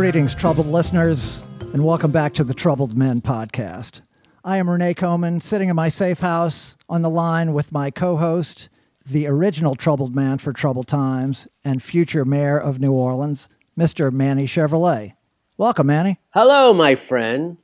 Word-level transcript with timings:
Greetings, 0.00 0.34
troubled 0.34 0.66
listeners, 0.66 1.44
and 1.74 1.84
welcome 1.84 2.10
back 2.10 2.32
to 2.32 2.42
the 2.42 2.54
Troubled 2.54 2.96
Men 2.96 3.20
podcast. 3.20 4.00
I 4.42 4.56
am 4.56 4.70
Renee 4.70 4.94
Coman, 4.94 5.42
sitting 5.42 5.68
in 5.68 5.76
my 5.76 5.90
safe 5.90 6.20
house 6.20 6.74
on 6.88 7.02
the 7.02 7.10
line 7.10 7.52
with 7.52 7.70
my 7.70 7.90
co 7.90 8.16
host, 8.16 8.70
the 9.04 9.26
original 9.26 9.74
troubled 9.74 10.14
man 10.14 10.38
for 10.38 10.54
troubled 10.54 10.86
times 10.86 11.46
and 11.66 11.82
future 11.82 12.24
mayor 12.24 12.58
of 12.58 12.80
New 12.80 12.92
Orleans, 12.92 13.46
Mr. 13.78 14.10
Manny 14.10 14.46
Chevrolet. 14.46 15.12
Welcome, 15.58 15.88
Manny. 15.88 16.18
Hello, 16.30 16.72
my 16.72 16.94
friend. 16.94 17.58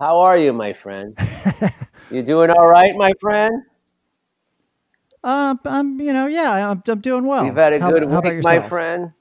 How 0.00 0.20
are 0.20 0.38
you, 0.38 0.54
my 0.54 0.72
friend? 0.72 1.14
you 2.10 2.22
doing 2.22 2.48
all 2.48 2.68
right, 2.68 2.96
my 2.96 3.12
friend? 3.20 3.64
Uh, 5.22 5.56
I'm, 5.66 6.00
you 6.00 6.14
know, 6.14 6.26
yeah, 6.26 6.70
I'm, 6.70 6.82
I'm 6.88 7.00
doing 7.00 7.26
well. 7.26 7.44
You've 7.44 7.56
had 7.56 7.74
a 7.74 7.80
How- 7.80 7.90
good 7.90 8.08
how 8.08 8.22
week, 8.22 8.42
my 8.42 8.62
friend. 8.62 9.12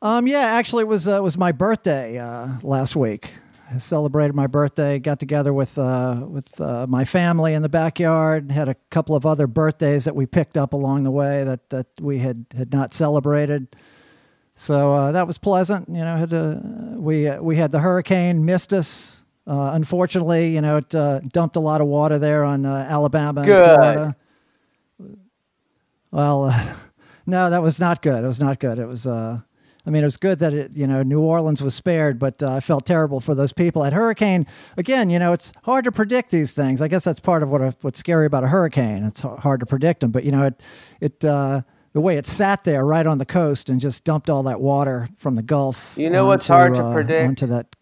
Um, 0.00 0.26
yeah, 0.26 0.40
actually, 0.40 0.82
it 0.82 0.88
was 0.88 1.08
uh, 1.08 1.16
it 1.18 1.22
was 1.22 1.36
my 1.36 1.52
birthday 1.52 2.18
uh, 2.18 2.48
last 2.62 2.94
week. 2.94 3.32
I 3.70 3.78
celebrated 3.78 4.34
my 4.34 4.46
birthday. 4.46 4.98
Got 4.98 5.18
together 5.18 5.52
with 5.52 5.76
uh, 5.76 6.24
with 6.26 6.60
uh, 6.60 6.86
my 6.88 7.04
family 7.04 7.52
in 7.54 7.62
the 7.62 7.68
backyard. 7.68 8.50
Had 8.50 8.68
a 8.68 8.76
couple 8.90 9.14
of 9.14 9.26
other 9.26 9.46
birthdays 9.46 10.04
that 10.04 10.14
we 10.14 10.24
picked 10.24 10.56
up 10.56 10.72
along 10.72 11.04
the 11.04 11.10
way 11.10 11.44
that 11.44 11.68
that 11.70 11.86
we 12.00 12.20
had 12.20 12.46
had 12.56 12.72
not 12.72 12.94
celebrated. 12.94 13.74
So 14.54 14.92
uh, 14.92 15.12
that 15.12 15.26
was 15.26 15.38
pleasant. 15.38 15.88
You 15.88 16.04
know, 16.04 16.16
had 16.16 16.30
to, 16.30 16.62
we 16.96 17.28
uh, 17.28 17.42
we 17.42 17.56
had 17.56 17.72
the 17.72 17.80
hurricane 17.80 18.44
missed 18.44 18.72
us. 18.72 19.22
Uh, 19.46 19.70
unfortunately, 19.72 20.54
you 20.54 20.60
know, 20.60 20.78
it 20.78 20.94
uh, 20.94 21.20
dumped 21.20 21.56
a 21.56 21.60
lot 21.60 21.80
of 21.80 21.86
water 21.86 22.18
there 22.18 22.44
on 22.44 22.66
uh, 22.66 22.86
Alabama 22.88 23.40
and 23.40 23.46
Good. 23.46 23.78
Florida. 23.78 24.16
Well, 26.10 26.44
uh, 26.44 26.74
no, 27.26 27.50
that 27.50 27.62
was 27.62 27.80
not 27.80 28.02
good. 28.02 28.22
It 28.22 28.26
was 28.26 28.40
not 28.40 28.60
good. 28.60 28.78
It 28.78 28.86
was. 28.86 29.06
Uh, 29.88 29.90
I 29.90 29.92
mean, 29.92 30.02
it 30.02 30.06
was 30.06 30.16
good 30.16 30.38
that 30.40 30.54
it, 30.54 30.72
you 30.74 30.86
know, 30.86 31.02
New 31.02 31.20
Orleans 31.20 31.62
was 31.62 31.74
spared, 31.74 32.18
but 32.18 32.42
uh, 32.42 32.54
I 32.54 32.60
felt 32.60 32.86
terrible 32.86 33.20
for 33.20 33.34
those 33.34 33.52
people. 33.52 33.84
At 33.84 33.92
hurricane, 33.92 34.46
again, 34.76 35.10
you 35.10 35.18
know, 35.18 35.32
it's 35.32 35.52
hard 35.64 35.84
to 35.84 35.92
predict 35.92 36.30
these 36.30 36.52
things. 36.52 36.82
I 36.82 36.88
guess 36.88 37.04
that's 37.04 37.20
part 37.20 37.42
of 37.42 37.50
what 37.50 37.60
a, 37.60 37.74
what's 37.80 37.98
scary 38.00 38.26
about 38.26 38.44
a 38.44 38.48
hurricane. 38.48 39.04
It's 39.04 39.20
hard 39.20 39.60
to 39.60 39.66
predict 39.66 40.00
them, 40.00 40.10
but 40.10 40.24
you 40.24 40.32
know, 40.32 40.44
it, 40.44 40.62
it, 41.00 41.24
uh, 41.24 41.62
the 41.94 42.00
way 42.00 42.16
it 42.16 42.26
sat 42.26 42.64
there 42.64 42.84
right 42.84 43.06
on 43.06 43.18
the 43.18 43.26
coast 43.26 43.68
and 43.70 43.80
just 43.80 44.04
dumped 44.04 44.30
all 44.30 44.42
that 44.44 44.60
water 44.60 45.08
from 45.14 45.34
the 45.34 45.42
Gulf. 45.42 45.94
You 45.96 46.10
know 46.10 46.26
what's 46.26 46.46
hard 46.46 46.74
to 46.76 46.84
uh, 46.84 46.92
predict? 46.92 47.28
Onto 47.28 47.46
that. 47.46 47.74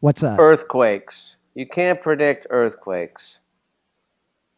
What's 0.00 0.22
that? 0.22 0.38
Earthquakes. 0.38 1.36
You 1.54 1.66
can't 1.66 2.00
predict 2.00 2.46
earthquakes. 2.50 3.40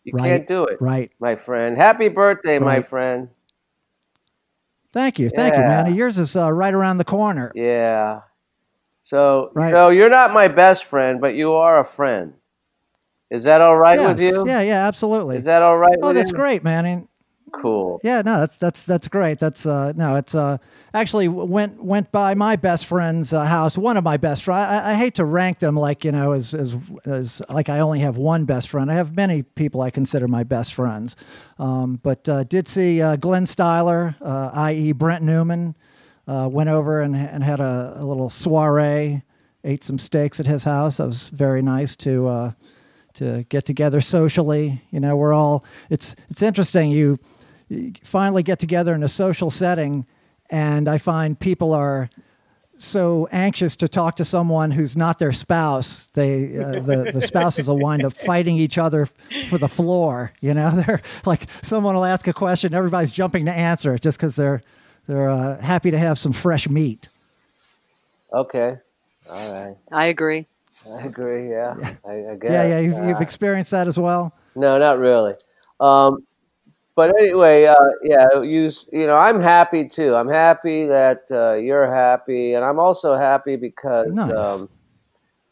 You 0.05 0.13
Right, 0.15 0.25
can't 0.25 0.47
do 0.47 0.65
it, 0.65 0.81
right. 0.81 1.13
my 1.21 1.37
friend. 1.37 1.77
Happy 1.77 2.09
birthday, 2.09 2.59
my 2.59 2.81
friend. 2.81 3.29
Thank 4.93 5.19
you, 5.19 5.29
thank 5.31 5.55
you, 5.55 5.63
man. 5.63 5.95
Yours 5.95 6.19
is 6.19 6.35
uh, 6.37 6.51
right 6.51 6.73
around 6.73 6.99
the 6.99 7.05
corner. 7.05 7.53
Yeah. 7.55 8.21
So, 9.03 9.51
Right. 9.55 9.69
you 9.69 9.73
know, 9.73 9.89
you're 9.89 10.11
not 10.11 10.33
my 10.33 10.49
best 10.49 10.85
friend, 10.85 11.21
but 11.21 11.35
you 11.35 11.55
are 11.55 11.81
a 11.81 11.85
friend. 11.85 12.35
Is 13.31 13.45
that 13.45 13.61
all 13.61 13.77
right 13.77 13.99
yes. 13.99 14.09
with 14.09 14.21
you? 14.21 14.47
Yeah, 14.47 14.61
yeah, 14.61 14.87
absolutely. 14.87 15.37
Is 15.37 15.45
that 15.45 15.63
all 15.63 15.77
right 15.77 15.99
oh, 16.03 16.13
that's 16.13 16.31
you? 16.31 16.37
great, 16.37 16.65
man. 16.65 16.87
And 16.87 17.08
Cool. 17.53 18.01
Yeah, 18.03 18.23
no, 18.23 18.41
that's 18.41 18.59
that's 18.59 18.85
that's 18.85 19.09
great. 19.09 19.39
That's 19.39 19.67
uh 19.67 19.93
no, 19.97 20.17
it's 20.17 20.35
uh 20.35 20.59
actually 20.95 21.29
went 21.29 21.83
went 21.83 22.11
by 22.13 22.35
my 22.35 22.57
best 22.57 22.87
friend's 22.87 23.33
uh, 23.33 23.45
house. 23.45 23.77
One 23.77 23.97
of 23.97 24.05
my 24.05 24.17
best 24.17 24.45
friends. 24.45 24.69
I, 24.71 24.93
I 24.93 24.95
hate 24.95 25.15
to 25.17 25.25
rank 25.25 25.59
them 25.59 25.75
like 25.75 26.05
you 26.05 26.13
know 26.13 26.33
as 26.33 26.55
as 26.55 26.77
as 27.05 27.43
like 27.49 27.69
I 27.69 27.81
only 27.81 28.01
have 28.01 28.17
one 28.17 28.45
best 28.45 28.69
friend. 28.69 28.91
I 28.91 28.95
have 28.95 29.17
many 29.17 29.43
people 29.43 29.81
I 29.81 29.91
consider 29.91 30.29
my 30.29 30.45
best 30.45 30.75
friends. 30.75 31.17
Um, 31.59 32.01
but 32.03 32.29
uh, 32.29 32.45
did 32.45 32.69
see 32.69 33.03
uh, 33.03 33.17
Glenn 33.17 33.45
Styler, 33.45 34.15
uh, 34.21 34.51
i.e. 34.55 34.93
Brent 34.93 35.23
Newman, 35.23 35.75
uh, 36.27 36.49
went 36.51 36.69
over 36.69 37.01
and 37.01 37.17
and 37.17 37.43
had 37.43 37.61
a, 37.61 37.95
a 37.97 38.05
little 38.05 38.31
soiree. 38.31 39.23
Ate 39.65 39.83
some 39.83 39.99
steaks 39.99 40.39
at 40.39 40.47
his 40.47 40.65
house. 40.65 40.99
That 40.99 41.07
was 41.07 41.29
very 41.29 41.63
nice 41.63 41.97
to. 41.97 42.29
Uh, 42.29 42.53
to 43.15 43.45
get 43.49 43.67
together 43.67 44.01
socially. 44.01 44.81
You 44.93 45.01
know, 45.01 45.17
we're 45.17 45.33
all 45.33 45.65
it's 45.91 46.15
it's 46.31 46.41
interesting. 46.41 46.91
You, 46.91 46.99
you 46.99 47.19
finally 48.03 48.43
get 48.43 48.59
together 48.59 48.95
in 48.95 49.03
a 49.03 49.09
social 49.09 49.51
setting, 49.51 50.07
and 50.51 50.89
I 50.89 50.99
find 50.99 51.39
people 51.39 51.73
are 51.73 52.11
so 52.81 53.29
anxious 53.33 53.75
to 53.77 53.89
talk 53.89 54.17
to 54.17 54.25
someone 54.25 54.71
who's 54.71 54.97
not 54.97 55.19
their 55.19 55.33
spouse. 55.33 56.07
They 56.15 56.57
uh, 56.57 56.81
the 56.81 57.11
the 57.15 57.21
spouses 57.21 57.69
will 57.69 57.79
wind 57.79 58.05
up 58.05 58.13
fighting 58.13 58.57
each 58.57 58.79
other 58.79 59.09
for 59.49 59.59
the 59.59 59.69
floor. 59.69 60.33
You 60.41 60.55
know, 60.55 60.71
they're 60.87 61.01
like 61.27 61.49
someone 61.63 61.95
will 61.95 62.05
ask 62.05 62.27
a 62.29 62.33
question, 62.33 62.75
everybody's 62.75 63.11
jumping 63.11 63.47
to 63.47 63.53
answer 63.53 63.95
it 63.95 64.03
just 64.03 64.19
because 64.19 64.37
they're 64.37 64.63
they're 65.07 65.31
uh, 65.31 65.61
happy 65.61 65.91
to 65.91 65.99
have 65.99 66.19
some 66.19 66.33
fresh 66.33 66.69
meat. 66.69 67.09
Okay. 68.33 68.77
All 69.31 69.55
right. 69.55 69.77
I 69.91 70.07
agree. 70.07 70.47
I 70.91 71.07
agree. 71.07 71.51
Yeah. 71.51 71.75
I, 72.07 72.13
I 72.31 72.35
guess. 72.37 72.51
Yeah, 72.51 72.67
yeah, 72.67 72.79
you've, 72.79 73.05
you've 73.05 73.17
Uh, 73.17 73.21
experienced 73.23 73.71
that 73.73 73.89
as 73.89 73.99
well. 73.99 74.35
No, 74.55 74.79
not 74.79 74.99
really. 74.99 75.35
Um, 75.81 76.27
but 76.99 77.17
anyway, 77.17 77.65
uh, 77.65 77.77
yeah, 78.03 78.41
you 78.43 78.73
you 78.93 79.07
know, 79.07 79.17
I'm 79.17 79.41
happy 79.41 79.89
too. 79.89 80.17
I'm 80.17 80.29
happy 80.29 80.85
that 80.87 81.21
uh, 81.31 81.53
you're 81.55 81.89
happy, 81.89 82.55
and 82.55 82.65
I'm 82.65 82.81
also 82.81 83.15
happy 83.15 83.55
because 83.55 84.09
Nice. 84.09 84.33
um, 84.33 84.69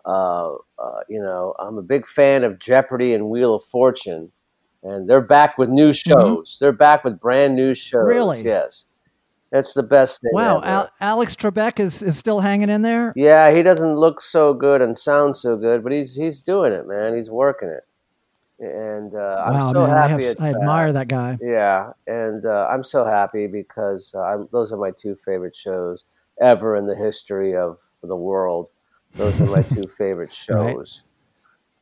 uh, 0.04 0.54
uh, 0.54 1.00
you 1.08 1.22
know 1.22 1.54
I'm 1.60 1.78
a 1.78 1.84
big 1.84 2.08
fan 2.08 2.42
of 2.42 2.58
Jeopardy 2.58 3.14
and 3.14 3.28
Wheel 3.30 3.54
of 3.54 3.62
Fortune, 3.66 4.32
and 4.82 5.08
they're 5.08 5.20
back 5.20 5.56
with 5.56 5.68
new 5.68 5.92
shows. 5.92 6.58
They're 6.60 6.72
back 6.72 7.04
with 7.04 7.20
brand 7.20 7.54
new 7.54 7.76
shows. 7.76 8.00
Mm-hmm. 8.00 8.08
Really? 8.08 8.42
Yes, 8.42 8.82
that's 9.52 9.72
the 9.72 9.84
best 9.84 10.22
thing. 10.22 10.32
Wow. 10.32 10.62
Al- 10.64 10.90
Alex 11.00 11.36
Trebek 11.36 11.78
is, 11.78 12.02
is 12.02 12.18
still 12.18 12.40
hanging 12.40 12.70
in 12.70 12.82
there. 12.82 13.12
Yeah, 13.14 13.54
he 13.54 13.62
doesn't 13.62 13.94
look 13.94 14.20
so 14.20 14.52
good 14.52 14.82
and 14.82 14.98
sound 14.98 15.36
so 15.36 15.56
good, 15.56 15.84
but 15.84 15.92
he's 15.92 16.16
he's 16.16 16.40
doing 16.40 16.72
it, 16.72 16.88
man. 16.88 17.16
He's 17.16 17.30
working 17.30 17.68
it, 17.68 17.84
and 18.58 19.14
uh, 19.14 19.44
I'm 19.46 19.74
so 19.74 19.86
man, 19.86 19.96
I, 19.96 20.08
happy. 20.08 20.24
have, 20.24 20.40
I 20.40 20.50
admire 20.50 20.92
that 20.92 21.08
guy. 21.08 21.38
Yeah, 21.40 21.90
and 22.06 22.44
uh, 22.46 22.68
I'm 22.70 22.84
so 22.84 23.04
happy 23.04 23.46
because 23.46 24.12
uh, 24.14 24.20
I'm, 24.20 24.48
those 24.52 24.72
are 24.72 24.78
my 24.78 24.90
two 24.90 25.16
favorite 25.24 25.54
shows 25.54 26.04
ever 26.40 26.76
in 26.76 26.86
the 26.86 26.96
history 26.96 27.56
of 27.56 27.78
the 28.02 28.16
world. 28.16 28.68
Those 29.14 29.38
are 29.40 29.46
my 29.46 29.62
two 29.74 29.86
favorite 29.88 30.32
shows. 30.32 31.02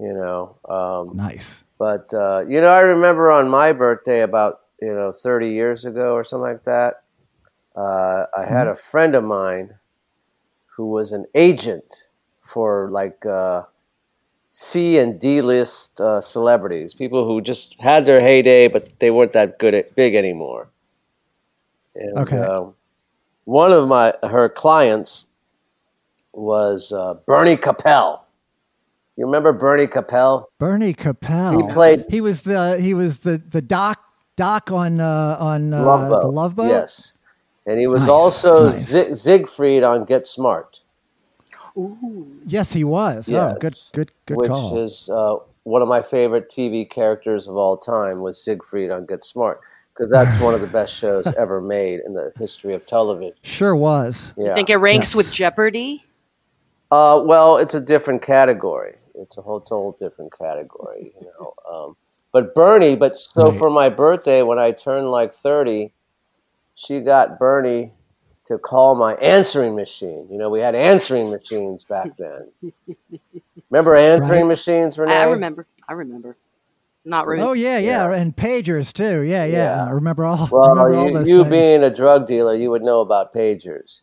You 0.01 0.13
know, 0.13 0.59
um, 0.69 1.17
Nice. 1.17 1.63
but 1.79 2.13
uh, 2.13 2.45
you 2.49 2.61
know, 2.61 2.69
I 2.69 2.81
remember 2.81 3.31
on 3.31 3.49
my 3.49 3.73
birthday 3.73 4.23
about 4.23 4.61
you 4.81 4.93
know 4.93 5.13
30 5.13 5.51
years 5.51 5.85
ago 5.85 6.15
or 6.15 6.25
something 6.25 6.43
like 6.53 6.65
that. 6.65 7.03
Uh, 7.77 8.27
I 8.37 8.45
had 8.49 8.69
a 8.69 8.77
friend 8.77 9.15
of 9.15 9.25
mine 9.25 9.71
who 10.77 10.91
was 10.91 11.13
an 11.13 11.27
agent 11.35 12.09
for 12.41 12.89
like 12.91 13.25
uh, 13.27 13.63
C 14.57 14.99
and 14.99 15.19
D 15.19 15.41
list 15.43 16.01
uh, 16.01 16.21
celebrities, 16.21 16.95
people 16.95 17.27
who 17.27 17.41
just 17.41 17.75
had 17.81 18.07
their 18.07 18.21
heyday, 18.21 18.69
but 18.69 19.01
they 19.01 19.11
weren't 19.11 19.33
that 19.33 19.59
good 19.59 19.75
at 19.75 19.93
big 19.97 20.15
anymore. 20.15 20.69
And, 21.97 22.17
Okay. 22.21 22.39
um, 22.39 22.73
one 23.47 23.73
of 23.73 23.89
my 23.89 24.15
her 24.23 24.49
clients 24.49 25.25
was 26.33 26.93
uh, 26.93 27.15
Bernie 27.27 27.57
Kopell. 27.57 28.21
You 29.17 29.27
remember 29.27 29.53
Bernie 29.53 29.89
Kopell? 29.89 30.45
Bernie 30.61 30.95
Kopell. 30.95 31.61
He 31.67 31.73
played- 31.73 32.05
He 32.09 32.21
was 32.21 32.45
the 32.45 32.79
he 32.81 32.95
was 32.95 33.21
the 33.21 33.39
the 33.51 33.61
doc 33.61 33.99
doc 34.37 34.71
on 34.71 35.01
uh, 35.01 35.37
on 35.41 35.75
uh, 35.75 35.83
Love 35.85 36.11
Boat. 36.11 36.21
the 36.23 36.29
Love 36.29 36.55
Boat. 36.55 36.69
Yes. 36.69 37.13
And 37.67 37.81
he 37.81 37.89
was 37.89 38.03
Nice, 38.03 38.09
also 38.09 38.71
nice. 38.71 38.87
Zig- 38.87 39.17
Siegfried 39.17 39.83
on 39.83 40.05
Get 40.05 40.27
Smart. 40.29 40.83
Yes, 42.47 42.73
he 42.73 42.85
was. 42.85 43.29
Oh, 43.31 43.57
good 43.61 43.73
Yes. 43.75 43.91
good 43.93 44.13
good 44.27 44.37
which 44.37 44.51
call. 44.51 44.79
is 44.79 45.09
uh, 45.11 45.37
one 45.65 45.83
of 45.83 45.89
my 45.89 46.03
favorite 46.03 46.51
TV 46.51 46.89
characters 46.89 47.49
of 47.49 47.57
all 47.57 47.77
time 47.77 48.21
was 48.21 48.43
Siegfried 48.43 48.91
on 48.91 49.07
Get 49.07 49.25
Smart 49.25 49.61
because 49.93 50.11
that's 50.11 50.41
one 50.41 50.55
of 50.55 50.61
the 50.61 50.67
best 50.69 50.95
shows 50.95 51.27
ever 51.39 51.61
made 51.61 52.01
in 52.07 52.15
the 52.15 52.33
history 52.39 52.75
of 52.75 52.85
television. 52.87 53.35
sure 53.43 53.75
was. 53.77 54.33
Yeah. 54.37 54.55
Think 54.55 54.71
it 54.71 54.77
ranks 54.77 55.09
Yes. 55.11 55.15
with 55.17 55.33
Jeopardy? 55.33 56.05
Uh, 56.91 57.23
well, 57.25 57.57
it's 57.57 57.75
a 57.75 57.81
different 57.81 58.23
category. 58.23 58.97
It's 59.17 59.37
a 59.39 59.43
whole 59.43 59.61
total 59.61 59.97
different 59.99 60.37
category, 60.37 61.13
you 61.21 61.27
know. 61.39 61.55
Um, 61.73 61.97
but 62.33 62.55
Bernie, 62.55 62.95
but 62.95 63.17
so 63.17 63.49
Right. 63.51 63.59
for 63.59 63.71
my 63.71 63.89
birthday 63.89 64.43
when 64.43 64.59
I 64.61 64.71
turned 64.73 65.11
like 65.11 65.33
thirty, 65.33 65.93
she 66.75 67.01
got 67.01 67.39
Bernie 67.39 67.93
to 68.47 68.59
call 68.59 68.95
my 68.95 69.15
answering 69.15 69.75
machine. 69.75 70.27
You 70.31 70.39
know, 70.39 70.51
we 70.51 70.61
had 70.61 70.75
answering 70.75 71.31
machines 71.31 71.85
back 71.85 72.11
then. 72.19 72.51
Remember 73.71 73.97
answering 73.97 74.43
Right. 74.43 74.47
machines, 74.49 74.99
Renee? 74.99 75.15
I, 75.15 75.23
I 75.23 75.27
remember. 75.27 75.67
I 75.89 75.95
remember. 75.95 76.37
Not 77.05 77.27
really. 77.27 77.43
Oh 77.43 77.53
yeah, 77.53 77.79
yeah, 77.79 78.09
Yeah. 78.11 78.17
and 78.17 78.35
pagers 78.35 78.93
too. 78.93 79.21
Yeah, 79.23 79.45
yeah. 79.45 79.77
Yeah. 79.77 79.87
I 79.87 79.91
remember 79.91 80.25
all. 80.25 80.49
Well, 80.51 80.75
remember 80.75 81.09
you, 81.09 81.15
those 81.19 81.29
you 81.29 81.45
being 81.45 81.83
a 81.83 81.91
drug 81.91 82.27
dealer, 82.27 82.55
you 82.55 82.71
would 82.71 82.83
know 82.83 83.01
about 83.01 83.35
pagers. 83.35 84.01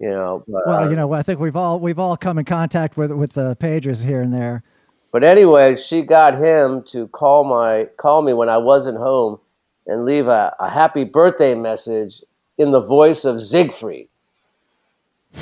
You 0.00 0.10
know, 0.10 0.42
but, 0.48 0.62
well, 0.66 0.84
uh, 0.84 0.88
you 0.88 0.96
know, 0.96 1.12
I 1.12 1.22
think 1.22 1.38
we've 1.38 1.54
all 1.54 1.78
we've 1.78 1.98
all 2.00 2.16
come 2.16 2.38
in 2.38 2.44
contact 2.44 2.96
with 2.96 3.12
with 3.12 3.32
the 3.34 3.54
pagers 3.56 4.04
here 4.04 4.20
and 4.22 4.34
there. 4.34 4.64
But 5.12 5.22
anyway, 5.22 5.76
she 5.76 6.02
got 6.02 6.38
him 6.38 6.82
to 6.86 7.06
call 7.08 7.44
my 7.44 7.88
call 7.98 8.22
me 8.22 8.32
when 8.32 8.48
I 8.48 8.56
wasn't 8.58 8.98
home 8.98 9.38
and 9.86 10.04
leave 10.04 10.26
a, 10.26 10.56
a 10.58 10.68
happy 10.68 11.04
birthday 11.04 11.54
message 11.54 12.24
in 12.62 12.70
the 12.70 12.80
voice 12.80 13.24
of 13.24 13.44
Siegfried. 13.44 14.08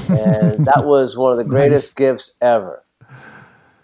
and 0.09 0.65
that 0.67 0.85
was 0.85 1.17
one 1.17 1.33
of 1.33 1.39
the 1.39 1.45
greatest 1.45 1.91
Nice. 1.91 1.95
gifts 1.95 2.31
ever. 2.41 2.83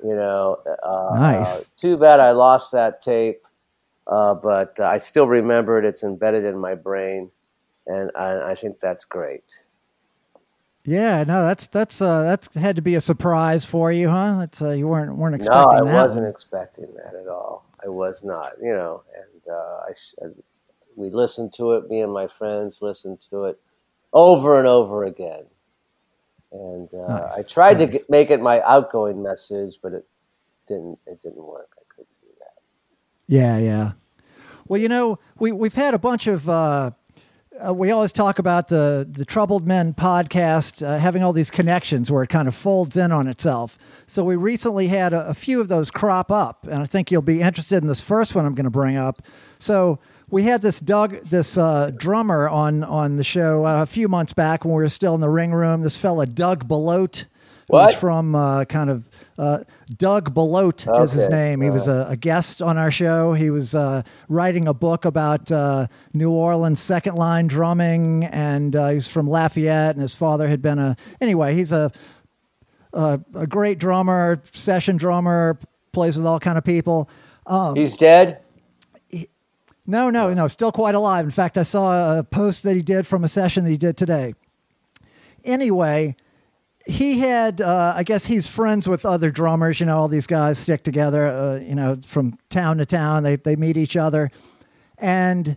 You 0.02 0.14
know, 0.14 0.58
uh, 0.82 1.10
Nice. 1.14 1.62
uh, 1.62 1.64
too 1.76 1.96
bad 1.96 2.20
I 2.20 2.32
lost 2.32 2.72
that 2.72 3.00
tape, 3.00 3.42
uh, 4.06 4.34
but 4.34 4.78
I 4.80 4.98
still 4.98 5.26
remember 5.26 5.78
it. 5.78 5.84
It's 5.84 6.02
embedded 6.02 6.44
in 6.44 6.58
my 6.58 6.74
brain, 6.74 7.30
and 7.86 8.10
I, 8.16 8.50
I 8.50 8.54
think 8.54 8.78
that's 8.80 9.04
great. 9.04 9.44
Yeah, 10.84 11.24
no, 11.24 11.44
that's 11.44 11.66
that's 11.66 12.00
uh, 12.00 12.22
that's 12.22 12.54
had 12.54 12.76
to 12.76 12.82
be 12.82 12.94
a 12.94 13.00
surprise 13.00 13.64
for 13.64 13.90
you, 13.90 14.08
huh? 14.08 14.40
It's 14.44 14.62
uh, 14.62 14.70
you 14.70 14.86
weren't 14.86 15.16
weren't 15.16 15.34
expecting. 15.34 15.78
No, 15.78 15.88
I 15.88 15.90
that. 15.92 16.02
wasn't 16.02 16.28
expecting 16.28 16.86
that 16.94 17.14
at 17.20 17.26
all. 17.26 17.64
I 17.84 17.88
was 17.88 18.22
not, 18.22 18.52
you 18.62 18.72
know, 18.72 19.02
and 19.16 19.52
uh, 19.52 19.80
I, 19.88 19.92
sh- 19.96 20.14
I 20.22 20.26
we 20.96 21.10
listened 21.10 21.54
to 21.54 21.74
it. 21.74 21.88
Me 21.90 22.02
and 22.02 22.12
my 22.12 22.28
friends 22.28 22.82
listened 22.82 23.20
to 23.30 23.46
it 23.46 23.60
over 24.12 24.58
and 24.58 24.68
over 24.68 25.04
again, 25.04 25.46
and 26.52 26.92
uh, 26.94 27.30
I 27.38 27.42
Nice, 27.42 27.48
tried 27.48 27.78
to 27.80 27.86
nice. 27.86 27.88
get, 27.88 28.10
make 28.10 28.30
it 28.30 28.40
my 28.40 28.62
outgoing 28.62 29.22
message, 29.22 29.78
but 29.82 29.92
it 29.94 30.06
didn't. 30.68 30.98
It 31.06 31.22
didn't 31.22 31.44
work. 31.44 31.70
I 31.78 31.82
couldn't 31.94 32.08
do 32.22 32.28
that. 32.40 32.62
Yeah, 33.28 33.58
yeah. 33.58 33.92
Well, 34.68 34.80
you 34.80 34.88
know, 34.88 35.18
we 35.38 35.52
we've 35.52 35.74
had 35.74 35.94
a 35.94 35.98
bunch 36.00 36.26
of. 36.26 36.48
Uh, 36.48 36.92
uh, 37.66 37.74
we 37.74 37.90
always 37.90 38.12
talk 38.12 38.38
about 38.38 38.68
the 38.68 39.08
the 39.10 39.24
Troubled 39.24 39.66
Men 39.66 39.94
podcast 39.94 40.86
uh, 40.86 40.98
having 40.98 41.22
all 41.22 41.32
these 41.32 41.50
connections 41.50 42.10
where 42.10 42.22
it 42.22 42.28
kind 42.28 42.48
of 42.48 42.54
folds 42.54 42.96
in 42.96 43.12
on 43.12 43.28
itself. 43.28 43.78
So 44.06 44.24
we 44.24 44.36
recently 44.36 44.88
had 44.88 45.12
a, 45.14 45.28
a 45.28 45.34
few 45.34 45.60
of 45.60 45.68
those 45.68 45.90
crop 45.90 46.30
up, 46.32 46.66
and 46.70 46.82
I 46.82 46.86
think 46.86 47.10
you'll 47.10 47.22
be 47.22 47.42
interested 47.42 47.82
in 47.82 47.88
this 47.88 48.02
first 48.02 48.34
one 48.34 48.46
I'm 48.46 48.54
going 48.54 48.64
to 48.64 48.70
bring 48.70 48.96
up. 48.96 49.22
So 49.58 50.00
we 50.30 50.44
had 50.44 50.62
this 50.62 50.80
Doug, 50.80 51.24
this 51.24 51.56
uh, 51.56 51.90
drummer 51.96 52.48
on 52.48 52.84
on 52.84 53.16
the 53.16 53.24
show 53.24 53.64
uh, 53.66 53.82
a 53.82 53.86
few 53.86 54.08
months 54.08 54.32
back 54.32 54.64
when 54.64 54.74
we 54.74 54.82
were 54.82 54.88
still 54.88 55.14
in 55.14 55.20
the 55.20 55.28
ring 55.28 55.52
room. 55.52 55.82
This 55.82 55.96
fella 55.96 56.26
Doug 56.26 56.68
Belote, 56.68 57.26
was 57.68 57.94
from 57.96 58.34
uh, 58.34 58.64
kind 58.64 58.90
of 58.90 59.08
uh, 59.38 59.58
Doug 59.96 60.34
Belote 60.34 61.02
is 61.04 61.12
his 61.12 61.28
name. 61.28 61.60
He 61.60 61.70
was 61.70 61.88
a, 61.88 62.06
a 62.10 62.16
guest 62.16 62.62
on 62.62 62.78
our 62.78 62.90
show. 62.90 63.34
He 63.34 63.50
was 63.50 63.74
uh, 63.74 64.02
writing 64.28 64.68
a 64.68 64.74
book 64.74 65.04
about 65.04 65.50
uh, 65.50 65.88
New 66.14 66.30
Orleans 66.30 66.80
second 66.80 67.16
line 67.16 67.46
drumming, 67.46 68.24
and 68.24 68.74
uh, 68.74 68.88
he's 68.90 69.06
from 69.06 69.28
Lafayette, 69.28 69.94
and 69.94 70.02
his 70.02 70.14
father 70.14 70.48
had 70.48 70.62
been 70.62 70.78
a. 70.78 70.96
Anyway, 71.20 71.54
he's 71.54 71.72
a 71.72 71.92
a, 72.92 73.20
a 73.34 73.46
great 73.46 73.78
drummer, 73.78 74.42
session 74.52 74.96
drummer, 74.96 75.58
plays 75.92 76.16
with 76.16 76.26
all 76.26 76.40
kind 76.40 76.56
of 76.56 76.64
people. 76.64 77.08
Um, 77.46 77.76
He's 77.76 77.96
dead. 77.96 78.40
No, 79.86 80.10
no, 80.10 80.34
no, 80.34 80.48
still 80.48 80.72
quite 80.72 80.94
alive. 80.94 81.24
In 81.24 81.30
fact, 81.30 81.56
I 81.56 81.62
saw 81.62 82.18
a 82.18 82.24
post 82.24 82.62
that 82.64 82.74
he 82.74 82.82
did 82.82 83.06
from 83.06 83.24
a 83.24 83.28
session 83.28 83.64
that 83.64 83.70
he 83.70 83.76
did 83.76 83.96
today. 83.96 84.34
Anyway, 85.44 86.16
he 86.86 87.20
had, 87.20 87.60
uh, 87.60 87.94
I 87.96 88.02
guess 88.02 88.26
he's 88.26 88.48
friends 88.48 88.88
with 88.88 89.06
other 89.06 89.30
drummers. 89.30 89.80
You 89.80 89.86
know, 89.86 89.98
all 89.98 90.08
these 90.08 90.26
guys 90.26 90.58
stick 90.58 90.82
together, 90.82 91.26
uh, 91.26 91.56
you 91.58 91.74
know, 91.74 91.98
from 92.06 92.38
town 92.48 92.78
to 92.78 92.86
town. 92.86 93.22
They, 93.22 93.36
they 93.36 93.56
meet 93.56 93.76
each 93.76 93.96
other. 93.96 94.30
And 94.98 95.56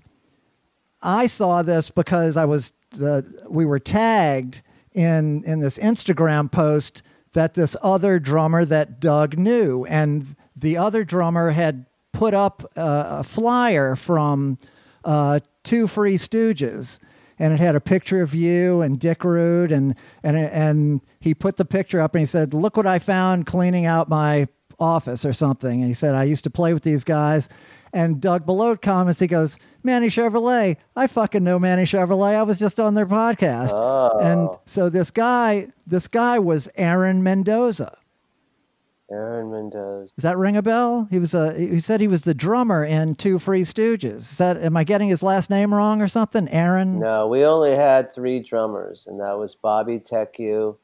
I 1.02 1.28
saw 1.28 1.62
this 1.62 1.90
because 1.90 2.38
I 2.38 2.46
was, 2.46 2.74
the, 2.92 3.46
we 3.50 3.66
were 3.66 3.80
tagged 3.80 4.62
in, 4.94 5.44
in 5.46 5.60
this 5.60 5.78
Instagram 5.78 6.52
post 6.52 7.02
that 7.34 7.54
this 7.54 7.76
other 7.82 8.20
drummer 8.20 8.66
that 8.66 9.00
Doug 9.00 9.38
knew. 9.38 9.86
And 9.86 10.36
the 10.56 10.78
other 10.78 11.04
drummer 11.04 11.52
had 11.52 11.86
put 12.12 12.34
up 12.34 12.64
uh, 12.76 13.20
a 13.20 13.24
flyer 13.24 13.96
from 13.96 14.58
uh, 15.04 15.40
Two 15.64 15.88
Free 15.88 16.16
Stooges. 16.16 17.00
And 17.42 17.54
it 17.54 17.60
had 17.62 17.74
a 17.76 17.80
picture 17.80 18.22
of 18.22 18.36
you 18.36 18.82
and 18.82 19.00
Dick 19.00 19.24
Rude, 19.24 19.72
and 19.72 19.96
and 20.24 20.36
and 20.36 21.00
he 21.22 21.34
put 21.34 21.56
the 21.56 21.64
picture 21.64 22.02
up 22.02 22.14
and 22.14 22.20
he 22.20 22.26
said, 22.26 22.54
"Look 22.54 22.76
what 22.76 22.86
I 22.86 23.00
found 23.00 23.46
cleaning 23.46 23.86
out 23.86 24.10
my 24.10 24.50
office 24.78 25.24
or 25.24 25.32
something." 25.32 25.80
And 25.80 25.88
he 25.88 25.94
said, 25.94 26.16
"I 26.16 26.26
used 26.26 26.44
to 26.44 26.50
play 26.50 26.74
with 26.74 26.84
these 26.84 27.06
guys." 27.06 27.48
And 27.94 28.20
Doug 28.20 28.46
Belote 28.46 28.82
comments, 28.82 29.22
he 29.22 29.28
goes, 29.28 29.58
"Manny 29.84 30.08
Chevrolet, 30.08 30.76
I 30.98 31.08
fucking 31.08 31.42
know 31.42 31.58
Manny 31.60 31.84
Chevrolet. 31.84 32.36
I 32.36 32.44
was 32.44 32.60
just 32.60 32.78
on 32.78 32.94
their 32.96 33.06
podcast." 33.08 33.72
And 34.22 34.50
so 34.66 34.90
this 34.90 35.10
guy, 35.10 35.70
this 35.88 36.10
guy 36.10 36.40
was 36.40 36.68
Aaron 36.76 37.24
Mendoza. 37.24 37.98
Aaron 39.12 39.52
Mendoza. 39.52 40.12
Does 40.16 40.24
that 40.24 40.38
ring 40.38 40.56
a 40.56 40.62
bell? 40.62 41.08
He 41.10 41.20
was 41.20 41.34
a. 41.34 41.54
He 41.58 41.80
said 41.80 42.02
he 42.02 42.08
was 42.08 42.24
the 42.24 42.34
drummer 42.34 42.84
in 42.86 43.16
Two 43.16 43.40
Free 43.40 43.64
Stooges. 43.64 44.18
Is 44.18 44.38
that? 44.38 44.58
Am 44.58 44.78
I 44.78 44.84
getting 44.84 45.10
his 45.10 45.24
last 45.24 45.50
name 45.50 45.74
wrong 45.74 46.02
or 46.02 46.08
something? 46.08 46.48
Aaron. 46.50 47.00
No, 47.00 47.28
we 47.28 47.44
only 47.44 47.76
had 47.76 48.12
three 48.12 48.40
drummers, 48.40 49.06
and 49.08 49.20
that 49.20 49.38
was 49.38 49.56
Bobby 49.56 50.00
Tecu, 50.00 50.78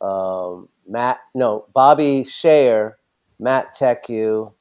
um, 0.00 0.68
Matt. 0.86 1.20
No, 1.34 1.66
Bobby 1.72 2.24
Shayer, 2.24 2.94
Matt 3.38 3.74
Tecu, 3.74 4.52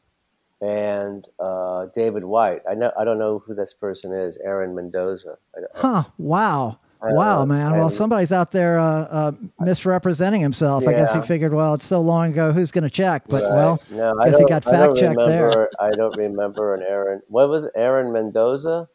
and 0.62 1.28
uh, 1.40 1.88
David 1.94 2.24
White. 2.24 2.62
I 2.70 2.76
know. 2.76 2.92
I 2.98 3.04
don't 3.04 3.20
know 3.20 3.44
who 3.46 3.54
this 3.54 3.74
person 3.74 4.14
is. 4.14 4.38
Aaron 4.44 4.74
Mendoza. 4.74 5.38
Huh. 5.76 6.06
Wow. 6.18 6.80
I 7.06 7.14
Wow, 7.14 7.40
don't 7.40 7.50
man. 7.50 7.72
Well, 7.78 7.90
somebody's 7.90 8.32
out 8.32 8.52
there 8.52 8.80
uh, 8.80 8.86
uh, 8.86 9.32
misrepresenting 9.60 10.42
himself. 10.42 10.88
I 10.88 10.94
guess 10.94 11.14
he 11.14 11.22
figured, 11.22 11.54
well, 11.54 11.74
it's 11.76 11.86
so 11.86 12.02
long 12.02 12.32
ago. 12.32 12.52
Who's 12.52 12.72
going 12.72 12.84
to 12.84 12.90
check? 12.90 13.24
But 13.28 13.44
Right. 13.44 13.52
well, 13.52 13.80
no, 13.92 14.20
I 14.20 14.26
guess 14.30 14.40
he 14.40 14.46
got 14.46 14.64
fact 14.64 14.96
checked 14.98 15.18
there. 15.18 15.70
I 15.80 15.92
don't 15.92 16.16
remember 16.18 16.74
an 16.74 16.84
Aaron. 16.88 17.22
What 17.28 17.50
was 17.50 17.66
it? 17.66 17.72
Aaron 17.76 18.12
Mendoza? 18.12 18.88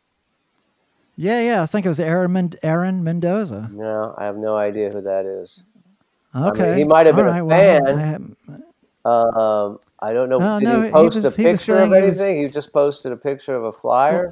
yeah, 1.17 1.41
yeah. 1.41 1.63
I 1.63 1.67
think 1.67 1.85
it 1.87 1.89
was 1.91 2.01
Aaron 2.01 2.33
Men- 2.33 2.55
Aaron 2.63 3.05
Mendoza. 3.05 3.69
No, 3.73 4.15
I 4.19 4.25
have 4.25 4.37
no 4.37 4.57
idea 4.57 4.89
who 4.91 5.03
that 5.03 5.27
is. 5.27 5.63
mean, 6.35 6.45
Okay. 6.49 6.77
he 6.79 6.85
might 6.85 7.07
have 7.07 7.17
been 7.17 7.27
All 7.27 7.31
a 7.33 7.43
right, 7.43 7.43
well. 7.43 7.87
I 7.87 8.19
Um, 9.05 9.79
I 10.01 10.13
don't 10.13 10.29
know. 10.29 10.39
No, 10.39 10.59
Did 10.59 10.65
no, 10.65 10.81
he 10.81 10.87
he 10.89 10.93
post 10.93 11.17
was- 11.17 11.25
a 11.25 11.37
picture 11.37 11.77
of 11.79 11.85
he 11.93 12.01
was- 12.03 12.21
anything? 12.21 12.43
He 12.43 12.49
just 12.49 12.73
posted 12.73 13.13
a 13.13 13.17
picture 13.17 13.55
of 13.55 13.65
a 13.65 13.73
flyer. 13.73 14.31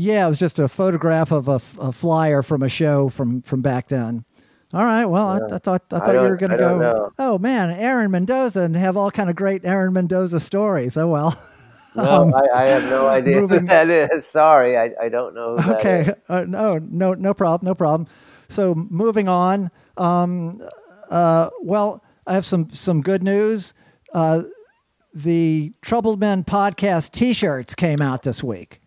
Yeah, 0.00 0.26
it 0.26 0.28
was 0.28 0.38
just 0.38 0.58
a 0.60 0.68
photograph 0.68 1.32
of 1.32 1.48
a, 1.48 1.54
f- 1.54 1.76
a 1.80 1.90
flyer 1.92 2.42
from 2.42 2.62
a 2.62 2.68
show 2.68 3.08
from 3.08 3.42
from 3.42 3.62
back 3.62 3.88
then. 3.88 4.24
All 4.72 4.84
right. 4.84 5.06
Well, 5.06 5.26
I, 5.28 5.56
I 5.56 5.58
thought 5.58 5.82
I 5.92 5.96
I 5.96 5.98
thought 5.98 6.12
you 6.14 6.20
were 6.20 6.36
going 6.36 6.50
to 6.50 6.56
I 6.56 6.58
go. 6.58 6.78
know. 6.78 7.10
Oh 7.18 7.38
man, 7.38 7.70
Aaron 7.70 8.10
Mendoza, 8.10 8.60
and 8.60 8.76
have 8.76 8.96
all 8.96 9.10
kind 9.10 9.28
of 9.28 9.34
great 9.36 9.64
Aaron 9.64 9.92
Mendoza 9.92 10.38
stories. 10.40 10.96
Oh 10.96 11.08
well. 11.08 11.40
No, 11.96 12.30
I, 12.32 12.62
I 12.62 12.66
have 12.66 12.84
no 12.84 13.08
idea 13.18 13.40
moving- 13.40 13.60
who 13.62 13.66
that 13.66 13.88
is. 13.90 14.24
Sorry, 14.24 14.76
I, 14.78 14.90
I 15.02 15.08
don't 15.08 15.34
know 15.34 15.56
okay 15.76 16.14
uh, 16.28 16.44
no 16.46 16.78
no 16.78 17.14
no 17.14 17.34
problem 17.34 17.66
no 17.66 17.74
problem 17.74 18.06
so 18.48 18.74
moving 18.76 19.26
on 19.26 19.70
um, 19.96 20.62
uh, 21.10 21.50
well 21.60 22.04
i 22.26 22.34
have 22.34 22.44
some 22.46 22.68
some 22.70 23.00
good 23.02 23.22
news 23.24 23.74
uh, 24.14 24.42
the 25.12 25.72
troubled 25.82 26.20
men 26.20 26.44
podcast 26.44 27.10
t-shirts 27.10 27.74
came 27.74 28.00
out 28.00 28.22
this 28.22 28.44
week 28.44 28.80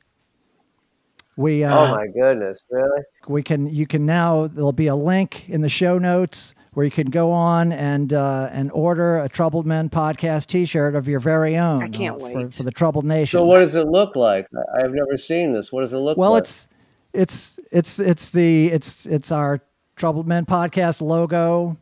we 1.41 1.63
uh, 1.63 1.75
Oh 1.77 1.95
my 1.95 2.07
goodness, 2.07 2.63
really? 2.69 3.01
we 3.27 3.43
can 3.43 3.67
you 3.67 3.85
can 3.87 4.05
now 4.05 4.47
there'll 4.47 4.71
be 4.71 4.87
a 4.87 4.95
link 4.95 5.49
in 5.49 5.61
the 5.61 5.69
show 5.69 5.97
notes 5.97 6.53
where 6.73 6.85
you 6.85 6.91
can 6.91 7.09
go 7.09 7.31
on 7.31 7.71
and 7.73 8.13
uh, 8.13 8.47
and 8.51 8.71
order 8.71 9.17
a 9.17 9.27
troubled 9.27 9.65
men 9.65 9.89
podcast 9.89 10.47
t-shirt 10.47 10.95
of 10.95 11.07
your 11.07 11.19
very 11.19 11.57
own 11.57 11.83
I 11.83 11.89
can't 11.89 12.15
uh, 12.21 12.25
wait. 12.25 12.53
for 12.53 12.63
the 12.63 12.71
troubled 12.71 13.05
nation 13.05 13.39
So 13.39 13.45
what 13.45 13.59
does 13.59 13.75
it 13.75 13.87
look 13.87 14.15
like? 14.15 14.47
I, 14.55 14.83
I've 14.83 14.93
never 14.93 15.17
seen 15.17 15.51
this. 15.53 15.71
What 15.71 15.81
does 15.81 15.93
it 15.93 15.97
look 15.97 16.17
Well, 16.17 16.31
like? 16.31 16.35
Well, 16.35 16.37
it's 16.43 16.67
it's 17.13 17.59
it's 17.71 17.99
it's 17.99 18.29
the 18.29 18.67
it's 18.67 19.05
it's 19.05 19.31
our 19.31 19.59
Troubled 19.97 20.27
Men 20.27 20.45
podcast 20.45 21.01
logo 21.01 21.77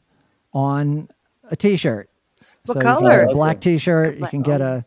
on 0.52 1.08
a 1.52 1.56
T-shirt. 1.56 2.10
What 2.66 2.74
so 2.74 2.80
You 2.80 2.86
can 2.86 2.96
color? 2.98 3.10
get 3.26 3.32
a 3.32 3.34
black 3.34 3.62
T-shirt. 3.62 4.18
You 4.18 4.28
can 4.28 4.42
get 4.42 4.60
a. 4.60 4.84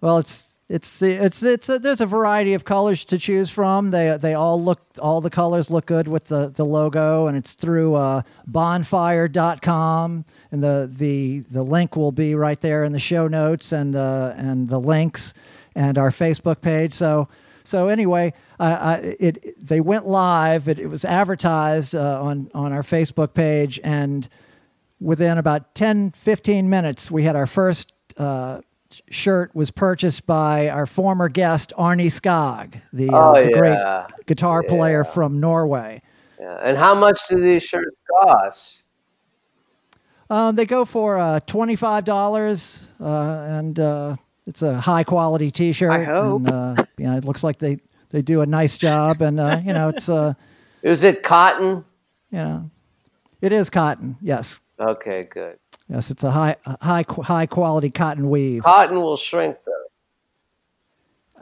Well, 0.00 0.18
it's 0.18 0.48
it's 0.72 1.02
it's 1.02 1.42
it's 1.42 1.68
a, 1.68 1.78
there's 1.78 2.00
a 2.00 2.06
variety 2.06 2.54
of 2.54 2.64
colors 2.64 3.04
to 3.04 3.18
choose 3.18 3.50
from. 3.50 3.90
They 3.90 4.16
they 4.18 4.32
all 4.32 4.60
look 4.60 4.80
all 4.98 5.20
the 5.20 5.28
colors 5.28 5.70
look 5.70 5.84
good 5.84 6.08
with 6.08 6.28
the 6.28 6.48
the 6.48 6.64
logo, 6.64 7.26
and 7.26 7.36
it's 7.36 7.52
through 7.52 7.94
uh, 7.94 8.22
bonfire.com, 8.46 10.24
and 10.50 10.64
the 10.64 10.90
the 10.90 11.40
the 11.40 11.62
link 11.62 11.94
will 11.94 12.10
be 12.10 12.34
right 12.34 12.58
there 12.58 12.84
in 12.84 12.92
the 12.92 12.98
show 12.98 13.28
notes 13.28 13.70
and 13.70 13.94
uh, 13.94 14.32
and 14.34 14.70
the 14.70 14.80
links 14.80 15.34
and 15.74 15.98
our 15.98 16.10
Facebook 16.10 16.62
page. 16.62 16.94
So. 16.94 17.28
So 17.64 17.86
anyway, 17.86 18.32
I, 18.58 19.14
it 19.20 19.54
they 19.64 19.80
went 19.80 20.04
live. 20.04 20.66
It, 20.66 20.80
it 20.80 20.88
was 20.88 21.04
advertised 21.04 21.94
uh, 21.94 22.20
on 22.20 22.50
on 22.54 22.72
our 22.72 22.82
Facebook 22.82 23.34
page, 23.34 23.78
and 23.84 24.28
within 24.98 25.38
about 25.38 25.72
10, 25.76 26.10
15 26.10 26.68
minutes, 26.68 27.08
we 27.08 27.22
had 27.22 27.36
our 27.36 27.46
first 27.46 27.92
uh, 29.00 29.12
shirt 29.12 29.54
was 29.54 29.70
purchased 29.70 30.26
by 30.26 30.68
our 30.68 30.86
former 30.86 31.28
guest 31.28 31.72
Arnie 31.78 32.06
Skog, 32.06 32.80
the, 32.92 33.08
uh, 33.10 33.30
Oh, 33.30 33.42
the 33.42 33.50
yeah. 33.50 33.58
great 33.58 34.26
guitar 34.26 34.62
player 34.62 35.04
from 35.04 35.40
Norway. 35.40 36.02
yeah. 36.40 36.58
And 36.62 36.76
how 36.76 36.94
much 36.94 37.20
do 37.28 37.40
these 37.40 37.62
shirts 37.62 37.96
cost? 38.22 38.82
Um, 40.30 40.54
they 40.56 40.64
go 40.66 40.84
for 40.84 41.18
uh, 41.18 41.40
twenty 41.40 41.76
five 41.76 42.04
dollars, 42.04 42.88
uh, 43.00 43.44
and 43.48 43.78
uh, 43.78 44.16
it's 44.46 44.62
a 44.62 44.80
high 44.80 45.04
quality 45.04 45.50
T 45.50 45.72
shirt. 45.74 45.90
I 45.90 46.04
hope. 46.04 46.46
And, 46.46 46.50
uh, 46.50 46.84
you 46.96 47.04
know, 47.04 47.16
it 47.18 47.24
looks 47.26 47.44
like 47.44 47.58
they 47.58 47.78
they 48.10 48.22
do 48.22 48.40
a 48.40 48.46
nice 48.46 48.78
job, 48.78 49.20
and 49.20 49.38
uh, 49.38 49.60
you 49.62 49.74
know, 49.74 49.90
it's 49.90 50.08
uh, 50.08 50.32
Is 50.82 51.02
it 51.02 51.22
cotton? 51.22 51.84
you 52.30 52.38
know, 52.38 52.70
It 53.42 53.52
is 53.52 53.68
cotton. 53.68 54.16
Yes. 54.22 54.60
Okay, 54.80 55.24
good. 55.30 55.58
Yes, 55.88 56.10
it's 56.10 56.24
a 56.24 56.30
high, 56.30 56.56
high, 56.80 57.04
high 57.08 57.46
quality 57.46 57.90
cotton 57.90 58.30
weave. 58.30 58.62
Cotton 58.62 58.96
will 58.96 59.16
shrink 59.16 59.56
though. 59.66 59.72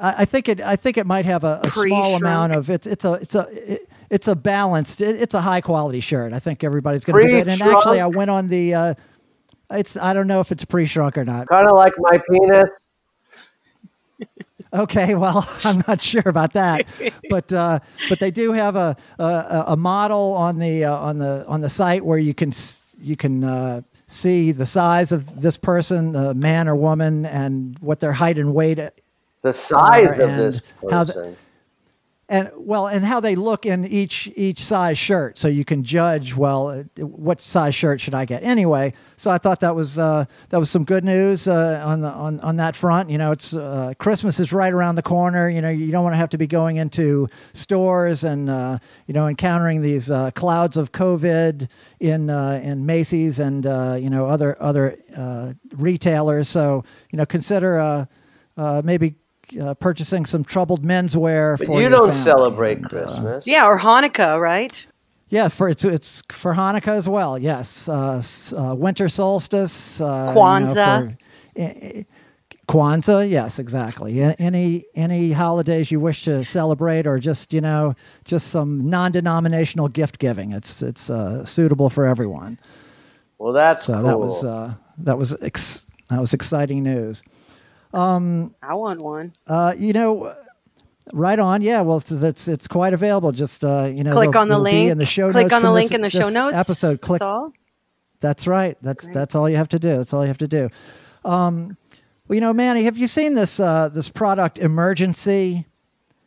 I, 0.01 0.23
I 0.23 0.25
think 0.25 0.49
it 0.49 0.61
I 0.61 0.77
think 0.77 0.97
it 0.97 1.07
might 1.07 1.27
have 1.27 1.45
a, 1.45 1.61
a 1.63 1.71
small 1.71 2.17
amount 2.17 2.55
of 2.55 2.71
it's 2.71 2.87
it's 2.87 3.05
a 3.05 3.13
it's 3.15 3.35
a 3.35 3.47
it, 3.51 3.89
it's 4.09 4.29
a 4.29 4.35
balanced 4.35 5.01
it, 5.01 5.21
it's 5.21 5.35
a 5.35 5.41
high 5.41 5.61
quality 5.61 6.01
shirt. 6.01 6.33
I 6.33 6.39
think 6.39 6.65
everybody's 6.65 7.05
going 7.05 7.21
to 7.21 7.27
be 7.27 7.33
good. 7.33 7.49
And 7.49 7.61
Pre-shrunk? 7.61 7.77
actually, 7.77 8.01
I 8.01 8.07
went 8.07 8.31
on 8.31 8.49
the. 8.49 8.75
Uh, 8.75 8.95
it's 9.71 9.97
I 9.97 10.13
don't 10.13 10.27
know 10.27 10.41
if 10.41 10.51
it's 10.51 10.65
pre 10.65 10.87
shrunk 10.87 11.17
or 11.17 11.25
not. 11.25 11.49
Kind 11.49 11.69
of 11.69 11.77
like 11.77 11.93
my 11.99 12.21
penis. 12.29 12.71
Okay, 14.73 15.17
well, 15.17 15.49
I'm 15.65 15.83
not 15.89 16.01
sure 16.01 16.23
about 16.27 16.53
that, 16.53 16.87
but 17.29 17.53
uh, 17.53 17.81
but 18.09 18.19
they 18.19 18.31
do 18.31 18.53
have 18.53 18.77
a 18.77 18.97
a, 19.19 19.65
a 19.69 19.77
model 19.77 20.33
on 20.33 20.59
the 20.59 20.85
uh, 20.85 20.97
on 20.97 21.19
the 21.19 21.45
on 21.47 21.61
the 21.61 21.69
site 21.69 22.05
where 22.05 22.19
you 22.19 22.35
can 22.35 22.53
you 23.01 23.17
can 23.17 23.45
uh, 23.45 23.83
see 24.11 24.51
the 24.53 24.67
size 24.67 25.13
of 25.13 25.41
this 25.41 25.57
person, 25.57 26.15
uh, 26.17 26.35
man 26.35 26.69
or 26.69 26.75
woman, 26.75 27.25
and 27.25 27.79
what 27.81 28.01
their 28.01 28.13
height 28.13 28.39
and 28.39 28.53
weight, 28.55 28.79
The 29.43 29.53
size 29.53 30.19
Uh, 30.19 30.25
of 30.25 30.37
this 30.37 30.61
and 30.83 30.91
how 30.93 31.05
the- 31.05 31.13
person. 31.15 31.37
And 32.31 32.49
well, 32.55 32.87
and 32.87 33.05
how 33.05 33.19
they 33.19 33.35
look 33.35 33.67
in 33.67 33.85
each 33.85 34.31
each 34.37 34.63
size 34.63 34.97
shirt, 34.97 35.37
so 35.37 35.49
you 35.49 35.65
can 35.65 35.83
judge. 35.83 36.37
Well, 36.37 36.85
what 36.97 37.41
size 37.41 37.75
shirt 37.75 38.01
should 38.01 38.15
I 38.15 38.25
get 38.25 38.45
anyway? 38.45 38.95
So 39.17 39.33
I 39.33 39.39
thought 39.39 39.59
that 39.61 39.75
was 39.75 39.99
uh, 39.99 40.27
that 40.51 40.59
was 40.59 40.71
some 40.71 40.85
good 40.85 41.03
news 41.03 41.49
uh, 41.49 41.83
on 41.85 42.03
the 42.03 42.09
on 42.09 42.39
on 42.39 42.55
that 42.57 42.77
front. 42.77 43.11
You 43.11 43.19
know, 43.19 43.33
it's 43.33 43.53
uh, 43.53 43.95
Christmas 43.99 44.39
is 44.39 44.53
right 44.53 44.73
around 44.73 44.95
the 44.95 45.03
corner. 45.03 45.51
You 45.51 45.61
know, 45.61 45.71
you 45.71 45.91
don't 45.91 46.05
want 46.05 46.15
to 46.15 46.19
have 46.19 46.31
to 46.31 46.39
be 46.39 46.47
going 46.47 46.77
into 46.77 47.29
stores 47.53 48.23
and 48.23 48.49
uh, 48.49 48.79
you 49.09 49.13
know 49.13 49.27
encountering 49.27 49.83
these 49.83 50.09
uh, 50.09 50.31
clouds 50.31 50.77
of 50.77 50.93
COVID 50.93 51.69
in 51.99 52.31
uh, 52.31 52.61
in 52.63 52.87
Macy's 52.87 53.41
and 53.41 53.67
uh, 53.67 53.97
you 53.99 54.09
know 54.09 54.29
other 54.29 54.57
other 54.63 54.97
uh, 55.17 55.55
retailers. 55.73 56.49
So 56.49 56.85
you 57.11 57.17
know, 57.17 57.27
consider 57.27 58.07
uh, 58.57 58.83
maybe. 58.85 59.17
Uh, 59.59 59.75
purchasing 59.75 60.27
some 60.27 60.45
troubled 60.45 60.83
menswear 60.85 61.59
But 61.59 61.67
for 61.67 61.75
you 61.77 61.81
your 61.83 61.91
don't 61.91 62.09
family. 62.13 62.23
celebrate 62.23 62.77
And, 62.79 62.87
uh, 62.87 62.89
Christmas. 62.89 63.47
Yeah, 63.47 63.67
or 63.67 63.79
Hanukkah, 63.81 64.41
right? 64.41 64.87
yeah, 65.29 65.49
for 65.49 65.69
it's 65.69 65.85
it's 65.85 66.23
for 66.31 66.55
Hanukkah 66.55 66.97
as 66.97 67.09
well. 67.09 67.37
Yes, 67.39 67.89
uh, 67.89 68.23
uh, 68.57 68.75
winter 68.75 69.09
solstice, 69.09 70.01
uh, 70.01 70.05
you 70.29 70.35
know, 70.35 70.41
Kwanzaa. 70.41 71.01
for- 71.01 71.17
eh, 71.57 71.73
eh, 71.83 72.03
Kwanzaa, 72.69 73.29
yes, 73.29 73.59
exactly. 73.59 74.21
Any 74.39 74.85
any 74.95 75.33
holidays 75.33 75.91
you 75.91 75.99
wish 75.99 76.23
to 76.25 76.45
celebrate, 76.45 77.05
or 77.07 77.19
just 77.19 77.53
you 77.53 77.61
know, 77.61 77.95
just 78.25 78.47
some 78.49 78.89
non-denominational 78.89 79.89
gift 79.89 80.19
giving. 80.21 80.53
It's 80.53 80.81
it's 80.81 81.11
uh, 81.11 81.45
suitable 81.45 81.91
for 81.91 82.07
everyone. 82.07 82.59
Well, 83.39 83.53
that's 83.53 83.87
So 83.87 83.95
cool. 83.95 84.03
that 84.05 84.19
was 84.21 84.45
uh, 84.45 84.75
that 84.99 85.19
was 85.19 85.35
ex- 85.43 85.87
that 86.09 86.21
was 86.21 86.33
exciting 86.33 86.85
news. 86.85 87.23
I 87.93 88.75
want 88.75 89.01
one. 89.01 89.33
Uh, 89.47 89.75
you 89.77 89.93
know, 89.93 90.35
right 91.13 91.39
on. 91.39 91.63
Yeah, 91.63 91.81
well, 91.83 91.99
it's 91.99 92.11
it's, 92.13 92.49
it's 92.49 92.69
quite 92.69 92.93
available. 92.95 93.33
Just 93.33 93.65
uh, 93.65 93.91
you 93.93 94.05
know, 94.05 94.13
Click 94.13 94.37
on 94.37 94.49
the 94.49 94.59
link. 94.59 94.91
in 94.91 94.99
the 94.99 95.07
show 95.07 95.31
Click 95.31 95.45
notes 95.45 95.55
on 95.55 95.63
the 95.63 95.67
from 95.69 95.75
link 95.75 95.89
this- 95.91 95.95
in 95.97 96.03
the 96.03 96.11
show 96.11 96.29
notes. 96.29 96.57
Episode. 96.57 97.01
Click 97.01 97.19
That's 97.21 97.27
all. 97.27 97.53
That's 98.21 98.47
right. 98.47 98.77
That's 98.83 99.05
great. 99.07 99.15
that's 99.15 99.35
all 99.35 99.49
you 99.49 99.57
have 99.57 99.69
to 99.71 99.79
do. 99.79 99.97
That's 99.97 100.13
all 100.13 100.23
you 100.23 100.29
have 100.29 100.39
to 100.39 100.49
do. 100.49 100.69
Um, 101.25 101.77
well, 102.29 102.35
you 102.35 102.41
know, 102.41 102.53
Manny, 102.53 102.85
have 102.85 102.99
you 102.99 103.07
seen 103.07 103.35
this 103.35 103.59
uh, 103.59 103.89
this 103.89 104.09
product 104.09 104.59
Emergen-C? 104.59 105.65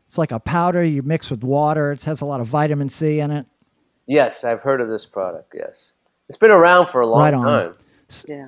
It's 0.08 0.18
like 0.18 0.32
a 0.32 0.40
powder 0.40 0.84
you 0.84 1.02
mix 1.02 1.32
with 1.32 1.44
water. 1.44 1.92
It 1.92 2.04
has 2.04 2.22
a 2.22 2.26
lot 2.26 2.40
of 2.42 2.48
vitamin 2.48 2.90
C 2.90 3.20
in 3.20 3.32
it. 3.32 3.46
Yes, 4.06 4.44
I've 4.44 4.60
heard 4.60 4.82
of 4.82 4.90
this 4.90 5.06
product. 5.06 5.54
Yes, 5.56 5.92
it's 6.28 6.38
been 6.38 6.52
around 6.52 6.88
for 6.88 7.02
a 7.02 7.08
long 7.08 7.20
Right 7.22 7.34
on. 7.34 7.46
time. 7.46 7.74
Yeah. 8.28 8.48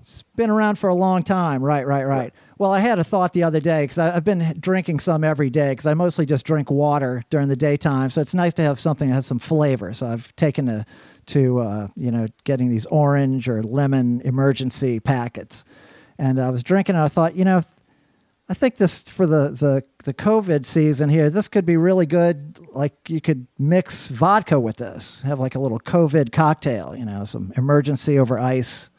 It's 0.00 0.22
been 0.36 0.50
around 0.50 0.78
for 0.78 0.88
a 0.88 0.94
long 0.94 1.22
time. 1.22 1.62
Right, 1.62 1.86
right, 1.86 2.04
right. 2.06 2.32
Well, 2.58 2.72
I 2.72 2.80
had 2.80 2.98
a 2.98 3.04
thought 3.04 3.34
the 3.34 3.44
other 3.44 3.60
day 3.60 3.84
because 3.84 3.98
I've 3.98 4.24
been 4.24 4.56
drinking 4.58 4.98
some 4.98 5.22
every 5.22 5.48
day 5.48 5.70
because 5.70 5.86
I 5.86 5.94
mostly 5.94 6.26
just 6.26 6.44
drink 6.44 6.72
water 6.72 7.22
during 7.30 7.46
the 7.46 7.54
daytime. 7.54 8.10
So 8.10 8.20
it's 8.20 8.34
nice 8.34 8.52
to 8.54 8.62
have 8.62 8.80
something 8.80 9.08
that 9.08 9.14
has 9.14 9.26
some 9.26 9.38
flavor. 9.38 9.94
So 9.94 10.08
I've 10.08 10.34
taken 10.34 10.66
to, 10.66 10.84
to 11.26 11.60
uh, 11.60 11.88
you 11.94 12.10
know, 12.10 12.26
getting 12.42 12.68
these 12.68 12.84
orange 12.86 13.48
or 13.48 13.62
lemon 13.62 14.20
Emergen-C 14.22 14.98
packets. 15.00 15.64
And 16.18 16.40
I 16.40 16.50
was 16.50 16.64
drinking 16.64 16.96
and 16.96 17.04
I 17.04 17.08
thought, 17.08 17.36
you 17.36 17.44
know, 17.44 17.62
I 18.48 18.54
think 18.54 18.78
this 18.78 19.08
for 19.08 19.26
the, 19.26 19.50
the, 19.50 19.84
the 20.02 20.14
COVID 20.14 20.66
season 20.66 21.10
here, 21.10 21.30
this 21.30 21.46
could 21.46 21.64
be 21.66 21.76
really 21.76 22.06
good. 22.06 22.58
Like 22.72 23.08
you 23.08 23.20
could 23.20 23.46
mix 23.56 24.08
vodka 24.08 24.58
with 24.58 24.78
this, 24.78 25.22
have 25.22 25.38
like 25.38 25.54
a 25.54 25.60
little 25.60 25.78
COVID 25.78 26.32
cocktail, 26.32 26.96
you 26.96 27.04
know, 27.04 27.24
some 27.24 27.52
Emergen-C 27.52 28.18
over 28.18 28.36
ice. 28.36 28.90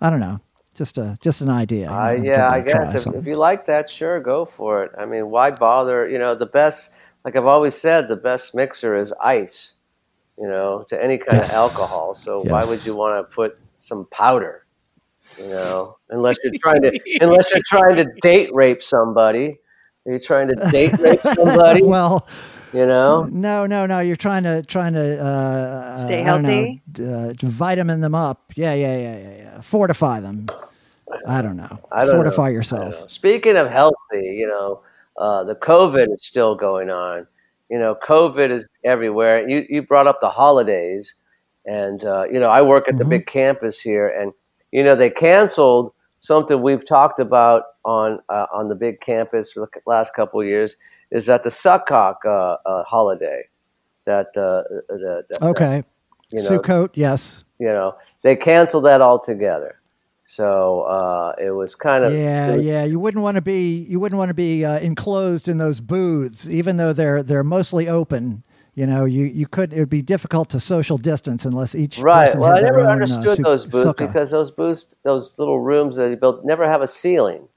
I 0.00 0.08
don't 0.08 0.20
know. 0.20 0.40
Just 0.76 0.98
a 0.98 1.16
just 1.22 1.40
an 1.40 1.48
idea. 1.48 1.86
You 1.86 1.90
know, 1.90 2.24
yeah, 2.24 2.50
I 2.50 2.60
give 2.60 2.66
that 2.66 2.68
a 2.68 2.70
try, 2.70 2.84
guess 2.84 3.06
if, 3.06 3.14
if 3.14 3.26
you 3.26 3.36
like 3.36 3.66
that, 3.66 3.88
sure, 3.88 4.20
go 4.20 4.44
for 4.44 4.84
it. 4.84 4.92
I 4.98 5.06
mean, 5.06 5.30
why 5.30 5.50
bother? 5.50 6.06
You 6.08 6.18
know, 6.18 6.34
the 6.34 6.46
best, 6.46 6.90
like 7.24 7.34
I've 7.34 7.46
always 7.46 7.74
said, 7.74 8.08
the 8.08 8.16
best 8.16 8.54
mixer 8.54 8.94
is 8.94 9.12
ice. 9.22 9.72
You 10.38 10.48
know, 10.48 10.84
to 10.88 11.02
any 11.02 11.16
kind 11.16 11.38
Yes. 11.38 11.50
of 11.50 11.56
alcohol. 11.56 12.14
So 12.14 12.42
why 12.42 12.62
would 12.64 12.84
you 12.84 12.94
want 12.94 13.16
to 13.26 13.34
put 13.34 13.58
some 13.78 14.06
powder? 14.10 14.66
You 15.38 15.48
know, 15.48 15.96
unless 16.10 16.36
you're 16.44 16.52
trying 16.60 16.82
to, 16.82 17.00
unless 17.22 17.50
you're 17.50 17.62
trying 17.66 17.96
to 17.96 18.04
date 18.20 18.50
rape 18.52 18.82
somebody. 18.82 19.58
Are 20.06 20.12
you 20.12 20.20
trying 20.20 20.48
to 20.48 20.56
date 20.70 20.94
rape 20.98 21.20
somebody? 21.24 21.82
well, 21.82 22.28
you 22.76 22.86
know, 22.86 23.24
no, 23.30 23.66
no, 23.66 23.86
no. 23.86 24.00
You're 24.00 24.16
trying 24.16 24.42
to 24.44 24.62
trying 24.62 24.92
to 24.94 25.20
uh, 25.22 25.94
Stay 25.94 26.24
uh, 26.24 26.34
I 26.34 26.38
know, 26.42 26.48
healthy? 26.48 26.82
uh, 26.98 27.32
to 27.34 27.46
vitamin 27.46 28.00
them 28.00 28.14
up. 28.14 28.52
Yeah, 28.56 28.74
yeah, 28.74 28.96
yeah, 28.98 29.18
yeah, 29.18 29.36
yeah. 29.36 29.60
Fortify 29.60 30.20
them. 30.20 30.46
I 31.26 31.40
don't 31.42 31.56
know. 31.56 31.78
I 31.92 32.04
don't 32.04 32.16
Fortify 32.16 32.42
know. 32.42 32.48
I 32.48 32.50
yourself. 32.50 32.90
don't 32.92 33.00
know. 33.02 33.06
Speaking 33.06 33.56
of 33.56 33.70
healthy, 33.70 33.96
you 34.40 34.46
know, 34.46 34.82
uh, 35.18 35.44
the 35.44 35.54
COVID 35.54 36.12
is 36.14 36.26
still 36.26 36.54
going 36.54 36.90
on. 36.90 37.26
You 37.70 37.78
know, 37.78 37.94
COVID 38.04 38.50
is 38.50 38.66
everywhere. 38.84 39.48
You 39.48 39.64
you 39.68 39.82
brought 39.82 40.06
up 40.06 40.20
the 40.20 40.28
holidays, 40.30 41.14
and 41.64 42.04
uh, 42.04 42.24
you 42.30 42.38
know, 42.38 42.48
I 42.48 42.62
work 42.62 42.88
at 42.88 42.98
the 42.98 43.04
Mhm. 43.04 43.10
big 43.10 43.26
campus 43.26 43.80
here, 43.80 44.08
and 44.08 44.32
you 44.72 44.84
know, 44.84 44.94
they 44.94 45.10
canceled 45.10 45.92
something 46.20 46.60
we've 46.60 46.84
talked 46.86 47.20
about 47.20 47.62
on 47.84 48.20
uh, 48.28 48.46
on 48.52 48.68
the 48.68 48.74
big 48.74 49.00
campus 49.00 49.52
for 49.52 49.68
the 49.72 49.80
last 49.86 50.14
couple 50.14 50.40
of 50.40 50.46
years. 50.46 50.76
Is 51.10 51.26
that 51.26 51.42
the 51.42 51.50
Sukkot 51.50 52.16
uh, 52.24 52.56
uh, 52.66 52.82
holiday? 52.84 53.44
That 54.04 54.28
uh, 54.36 54.62
the, 54.88 55.24
the, 55.28 55.44
Okay. 55.46 55.84
you 56.30 56.38
know, 56.42 56.44
Sukkot, 56.58 56.90
yes. 56.94 57.44
you 57.58 57.66
know, 57.68 57.96
they 58.22 58.36
canceled 58.36 58.84
that 58.84 59.00
altogether. 59.00 59.80
So 60.26 60.82
uh, 60.82 61.34
it 61.40 61.50
was 61.52 61.74
kind 61.74 62.04
of 62.04 62.12
Yeah, 62.12 62.56
yeah. 62.56 62.84
You 62.84 62.98
wouldn't 62.98 63.22
want 63.22 63.36
to 63.36 63.42
be 63.42 63.86
you 63.88 64.00
wouldn't 64.00 64.18
want 64.18 64.28
to 64.30 64.34
be 64.34 64.64
uh, 64.64 64.78
enclosed 64.80 65.48
in 65.48 65.58
those 65.58 65.80
booths, 65.80 66.48
even 66.50 66.76
though 66.76 66.92
they're 66.92 67.22
they're 67.22 67.44
mostly 67.44 67.88
open. 67.88 68.44
You 68.74 68.86
know, 68.86 69.04
you 69.04 69.24
you 69.24 69.46
could 69.46 69.72
it 69.72 69.78
would 69.78 69.88
be 69.88 70.02
difficult 70.02 70.50
to 70.50 70.60
social 70.60 70.98
distance 70.98 71.44
unless 71.44 71.74
each 71.76 71.98
Right. 71.98 72.26
person 72.26 72.40
Well, 72.40 72.56
I 72.56 72.60
never 72.60 72.80
own, 72.80 72.86
uh, 72.86 72.90
understood 72.90 73.36
su- 73.36 73.42
those 73.44 73.64
booths 73.64 73.86
sukkah. 73.86 74.08
because 74.08 74.30
those 74.32 74.50
booths, 74.50 74.94
those 75.04 75.38
little 75.38 75.60
rooms 75.60 75.94
that 75.96 76.08
they 76.08 76.14
built, 76.16 76.44
never 76.44 76.68
have 76.68 76.82
a 76.82 76.86
ceiling, 76.88 77.48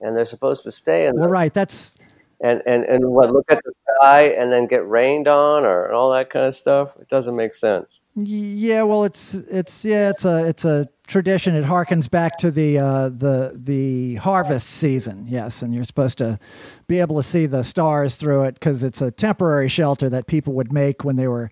and 0.00 0.16
they're 0.16 0.24
supposed 0.24 0.62
to 0.62 0.72
stay 0.72 1.06
in 1.08 1.16
Well, 1.18 1.28
right. 1.28 1.52
That's 1.52 1.96
And 2.40 2.62
and 2.66 2.84
and 2.84 3.08
what? 3.08 3.32
Look 3.32 3.46
at 3.50 3.62
the 3.64 3.72
sky 3.96 4.24
and 4.24 4.52
then 4.52 4.66
get 4.66 4.86
rained 4.86 5.26
on 5.26 5.64
or 5.64 5.90
all 5.90 6.10
that 6.10 6.28
kind 6.28 6.44
of 6.44 6.54
stuff. 6.54 6.94
It 7.00 7.08
doesn't 7.08 7.34
make 7.34 7.54
sense. 7.54 8.02
Yeah, 8.14 8.82
well, 8.82 9.04
it's 9.04 9.34
it's 9.34 9.84
yeah, 9.84 10.10
it's 10.10 10.24
a 10.26 10.46
it's 10.46 10.64
a 10.66 10.88
tradition. 11.06 11.54
It 11.54 11.64
harkens 11.64 12.10
back 12.10 12.36
to 12.38 12.50
the 12.50 12.78
uh, 12.78 13.08
the 13.08 13.52
the 13.54 14.16
harvest 14.16 14.68
season. 14.68 15.26
Yes, 15.28 15.62
and 15.62 15.74
you're 15.74 15.84
supposed 15.84 16.18
to 16.18 16.38
be 16.86 17.00
able 17.00 17.16
to 17.16 17.22
see 17.22 17.46
the 17.46 17.64
stars 17.64 18.16
through 18.16 18.44
it 18.44 18.54
because 18.54 18.82
it's 18.82 19.00
a 19.00 19.10
temporary 19.10 19.68
shelter 19.68 20.08
that 20.10 20.26
people 20.26 20.52
would 20.54 20.72
make 20.72 21.04
when 21.04 21.16
they 21.16 21.28
were 21.28 21.50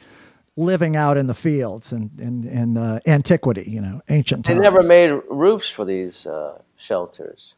living 0.57 0.97
out 0.97 1.17
in 1.17 1.27
the 1.27 1.35
fields 1.35 1.93
in 1.93 2.11
in, 2.19 2.45
in 2.47 2.77
uh, 2.77 3.01
antiquity. 3.07 3.65
You 3.69 3.81
know, 3.81 4.03
ancient 4.09 4.45
times. 4.45 4.59
They 4.59 4.63
never 4.63 4.83
made 4.83 5.19
roofs 5.31 5.69
for 5.69 5.85
these 5.85 6.27
uh, 6.27 6.61
shelters, 6.77 7.55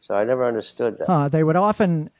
so 0.00 0.14
I 0.14 0.24
never 0.24 0.44
understood 0.44 0.98
that. 0.98 1.10
Uh, 1.10 1.28
they 1.28 1.42
would 1.42 1.56
often, 1.56 2.10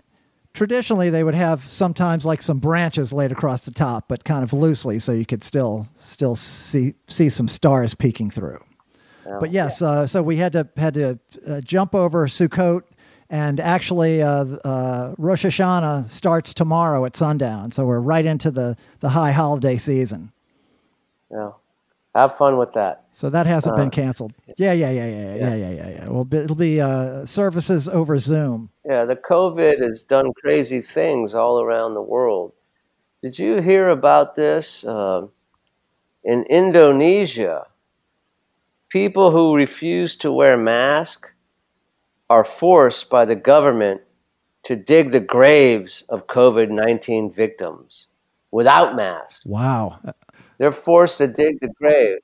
traditionally, 0.52 1.10
they 1.10 1.24
would 1.24 1.34
have 1.34 1.68
sometimes 1.68 2.24
like 2.24 2.42
some 2.42 2.58
branches 2.58 3.12
laid 3.12 3.32
across 3.32 3.64
the 3.64 3.70
top, 3.70 4.08
but 4.08 4.24
kind 4.24 4.42
of 4.44 4.52
loosely, 4.52 4.98
so 4.98 5.12
you 5.12 5.26
could 5.26 5.44
still 5.44 5.88
still 5.98 6.36
see 6.36 6.94
see 7.06 7.28
some 7.28 7.48
stars 7.48 7.94
peeking 7.94 8.30
through. 8.30 8.62
Yeah. 9.26 9.38
But 9.40 9.52
yes, 9.52 9.82
uh, 9.82 10.06
so 10.06 10.22
we 10.22 10.36
had 10.36 10.52
to 10.52 10.68
had 10.76 10.94
to 10.94 11.18
uh, 11.46 11.60
jump 11.60 11.94
over 11.94 12.26
Sukkot, 12.26 12.82
and 13.30 13.60
actually, 13.60 14.20
uh, 14.22 14.44
uh, 14.44 15.14
Rosh 15.16 15.44
Hashanah 15.44 16.08
starts 16.08 16.52
tomorrow 16.52 17.04
at 17.04 17.16
sundown. 17.16 17.72
So 17.72 17.84
we're 17.86 18.00
right 18.00 18.26
into 18.26 18.50
the 18.50 18.76
the 19.00 19.10
high 19.10 19.32
holiday 19.32 19.78
season. 19.78 20.32
Yeah. 21.30 21.52
Have 22.14 22.36
fun 22.36 22.58
with 22.58 22.72
that. 22.74 23.04
So 23.12 23.30
that 23.30 23.46
hasn't 23.46 23.74
Uh, 23.74 23.78
been 23.78 23.90
canceled. 23.90 24.32
Yeah, 24.58 24.72
yeah, 24.72 24.90
yeah, 24.90 25.06
yeah, 25.06 25.34
yeah, 25.34 25.54
yeah. 25.54 25.70
yeah, 25.70 25.88
yeah. 25.88 26.08
Well, 26.08 26.26
it'll 26.30 26.56
be 26.56 26.80
uh, 26.80 27.24
services 27.24 27.88
over 27.88 28.18
Zoom. 28.18 28.68
Yeah, 28.84 29.04
the 29.06 29.16
COVID 29.16 29.80
has 29.80 30.02
done 30.02 30.32
crazy 30.34 30.80
things 30.82 31.34
all 31.34 31.60
around 31.62 31.94
the 31.94 32.02
world. 32.02 32.52
Did 33.22 33.38
you 33.38 33.62
hear 33.62 33.88
about 33.88 34.34
this? 34.34 34.84
Uh, 34.84 35.26
in 36.24 36.44
Indonesia, 36.50 37.66
people 38.90 39.30
who 39.30 39.56
refuse 39.56 40.14
to 40.16 40.30
wear 40.30 40.56
masks 40.56 41.30
are 42.28 42.44
forced 42.44 43.08
by 43.08 43.24
the 43.24 43.36
government 43.36 44.02
to 44.64 44.76
dig 44.76 45.10
the 45.12 45.20
graves 45.20 46.02
of 46.08 46.26
COVID 46.26 46.68
19 46.70 47.32
victims 47.32 48.06
without 48.50 48.94
masks. 48.96 49.44
Wow. 49.46 49.98
They're 50.58 50.72
forced 50.72 51.18
to 51.18 51.26
dig 51.26 51.60
the 51.60 51.68
graves. 51.68 52.22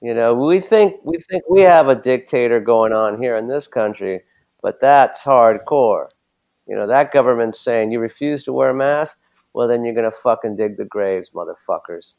You 0.00 0.14
know, 0.14 0.34
we 0.34 0.60
think 0.60 0.96
we 1.04 1.18
think 1.18 1.44
we 1.48 1.60
have 1.62 1.88
a 1.88 1.94
dictator 1.94 2.58
going 2.58 2.92
on 2.92 3.22
here 3.22 3.36
in 3.36 3.46
this 3.46 3.66
country, 3.66 4.22
but 4.60 4.80
that's 4.80 5.22
hardcore. 5.22 6.08
You 6.66 6.74
know, 6.74 6.86
that 6.88 7.12
government's 7.12 7.60
saying 7.60 7.92
you 7.92 8.00
refuse 8.00 8.42
to 8.44 8.52
wear 8.52 8.70
a 8.70 8.74
mask, 8.74 9.18
well 9.52 9.68
then 9.68 9.84
you're 9.84 9.94
gonna 9.94 10.10
fucking 10.10 10.56
dig 10.56 10.76
the 10.76 10.84
graves, 10.84 11.30
motherfuckers. 11.30 12.14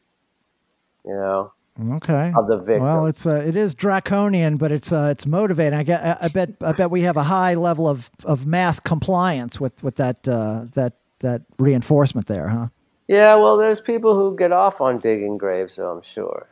You 1.05 1.13
know. 1.13 1.51
Okay. 1.96 2.32
Of 2.38 2.48
the 2.48 2.58
victim. 2.58 2.84
Well, 2.84 3.08
it's 3.08 3.25
uh, 3.25 3.43
it 3.48 3.55
is 3.55 3.74
draconian, 3.74 4.58
but 4.58 4.72
it's 4.72 4.91
uh, 4.91 5.10
it's 5.12 5.25
motivating. 5.25 5.77
I, 5.79 5.84
get, 5.84 6.03
I, 6.03 6.17
I 6.25 6.27
bet 6.27 6.50
I 6.62 6.72
bet 6.72 6.91
we 6.91 7.01
have 7.01 7.17
a 7.17 7.24
high 7.24 7.55
level 7.55 7.88
of, 7.88 8.12
of 8.24 8.46
mass 8.46 8.79
compliance 8.79 9.60
with 9.60 9.84
with 9.84 9.96
that 9.96 10.27
uh, 10.27 10.65
that 10.75 10.93
that 11.22 11.41
reinforcement 11.58 12.27
there, 12.27 12.50
huh? 12.50 12.67
Yeah. 13.13 13.36
Well, 13.36 13.58
there's 13.58 13.82
people 13.82 14.15
who 14.15 14.36
get 14.36 14.51
off 14.51 14.82
on 14.82 15.00
digging 15.00 15.38
graves, 15.38 15.75
though. 15.75 15.91
I'm 15.91 16.03
sure. 16.03 16.48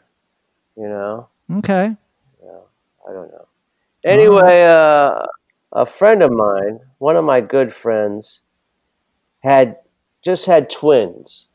You 0.77 0.87
know. 0.87 1.27
Okay. 1.57 1.95
Yeah. 2.43 2.59
I 3.07 3.13
don't 3.13 3.31
know. 3.31 3.47
Anyway, 4.03 4.63
uh, 4.63 5.25
a 5.73 5.85
friend 5.85 6.23
of 6.23 6.31
mine, 6.31 6.79
one 6.97 7.15
of 7.15 7.23
my 7.23 7.41
good 7.41 7.71
friends, 7.71 8.41
had 9.43 9.77
just 10.23 10.45
had 10.45 10.69
twins 10.69 11.49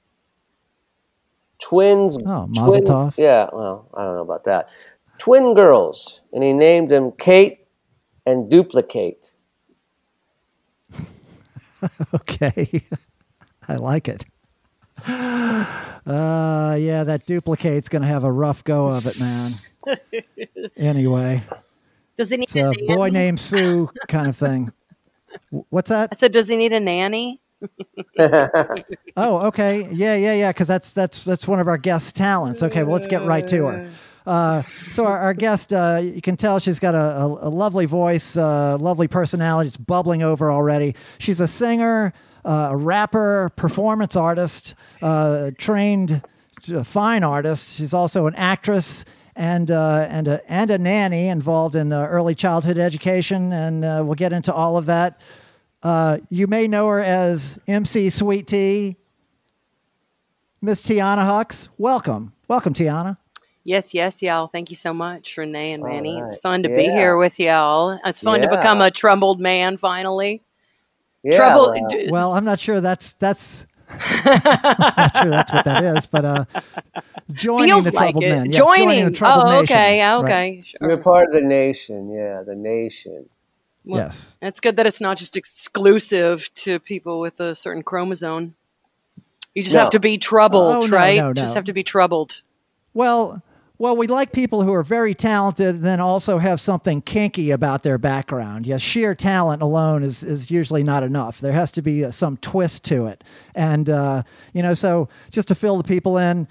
twins. 1.59 2.19
Oh, 2.27 2.47
Mazel 2.47 2.83
tov. 2.83 3.15
Yeah, 3.17 3.49
well, 3.53 3.89
I 3.95 4.05
don't 4.05 4.17
know 4.17 4.23
about 4.23 4.45
that. 4.45 4.69
Twin 5.19 5.55
girls, 5.55 6.21
and 6.33 6.43
he 6.43 6.53
named 6.53 6.91
them 6.91 7.13
Kate 7.13 7.67
and 8.27 8.51
Duplicate. 8.51 9.33
okay, 12.15 12.83
I 13.69 13.77
like 13.77 14.09
it. 14.09 14.25
Uh, 16.07 16.77
yeah, 16.79 17.03
that 17.03 17.27
duplicate's 17.27 17.89
going 17.89 18.03
to 18.03 18.07
have 18.07 18.23
a 18.23 18.31
rough 18.31 18.63
go 18.63 18.87
of 18.87 19.07
it, 19.09 19.19
man. 19.19 19.51
anyway, 20.77 21.43
does 22.17 22.31
he 22.31 22.37
need 22.37 22.45
it's 22.45 22.55
a, 22.55 22.71
a 22.71 22.95
boy 22.95 23.09
named 23.09 23.41
Sue 23.41 23.91
kind 24.07 24.29
of 24.29 24.37
thing? 24.37 24.73
What's 25.71 25.89
that? 25.89 26.11
I 26.13 26.15
said, 26.15 26.31
does 26.31 26.49
he 26.49 26.57
need 26.57 26.73
a 26.73 26.79
nanny? 26.79 27.41
oh, 28.21 29.47
okay. 29.47 29.89
Yeah, 29.91 30.15
yeah, 30.15 30.35
yeah. 30.35 30.51
Because 30.51 30.69
that's 30.69 30.93
that's 30.93 31.25
that's 31.25 31.49
one 31.49 31.59
of 31.59 31.67
our 31.67 31.79
guest 31.79 32.15
talents. 32.15 32.63
Okay, 32.63 32.85
well, 32.85 32.93
let's 32.93 33.09
get 33.09 33.25
right 33.25 33.47
to 33.49 33.67
her. 33.67 33.91
Uh, 34.27 34.61
so 34.63 35.07
our, 35.07 35.19
our 35.19 35.35
guest, 35.35 35.73
uh, 35.73 36.01
you 36.03 36.21
can 36.21 36.37
tell 36.37 36.59
she's 36.59 36.81
got 36.81 36.95
a, 36.95 36.99
a, 36.99 37.27
a 37.27 37.51
lovely 37.51 37.87
voice, 37.87 38.37
uh, 38.37 38.77
lovely 38.79 39.09
personality. 39.09 39.69
It's 39.69 39.77
bubbling 39.77 40.23
over 40.23 40.51
already. 40.51 40.97
She's 41.19 41.41
a 41.41 41.47
singer, 41.47 42.13
uh, 42.47 42.69
a 42.71 42.77
rapper, 42.77 43.51
performance 43.57 44.17
artist, 44.17 44.75
uh, 45.03 45.51
trained 45.59 46.23
fine 46.85 47.25
artist. 47.25 47.77
She's 47.77 47.93
also 47.93 48.27
an 48.27 48.35
actress 48.37 49.05
and 49.35 49.71
uh, 49.71 50.07
and 50.09 50.29
a 50.29 50.51
and 50.51 50.71
a 50.71 50.79
nanny 50.79 51.29
involved 51.29 51.75
in 51.75 51.93
early 51.93 52.35
childhood 52.35 52.79
education. 52.79 53.53
And 53.53 53.83
we'll 54.07 54.15
get 54.15 54.33
into 54.33 54.55
all 54.55 54.77
of 54.77 54.87
that. 54.87 55.21
Uh, 55.83 56.19
you 56.31 56.47
may 56.47 56.67
know 56.67 56.89
her 56.89 57.01
as 57.01 57.59
MC 57.69 58.11
Sweet 58.11 58.47
Tea. 58.47 58.97
Miss 60.63 60.83
Tiana 60.83 61.19
Hux, 61.19 61.69
welcome. 61.79 62.33
Welcome, 62.49 62.73
Tiana. 62.73 63.19
Yes, 63.63 63.95
yes, 63.95 64.23
y'all. 64.23 64.47
Thank 64.47 64.71
you 64.71 64.77
so 64.77 64.95
much, 64.95 65.37
Renee 65.37 65.73
and 65.73 65.83
Manny. 65.83 66.23
Right. 66.23 66.31
It's 66.31 66.41
fun 66.41 66.63
to 66.63 66.71
yeah. 66.71 66.77
be 66.77 66.85
here 66.85 67.17
with 67.17 67.39
y'all. 67.39 67.99
It's 68.05 68.23
fun 68.23 68.43
yeah. 68.43 68.49
to 68.49 68.57
become 68.57 68.81
a 68.81 68.91
troubled 68.91 69.41
man 69.41 69.77
finally. 69.77 70.43
Yeah, 71.27 71.37
Trouble. 71.37 71.75
Well, 71.91 72.07
well, 72.11 72.33
I'm 72.33 72.45
not 72.45 72.61
sure 72.61 72.81
that's 72.81 73.15
that's. 73.15 73.67
I'm 73.89 73.99
not 74.45 75.17
sure 75.17 75.31
that's 75.31 75.53
what 75.53 75.65
that 75.65 75.85
is, 75.97 76.07
but 76.07 76.25
uh, 76.25 76.45
joining 77.33 77.67
Feels 77.69 77.85
the 77.85 77.91
troubled 77.91 78.17
like 78.17 78.31
men. 78.31 78.47
Yes, 78.47 78.57
joining. 78.57 78.87
joining 78.87 79.05
the 79.07 79.11
troubled 79.11 79.45
oh, 79.49 79.59
okay, 79.61 79.99
nation. 79.99 80.25
okay. 80.25 80.57
Right. 80.57 80.67
Sure. 80.67 80.89
You're 80.89 80.97
part 80.99 81.29
of 81.29 81.35
the 81.35 81.41
nation. 81.41 82.11
Yeah, 82.13 82.43
the 82.47 82.55
nation. 82.55 83.29
Well, 83.85 84.03
yes. 84.03 84.37
It's 84.41 84.61
good 84.61 84.77
that 84.77 84.87
it's 84.87 85.01
not 85.01 85.17
just 85.17 85.37
exclusive 85.37 86.49
to 86.55 86.79
people 86.79 87.21
with 87.21 87.41
a 87.41 87.55
certain 87.55 87.83
chromosome. 87.83 88.55
You 89.55 89.63
just 89.63 89.75
No. 89.75 89.83
have 89.83 89.91
to 89.91 90.01
be 90.01 90.19
troubled, 90.19 90.77
Oh, 90.77 90.87
no, 90.87 90.97
right? 90.97 91.17
no, 91.17 91.29
no. 91.29 91.33
Just 91.35 91.55
have 91.55 91.65
to 91.65 91.73
be 91.73 91.83
troubled. 91.83 92.43
Well, 92.95 93.43
well, 93.79 93.97
we 93.97 94.07
like 94.07 94.33
people 94.33 94.63
who 94.63 94.73
are 94.73 94.83
very 94.83 95.15
talented 95.15 95.77
and 95.77 95.85
then 95.85 96.01
also 96.01 96.39
have 96.39 96.61
something 96.61 97.03
kinky 97.03 97.51
about 97.51 97.83
their 97.83 97.99
background. 97.99 98.67
Yes, 98.67 98.81
sheer 98.81 99.15
talent 99.15 99.61
alone 99.63 100.03
is, 100.03 100.23
is 100.23 100.51
usually 100.51 100.83
not 100.83 101.03
enough. 101.03 101.41
There 101.41 101.53
has 101.53 101.71
to 101.73 101.83
be 101.83 102.05
uh, 102.05 102.11
some 102.11 102.37
twist 102.39 102.85
to 102.85 103.07
it. 103.07 103.23
And, 103.55 103.91
uh, 103.91 104.23
you 104.55 104.63
know, 104.63 104.75
so 104.75 105.09
just 105.31 105.49
to 105.49 105.55
fill 105.55 105.77
the 105.77 105.85
people 105.85 106.17
in, 106.19 106.49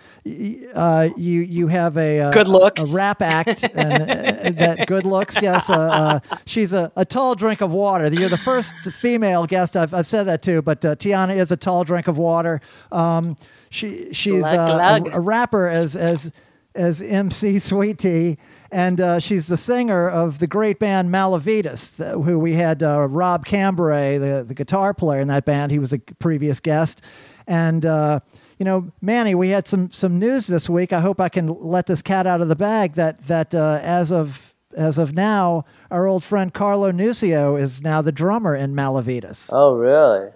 uh, 0.76 1.10
you 1.18 1.42
you 1.42 1.68
have 1.68 1.98
a, 1.98 2.20
uh, 2.22 2.32
Good 2.32 2.48
looks. 2.48 2.84
a 2.84 2.94
rap 2.94 3.22
act 3.22 3.64
and 3.74 3.94
uh, 4.04 4.52
that 4.62 4.88
good 4.88 5.06
looks. 5.06 5.42
Yes, 5.42 5.70
uh, 5.70 5.74
uh, 5.76 6.20
she's 6.46 6.74
a, 6.74 6.92
a 6.96 7.06
tall 7.06 7.36
drink 7.36 7.62
of 7.62 7.72
water. 7.72 8.08
You're 8.08 8.30
the 8.30 8.38
first 8.38 8.74
female 8.92 9.46
guest 9.48 9.76
I've, 9.76 9.94
I've 9.94 10.08
said 10.08 10.24
that 10.26 10.42
to, 10.44 10.62
but 10.62 10.84
uh, 10.86 10.96
Tiana 10.96 11.36
is 11.36 11.52
a 11.52 11.58
tall 11.58 11.84
drink 11.84 12.08
of 12.08 12.18
water. 12.18 12.62
Um, 12.92 13.36
she 13.70 14.14
she's 14.14 14.42
Glug, 14.42 14.56
uh, 14.56 15.00
glug. 15.00 15.08
a, 15.14 15.18
a 15.18 15.20
rapper 15.20 15.68
as 15.68 15.96
as 15.96 16.32
as 16.76 17.02
MC 17.02 17.60
Sweet 17.60 17.98
Tea, 17.98 18.38
and 18.72 19.00
uh, 19.00 19.20
she's 19.20 19.48
the 19.48 19.58
singer 19.58 20.10
of 20.10 20.40
the 20.40 20.48
great 20.48 20.80
band 20.80 21.10
Malavitas, 21.10 22.24
who 22.24 22.38
we 22.38 22.54
had 22.54 22.84
uh, 22.84 23.08
Rob 23.08 23.46
Cambre, 23.46 24.20
the 24.20 24.44
the 24.44 24.54
guitar 24.54 24.94
player 24.94 25.20
in 25.20 25.28
that 25.30 25.46
band. 25.46 25.72
He 25.72 25.80
was 25.80 25.94
a 25.94 26.00
previous 26.00 26.60
guest, 26.60 27.02
and. 27.48 27.86
Uh, 27.86 28.20
you 28.58 28.64
know, 28.64 28.90
Manny, 29.02 29.36
we 29.36 29.50
had 29.50 29.68
some 29.68 29.90
some 29.90 30.18
news 30.18 30.48
this 30.48 30.70
week. 30.70 30.94
I 30.94 31.02
hope 31.02 31.20
I 31.20 31.28
can 31.28 31.48
let 31.48 31.88
this 31.88 32.02
cat 32.02 32.26
out 32.26 32.40
of 32.40 32.48
the 32.48 32.56
bag. 32.56 32.94
That 32.94 33.22
that 33.28 33.54
uh, 33.54 33.82
as 33.84 34.14
of 34.14 34.56
as 34.76 34.98
of 34.98 35.14
now, 35.14 35.66
our 35.92 36.08
old 36.08 36.24
friend 36.24 36.54
Carlo 36.54 36.92
Nuccio 36.92 37.60
is 37.60 37.82
now 37.82 38.02
the 38.02 38.12
drummer 38.12 38.56
in 38.56 38.74
Malavitas. 38.74 39.50
Oh, 39.52 39.76
really? 39.76 40.30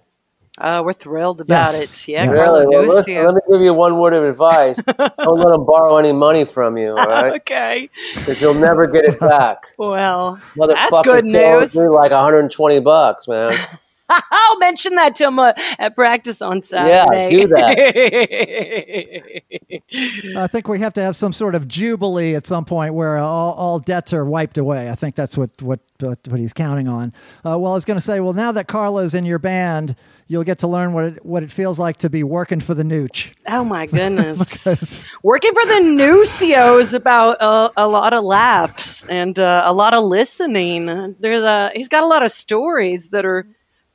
Uh, 0.59 0.81
we're 0.85 0.91
thrilled 0.93 1.39
about 1.41 1.73
Yes. 1.73 2.07
it. 2.07 2.11
Yeah, 2.11 2.25
Yes. 2.25 2.43
Carlo 2.43 2.59
Really? 2.65 2.75
Well, 2.87 2.95
listen, 2.97 3.13
Nuccio. 3.13 3.25
let 3.27 3.35
me 3.35 3.41
give 3.51 3.61
you 3.61 3.73
one 3.73 3.97
word 3.97 4.13
of 4.13 4.23
advice. 4.25 4.77
Don't 4.87 5.39
let 5.39 5.51
them 5.51 5.65
borrow 5.65 5.95
any 5.97 6.11
money 6.11 6.43
from 6.43 6.77
you, 6.77 6.89
all 6.97 7.05
right? 7.07 7.33
okay. 7.41 7.89
Because 8.15 8.41
you'll 8.41 8.53
never 8.55 8.85
get 8.87 9.05
it 9.05 9.19
back. 9.19 9.67
Well, 9.77 10.39
that's 10.57 10.99
good 11.03 11.23
news. 11.25 11.75
like 11.75 12.11
120 12.11 12.79
bucks, 12.81 13.27
man. 13.27 13.51
I'll 14.09 14.57
mention 14.57 14.95
that 14.95 15.15
to 15.17 15.27
him 15.27 15.37
uh, 15.39 15.53
at 15.77 15.93
practice 15.95 16.41
on 16.41 16.63
Saturday. 16.63 17.37
Yeah, 17.37 17.45
Saturday. 17.45 19.43
do 19.91 20.33
I 20.35 20.47
think 20.47 20.67
we 20.67 20.79
have 20.79 20.93
to 20.93 21.01
have 21.01 21.15
some 21.15 21.31
sort 21.31 21.53
of 21.55 21.67
jubilee 21.67 22.33
at 22.35 22.47
some 22.47 22.65
point 22.65 22.95
where 22.95 23.17
all, 23.17 23.53
all 23.53 23.79
debts 23.79 24.11
are 24.13 24.25
wiped 24.25 24.57
away. 24.57 24.89
I 24.89 24.95
think 24.95 25.15
that's 25.15 25.37
what 25.37 25.61
what 25.61 25.79
what, 25.99 26.19
what 26.27 26.39
he's 26.39 26.53
counting 26.53 26.87
on. 26.87 27.13
Uh, 27.45 27.57
well, 27.59 27.71
I 27.71 27.75
was 27.75 27.85
going 27.85 27.97
to 27.99 28.03
say, 28.03 28.19
well, 28.19 28.33
now 28.33 28.51
that 28.53 28.67
Carlo's 28.67 29.13
in 29.13 29.25
your 29.25 29.39
band, 29.39 29.95
you'll 30.29 30.45
get 30.45 30.59
to 30.59 30.67
learn 30.67 30.93
what 30.93 31.03
it 31.05 31.25
what 31.25 31.43
it 31.43 31.51
feels 31.51 31.77
like 31.77 31.97
to 31.97 32.09
be 32.09 32.23
working 32.23 32.61
for 32.61 32.73
the 32.73 32.83
Nooch. 32.83 33.33
oh 33.47 33.65
my 33.65 33.85
goodness. 33.97 35.03
Working 35.23 35.51
for 35.53 35.65
the 35.65 35.81
Nuccio 35.99 36.79
is 36.79 36.93
about 36.93 37.41
uh, 37.41 37.69
a 37.75 37.87
lot 37.89 38.13
of 38.13 38.23
laughs 38.23 39.03
and 39.05 39.37
uh, 39.37 39.63
a 39.65 39.73
lot 39.73 39.93
of 39.93 40.03
listening. 40.05 40.85
There's 41.19 41.43
a 41.43 41.71
he's 41.75 41.89
got 41.89 42.03
a 42.03 42.07
lot 42.07 42.23
of 42.23 42.31
stories 42.31 43.09
that 43.09 43.25
are 43.25 43.45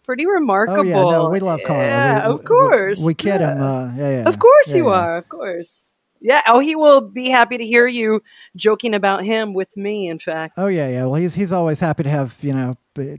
pretty 0.04 0.26
remarkable. 0.26 0.80
oh 0.80 0.82
yeah, 0.82 1.16
no, 1.18 1.28
we 1.30 1.40
love 1.40 1.60
Carlo. 1.66 1.82
Yeah, 1.82 2.26
We- 2.28 2.34
of 2.34 2.40
we- 2.40 2.46
course. 2.46 3.00
we, 3.00 3.14
kid 3.14 3.40
Yeah. 3.40 3.54
him. 3.54 3.62
Uh, 3.62 3.92
yeah, 3.96 4.10
yeah, 4.10 4.28
Of 4.28 4.38
course 4.38 4.74
you 4.74 4.88
are. 4.90 5.16
Of 5.16 5.28
course. 5.30 5.93
Yeah. 6.26 6.40
Oh, 6.48 6.58
he 6.58 6.74
will 6.74 7.02
be 7.02 7.28
happy 7.28 7.58
to 7.58 7.64
hear 7.66 7.86
you 7.86 8.22
joking 8.56 8.94
about 8.94 9.22
him 9.24 9.52
with 9.52 9.76
me. 9.76 10.08
In 10.08 10.18
fact, 10.18 10.54
Oh 10.56 10.68
yeah, 10.68 10.88
yeah. 10.88 11.04
Well, 11.04 11.16
he's 11.20 11.34
he's 11.34 11.52
always 11.52 11.80
happy 11.80 12.02
to 12.04 12.10
have 12.10 12.36
you 12.40 12.54
know 12.54 12.76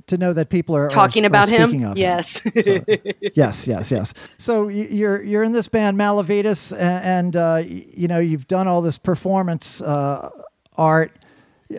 to 0.07 0.17
know 0.17 0.33
that 0.33 0.49
people 0.49 0.75
are 0.75 0.85
are- 0.85 0.89
talking 0.89 1.23
are 1.23 1.27
about 1.27 1.47
speaking 1.49 1.81
him. 1.81 1.91
of 1.91 1.97
Yes. 1.99 2.41
So- 2.41 2.83
yes, 3.35 3.67
yes, 3.67 3.91
yes. 3.91 4.13
So 4.39 4.67
you're 4.69 5.21
you're 5.21 5.43
in 5.43 5.51
this 5.51 5.67
band 5.67 5.97
Malavitas, 5.97 6.73
a- 6.73 6.79
and 6.81 7.35
uh, 7.35 7.61
you 7.65 8.07
know 8.07 8.17
you've 8.19 8.47
done 8.47 8.67
all 8.67 8.81
this 8.81 8.97
performance 8.97 9.81
uh, 9.81 10.29
art, 10.75 11.11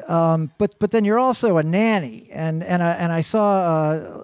um, 0.09 0.53
but 0.59 0.79
but 0.79 0.91
then 0.93 1.05
you're 1.05 1.19
also 1.19 1.57
a 1.59 1.63
nanny, 1.63 2.29
and 2.33 2.63
and 2.63 2.83
I 2.83 2.93
and 2.93 3.13
I 3.13 3.21
saw 3.21 3.57
uh, 3.59 4.23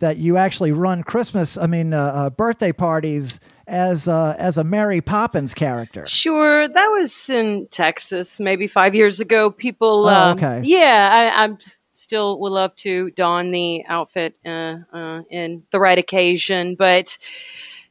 that 0.00 0.16
you 0.18 0.36
actually 0.36 0.72
run 0.72 1.02
Christmas, 1.04 1.56
I 1.56 1.66
mean 1.66 1.92
uh, 1.94 2.00
uh, 2.00 2.30
birthday 2.30 2.72
parties 2.72 3.38
as 3.70 4.08
uh, 4.08 4.34
as 4.38 4.58
a 4.58 4.64
Mary 4.64 5.00
Poppins 5.00 5.54
character. 5.54 6.04
Sure, 6.06 6.66
that 6.68 6.86
was 6.88 7.30
in 7.30 7.68
Texas, 7.70 8.40
maybe 8.40 8.66
five 8.66 8.94
years 8.94 9.20
ago. 9.20 9.50
People, 9.50 10.06
Oh, 10.06 10.14
um, 10.14 10.36
okay. 10.36 10.60
yeah, 10.64 11.32
I, 11.36 11.44
I 11.44 11.56
still 11.92 12.38
would 12.40 12.52
love 12.52 12.74
to 12.76 13.10
don 13.12 13.52
the 13.52 13.84
outfit 13.86 14.34
uh, 14.44 14.78
uh, 14.92 15.22
in 15.30 15.62
the 15.70 15.78
right 15.78 15.98
occasion, 15.98 16.74
but 16.74 17.16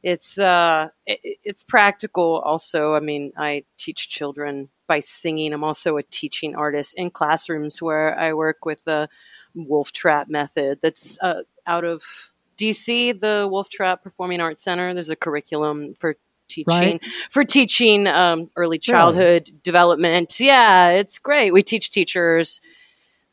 it's 0.03 0.37
uh, 0.37 0.89
it, 1.05 1.37
it's 1.43 1.63
practical. 1.63 2.39
Also, 2.39 2.93
I 2.93 2.99
mean, 2.99 3.31
I 3.37 3.63
teach 3.77 4.09
children 4.09 4.69
by 4.87 4.99
singing. 4.99 5.53
I'm 5.53 5.63
also 5.63 5.97
a 5.97 6.03
teaching 6.03 6.55
artist 6.55 6.95
in 6.97 7.09
classrooms 7.09 7.81
where 7.81 8.17
I 8.19 8.33
work 8.33 8.65
with 8.65 8.83
the 8.83 9.07
Wolf 9.55 9.91
Trap 9.93 10.27
method. 10.29 10.79
That's 10.81 11.17
uh, 11.21 11.43
out 11.65 11.85
of 11.85 12.28
DC, 12.59 13.19
the 13.19 13.47
Wolf 13.49 13.69
Trap 13.69 14.03
Performing 14.03 14.41
Arts 14.41 14.61
Center. 14.61 14.93
There's 14.93 15.09
a 15.09 15.15
curriculum 15.15 15.95
for 15.99 16.15
teaching 16.47 16.65
Right. 16.67 17.05
for 17.29 17.43
teaching 17.45 18.07
um, 18.07 18.49
early 18.55 18.77
childhood 18.79 19.51
development. 19.63 20.39
Yeah, 20.39 20.89
it's 20.89 21.19
great. 21.19 21.51
We 21.51 21.63
teach 21.63 21.91
teachers 21.91 22.59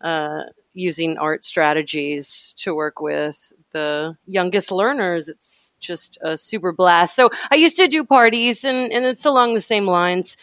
uh, 0.00 0.44
using 0.74 1.16
art 1.18 1.44
strategies 1.44 2.54
to 2.58 2.74
work 2.74 3.00
with 3.00 3.52
the 3.72 4.16
youngest 4.26 4.70
learners. 4.70 5.28
It's 5.28 5.74
just 5.80 6.18
a 6.22 6.36
super 6.36 6.72
blast. 6.72 7.16
So 7.16 7.30
I 7.50 7.56
used 7.56 7.76
to 7.76 7.88
do 7.88 8.04
parties, 8.04 8.64
and, 8.64 8.92
and 8.92 9.04
it's 9.06 9.24
along 9.24 9.54
the 9.54 9.60
same 9.62 9.86
lines, 9.86 10.36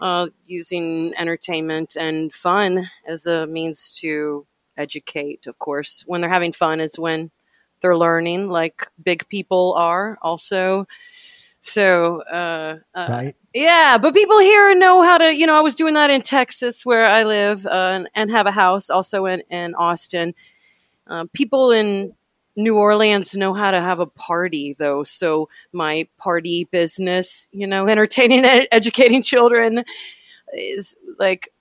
uh, 0.00 0.28
using 0.46 1.14
entertainment 1.18 1.96
and 1.96 2.32
fun 2.32 2.90
as 3.06 3.26
a 3.26 3.46
means 3.46 3.98
to 4.00 4.46
educate. 4.76 5.46
Of 5.46 5.58
course, 5.58 6.04
when 6.06 6.20
they're 6.20 6.30
having 6.30 6.52
fun 6.52 6.80
is 6.80 6.98
when 6.98 7.30
they're 7.80 7.96
learning, 7.96 8.48
like 8.48 8.86
big 9.02 9.28
people 9.28 9.74
are 9.74 10.18
also. 10.22 10.86
So, 11.62 12.22
uh, 12.22 12.78
uh, 12.94 13.06
right? 13.10 13.36
yeah, 13.52 13.98
but 14.00 14.14
people 14.14 14.38
here 14.38 14.74
know 14.74 15.02
how 15.02 15.18
to, 15.18 15.34
you 15.34 15.46
know, 15.46 15.58
I 15.58 15.60
was 15.60 15.74
doing 15.74 15.94
that 15.94 16.10
in 16.10 16.22
Texas 16.22 16.86
where 16.86 17.04
I 17.04 17.24
live 17.24 17.66
uh, 17.66 17.92
and, 17.94 18.10
and 18.14 18.30
have 18.30 18.46
a 18.46 18.50
house 18.50 18.88
also 18.88 19.26
in, 19.26 19.40
in 19.50 19.74
Austin. 19.74 20.34
Uh, 21.06 21.26
people 21.32 21.70
in 21.70 22.14
New 22.56 22.76
Orleans 22.76 23.36
know 23.36 23.52
how 23.52 23.70
to 23.70 23.80
have 23.80 24.00
a 24.00 24.06
party 24.06 24.74
though. 24.78 25.02
So 25.02 25.48
my 25.72 26.08
party 26.18 26.64
business, 26.64 27.48
you 27.52 27.66
know, 27.66 27.86
entertaining, 27.88 28.44
ed- 28.44 28.68
educating 28.72 29.22
children 29.22 29.84
is 30.54 30.96
like, 31.18 31.52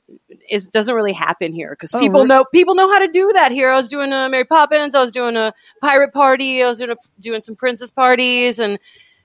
is 0.50 0.68
doesn't 0.68 0.96
really 0.96 1.14
happen 1.14 1.54
here 1.54 1.72
because 1.72 1.94
Oh, 1.94 2.00
people 2.00 2.24
re- 2.24 2.28
know 2.28 2.46
people 2.54 2.76
know 2.76 2.92
how 2.92 3.00
to 3.00 3.08
do 3.08 3.32
that 3.34 3.52
here. 3.52 3.72
I 3.72 3.76
was 3.76 3.90
doing 3.90 4.14
a 4.14 4.30
Mary 4.30 4.46
Poppins, 4.46 4.96
I 4.96 5.02
was 5.02 5.12
doing 5.12 5.36
a 5.38 5.54
pirate 5.82 6.14
party, 6.14 6.64
I 6.64 6.68
was 6.70 6.80
doing 6.80 6.92
a, 6.92 6.98
doing 7.20 7.42
some 7.42 7.56
princess 7.56 7.92
parties, 7.92 8.60
and 8.60 8.80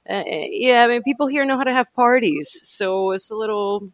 uh, 0.08 0.22
yeah, 0.26 0.84
I 0.84 0.88
mean, 0.88 1.02
people 1.02 1.26
here 1.28 1.44
know 1.44 1.56
how 1.58 1.64
to 1.64 1.72
have 1.72 1.92
parties, 1.94 2.60
so 2.64 3.12
it's 3.12 3.30
a 3.30 3.34
little. 3.36 3.90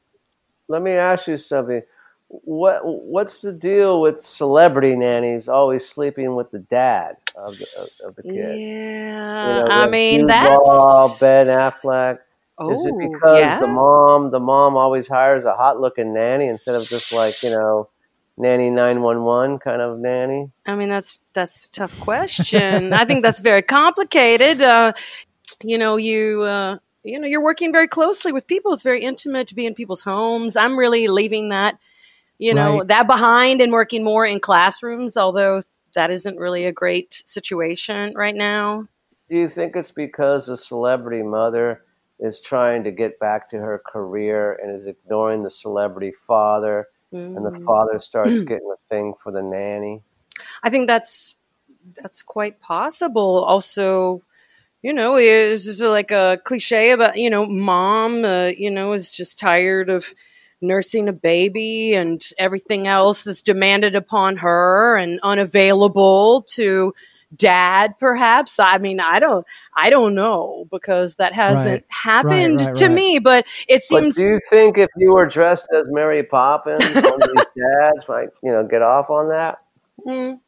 Let 0.69 0.83
me 0.83 0.93
ask 0.93 1.29
you 1.29 1.37
something. 1.37 1.83
What 2.29 2.83
what's 2.85 3.41
the 3.41 3.53
deal 3.53 4.01
with 4.01 4.21
celebrity 4.21 4.97
nannies 4.97 5.49
always 5.49 5.89
sleeping 5.89 6.35
with 6.37 6.51
the 6.53 6.61
dad 6.61 7.17
of 7.35 7.59
the, 7.59 7.67
of, 7.79 8.11
of 8.11 8.17
the 8.17 8.23
Yeah, 8.25 8.33
kid? 8.33 8.61
You 9.43 9.55
know, 9.55 9.71
I 9.71 9.87
mean 9.89 10.27
Jude 10.27 10.27
that's. 10.27 10.69
Law, 10.69 11.17
Ben 11.21 11.49
Affleck. 11.49 12.19
Oh, 12.61 12.71
Is 12.73 12.85
it 12.85 12.95
because 13.01 13.39
yeah? 13.39 13.59
the 13.59 13.67
mom 13.67 14.31
the 14.31 14.39
mom 14.39 14.77
always 14.77 15.09
hires 15.09 15.47
a 15.47 15.55
hot 15.55 15.81
looking 15.81 16.13
nanny 16.13 16.47
instead 16.47 16.75
of 16.75 16.87
just 16.87 17.11
like 17.11 17.43
you 17.43 17.49
know 17.51 17.89
nanny 18.37 18.69
nine 18.69 19.01
one 19.01 19.25
one 19.25 19.59
kind 19.59 19.81
of 19.81 19.99
nanny? 19.99 20.51
I 20.67 20.75
mean, 20.75 20.91
that's 20.91 21.19
that's 21.33 21.67
a 21.67 21.71
tough 21.71 21.99
question. 22.01 22.93
I 22.93 23.07
think 23.07 23.23
that's 23.23 23.41
very 23.41 23.63
complicated. 23.63 24.61
Uh, 24.61 24.93
you 25.63 25.79
know, 25.79 25.97
you 25.97 26.43
uh, 26.43 26.77
you 27.03 27.19
know, 27.19 27.27
you're 27.27 27.43
working 27.43 27.73
very 27.73 27.89
closely 27.89 28.31
with 28.31 28.47
people. 28.47 28.75
It's 28.75 28.83
very 28.83 29.03
intimate 29.03 29.49
to 29.49 29.55
be 29.55 29.65
in 29.65 29.75
people's 29.75 30.03
homes. 30.03 30.55
I'm 30.55 30.79
really 30.79 31.09
leaving 31.09 31.49
that, 31.49 31.79
you 32.39 32.53
know, 32.53 32.79
Right. 32.79 32.89
that 32.89 33.07
behind 33.07 33.63
and 33.63 33.73
working 33.73 34.05
more 34.05 34.27
in 34.27 34.39
classrooms. 34.39 35.17
Although 35.17 35.63
that 35.95 36.11
isn't 36.11 36.37
really 36.39 36.67
a 36.67 36.73
great 36.73 37.23
situation 37.25 38.13
right 38.15 38.35
now. 38.35 38.87
Do 39.31 39.37
you 39.37 39.49
think 39.49 39.77
it's 39.77 39.93
because 39.93 40.47
the 40.47 40.57
celebrity 40.59 41.23
mother 41.23 41.83
is 42.21 42.41
trying 42.41 42.85
to 42.85 42.91
get 42.91 43.19
back 43.19 43.49
to 43.51 43.57
her 43.59 43.83
career 43.87 44.53
and 44.63 44.77
is 44.77 44.87
ignoring 44.87 45.43
the 45.43 45.51
celebrity 45.51 46.13
father, 46.27 46.87
and 47.13 47.45
the 47.45 47.51
Mm. 47.51 47.65
father 47.65 47.99
starts 47.99 48.43
getting 48.49 48.71
a 48.73 48.77
thing 48.89 49.15
for 49.23 49.33
the 49.33 49.43
nanny? 49.43 50.03
I 50.63 50.71
think 50.71 50.87
that's 50.87 51.35
that's 51.95 52.23
quite 52.23 52.61
possible. 52.61 53.45
Also, 53.45 54.23
you 54.83 54.93
know, 54.93 55.17
is 55.17 55.67
is 55.67 55.81
like 55.81 56.11
a 56.11 56.39
cliche 56.45 56.93
about 56.93 57.17
you 57.17 57.31
know, 57.31 57.47
mom, 57.47 58.25
uh, 58.25 58.47
you 58.49 58.71
know, 58.71 58.93
is 58.93 59.13
just 59.15 59.39
tired 59.39 59.89
of 59.91 60.15
nursing 60.63 61.09
a 61.09 61.13
baby 61.13 61.95
and 61.95 62.21
everything 62.39 62.87
else 62.87 63.25
that's 63.25 63.43
demanded 63.43 63.97
upon 63.97 64.37
her 64.39 64.97
and 64.97 65.19
unavailable 65.23 66.43
to 66.55 66.93
dad 67.37 67.97
perhaps 68.01 68.59
i 68.59 68.77
mean 68.79 68.99
i 68.99 69.21
don't 69.21 69.47
i 69.77 69.89
don't 69.89 70.15
know 70.17 70.67
because 70.71 71.15
that 71.15 71.33
hasn't 71.33 71.65
Right. 71.67 71.85
happened 71.89 72.57
Right, 72.57 72.67
right, 72.67 72.75
to 72.77 72.89
me 72.89 73.19
but 73.21 73.47
it 73.69 73.75
But 73.77 73.83
seems 73.83 74.17
do 74.17 74.25
you 74.25 74.41
think 74.51 74.79
if 74.79 74.89
you 74.97 75.13
were 75.13 75.27
dressed 75.27 75.69
as 75.73 75.89
Mary 75.91 76.23
Poppins, 76.25 76.83
one 76.95 77.05
of 77.05 77.21
these 77.33 77.47
dads 77.57 78.09
might 78.09 78.29
you 78.43 78.51
know 78.51 78.65
get 78.65 78.83
off 78.83 79.11
on 79.11 79.29
that? 79.29 79.59
Mm. 80.07 80.41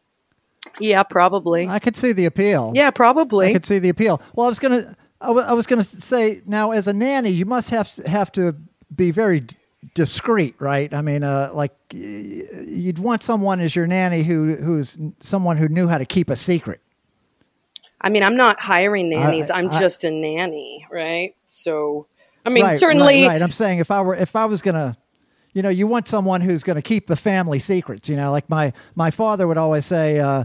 yeah 0.80 1.02
probably 1.04 1.68
I 1.68 1.78
could 1.78 1.94
see 1.96 2.12
the 2.12 2.24
appeal. 2.24 2.72
yeah 2.74 2.90
probably. 2.90 3.48
I 3.50 3.52
could 3.52 3.66
see 3.66 3.78
the 3.78 3.88
appeal. 3.90 4.20
Well, 4.34 4.46
I 4.46 4.48
was 4.48 4.58
gonna, 4.58 4.96
I 5.20 5.52
was 5.52 5.66
gonna 5.66 5.82
say 5.84 6.42
now 6.46 6.72
as 6.72 6.88
a 6.88 6.92
nanny, 6.92 7.30
you 7.30 7.44
must 7.46 7.70
have 7.70 7.94
have 8.06 8.32
to 8.32 8.56
be 8.96 9.10
very 9.12 9.44
discreet, 9.94 10.54
right? 10.58 10.92
I 10.94 11.02
mean, 11.02 11.24
uh, 11.24 11.50
like 11.52 11.72
you'd 11.92 12.98
want 12.98 13.22
someone 13.22 13.60
as 13.60 13.74
your 13.74 13.86
nanny 13.86 14.22
who 14.22 14.56
who's 14.56 14.98
someone 15.20 15.56
who 15.56 15.68
knew 15.68 15.88
how 15.88 15.98
to 15.98 16.04
keep 16.06 16.30
a 16.30 16.36
secret. 16.36 16.80
I 18.00 18.08
mean, 18.10 18.22
I'm 18.22 18.36
not 18.36 18.60
hiring 18.60 19.10
nannies. 19.10 19.50
I- 19.50 19.58
I'm 19.58 19.70
I- 19.70 19.78
just 19.78 20.04
a 20.04 20.10
nanny, 20.10 20.86
right? 20.90 21.34
So, 21.46 22.06
I 22.44 22.50
mean, 22.50 22.64
right, 22.64 22.78
certainly, 22.78 23.22
right, 23.22 23.28
right. 23.34 23.42
I'm 23.42 23.52
saying 23.52 23.78
if 23.78 23.90
I 23.90 24.00
were 24.02 24.14
if 24.16 24.34
I 24.34 24.46
was 24.46 24.62
gonna, 24.62 24.96
you 25.52 25.62
know, 25.62 25.68
you 25.68 25.86
want 25.86 26.08
someone 26.08 26.40
who's 26.40 26.62
gonna 26.64 26.82
keep 26.82 27.06
the 27.06 27.16
family 27.16 27.58
secrets. 27.58 28.08
You 28.08 28.16
know, 28.16 28.30
like 28.30 28.48
my 28.50 28.72
my 28.94 29.10
father 29.10 29.46
would 29.46 29.58
always 29.58 29.84
say 29.86 30.18
uh, 30.18 30.44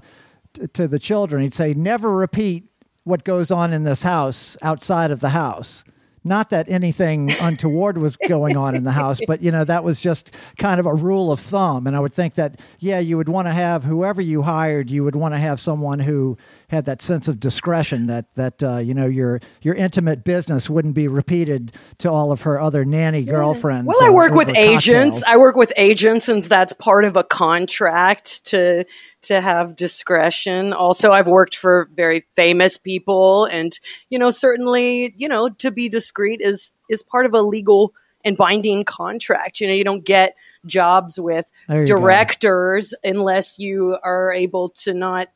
t- 0.54 0.68
to 0.68 0.88
the 0.88 1.00
children, 1.00 1.42
he'd 1.42 1.54
say, 1.54 1.74
never 1.74 2.12
repeat 2.16 2.70
what 3.04 3.24
goes 3.24 3.52
on 3.52 3.72
in 3.74 3.84
this 3.84 4.04
house 4.04 4.58
outside 4.62 5.12
of 5.12 5.20
the 5.22 5.30
house. 5.30 5.84
Not 6.24 6.50
that 6.50 6.68
anything 6.70 7.32
untoward 7.40 7.98
was 7.98 8.18
going 8.18 8.58
on 8.58 8.76
in 8.76 8.84
the 8.84 8.92
house, 8.92 9.20
but 9.28 9.42
you 9.42 9.52
know 9.52 9.64
that 9.64 9.84
was 9.84 10.02
just 10.02 10.34
kind 10.58 10.80
of 10.80 10.86
a 10.86 10.94
rule 10.94 11.32
of 11.32 11.40
thumb. 11.40 11.88
And 11.88 11.96
I 11.96 12.00
would 12.00 12.14
think 12.14 12.36
that 12.36 12.60
yeah, 12.80 13.00
you 13.00 13.18
would 13.18 13.30
want 13.30 13.48
to 13.48 13.54
have 13.54 13.84
whoever 13.84 14.22
you 14.22 14.42
hired, 14.42 14.90
you 14.90 15.04
would 15.04 15.16
want 15.16 15.34
to 15.34 15.40
have 15.40 15.60
someone 15.60 16.00
who 16.00 16.38
had 16.70 16.84
that 16.84 17.02
sense 17.02 17.30
of 17.30 17.40
discretion 17.40 18.08
that 18.08 18.26
that 18.36 18.62
uh, 18.62 18.78
you 18.78 18.94
know 18.94 19.06
your 19.06 19.40
your 19.62 19.74
intimate 19.76 20.24
business 20.24 20.70
wouldn't 20.70 20.94
be 20.96 21.08
repeated 21.08 21.72
to 22.00 22.12
all 22.12 22.32
of 22.32 22.42
her 22.42 22.60
other 22.60 22.84
nanny 22.84 23.24
girlfriends. 23.24 23.88
well, 23.88 24.04
I 24.04 24.10
work 24.10 24.34
with 24.34 24.50
agents. 24.56 25.18
cocktails. 25.18 25.24
I 25.24 25.38
work 25.38 25.56
with 25.56 25.72
agents, 25.78 26.26
since 26.26 26.48
that's 26.48 26.74
part 26.74 27.06
of 27.06 27.16
a 27.16 27.24
contract 27.24 28.46
to 28.48 28.86
to 29.22 29.42
have 29.42 29.76
discretion. 29.76 30.74
Also, 30.74 31.12
I've 31.12 31.28
worked 31.28 31.56
for 31.56 31.90
very 31.96 32.26
famous 32.36 32.78
people, 32.78 33.46
and 33.46 33.78
you 34.10 34.20
know, 34.20 34.32
certainly, 34.32 35.14
you 35.18 35.30
know, 35.30 35.50
to 35.50 35.72
be 35.72 35.88
discreet 35.88 36.42
is 36.42 36.74
is 36.90 37.02
part 37.02 37.26
of 37.26 37.34
a 37.34 37.42
legal 37.42 37.94
and 38.26 38.36
binding 38.36 38.84
contract. 38.84 39.62
You 39.62 39.68
know, 39.68 39.74
you 39.74 39.86
don't 39.86 40.04
get 40.04 40.36
jobs 40.66 41.20
with 41.20 41.50
you 41.70 41.86
go. 41.86 41.86
directors 41.86 42.94
unless 43.04 43.58
you 43.58 43.98
are 44.04 44.34
able 44.34 44.70
to 44.70 44.94
not, 44.94 45.30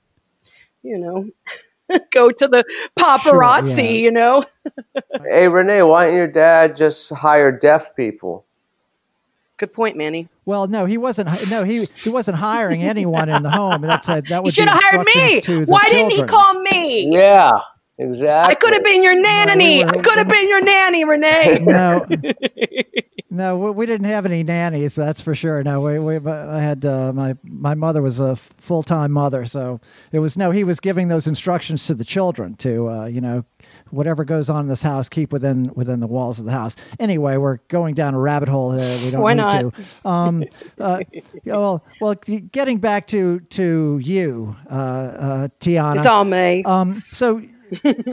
you 0.84 0.98
know, 0.98 1.30
go 2.12 2.32
to 2.32 2.48
the 2.48 2.64
paparazzi. 2.98 3.84
yeah. 3.84 3.90
You 3.92 4.12
know. 4.12 4.46
Hey 5.24 5.48
Renee, 5.48 5.82
why 5.84 6.06
don't 6.08 6.16
your 6.16 6.28
dad 6.28 6.76
just 6.78 7.10
hire 7.12 7.52
deaf 7.52 7.96
people? 7.96 8.46
Good 9.58 9.74
point, 9.74 9.96
Manny. 9.96 10.28
Well, 10.46 10.68
no, 10.68 10.86
he 10.86 10.98
wasn't. 10.98 11.30
No, 11.52 11.64
he 11.64 11.86
he 11.86 12.10
wasn't 12.10 12.38
hiring 12.38 12.82
anyone 12.82 13.30
in 13.30 13.44
the 13.44 13.52
home. 13.52 13.82
That's 13.82 14.10
a, 14.10 14.22
that 14.22 14.30
You 14.32 14.42
was 14.42 14.54
should 14.54 14.68
have 14.68 14.80
hired 14.82 15.06
me. 15.06 15.66
Why 15.66 15.84
didn't 15.90 16.12
he 16.14 16.24
call 16.24 16.56
me? 16.62 17.14
Yeah, 17.14 17.52
exactly. 18.02 18.52
I 18.52 18.56
could 18.56 18.74
have 18.74 18.84
been 18.84 19.04
your 19.04 19.20
nanny. 19.22 19.84
were- 19.84 19.90
I 19.92 20.02
could 20.02 20.18
have 20.18 20.28
been 20.30 20.48
your 20.50 20.64
nanny, 20.64 21.04
Renee. 21.06 21.60
No, 21.72 22.06
no, 23.30 23.58
we, 23.58 23.72
we 23.72 23.86
didn't 23.86 24.08
have 24.08 24.26
any 24.26 24.44
nannies. 24.44 24.96
That's 24.96 25.22
for 25.22 25.34
sure. 25.36 25.64
No, 25.64 25.82
we, 25.82 26.00
we 26.00 26.18
I 26.30 26.60
had 26.62 26.86
uh, 26.86 27.14
my 27.14 27.36
my 27.44 27.74
mother 27.76 28.02
was 28.02 28.20
a 28.20 28.36
full 28.36 28.84
time 28.84 29.12
mother, 29.12 29.46
so 29.46 29.80
it 30.12 30.20
was 30.20 30.38
no. 30.38 30.52
He 30.52 30.64
was 30.64 30.80
giving 30.80 31.08
those 31.08 31.28
instructions 31.28 31.86
to 31.88 31.94
the 31.94 32.04
children 32.06 32.56
to 32.58 32.90
uh, 32.90 33.06
you 33.06 33.22
know 33.22 33.46
whatever 33.92 34.24
goes 34.26 34.50
on 34.50 34.62
in 34.62 34.68
this 34.68 34.82
house, 34.84 35.08
keep 35.08 35.32
within 35.32 35.72
within 35.76 36.00
the 36.00 36.08
walls 36.08 36.40
of 36.40 36.46
the 36.46 36.52
house. 36.52 36.76
Anyway, 37.00 37.38
we're 37.38 37.58
going 37.70 37.94
down 37.96 38.14
a 38.14 38.20
rabbit 38.20 38.50
hole. 38.50 38.72
Uh, 38.72 38.98
we 39.04 39.12
don't 39.12 39.22
Why 39.22 39.34
need 39.34 39.42
not? 39.42 39.74
to. 39.76 40.10
Um, 40.10 40.44
uh, 40.80 41.00
well, 41.46 41.84
well, 42.02 42.16
getting 42.16 42.80
back 42.80 43.08
to 43.08 43.40
to 43.40 44.00
you, 44.04 44.56
uh, 44.70 44.74
uh, 44.74 45.48
Tiana. 45.60 45.98
It's 45.98 46.08
all 46.08 46.26
me. 46.26 46.64
Um, 46.64 46.92
so 46.92 47.42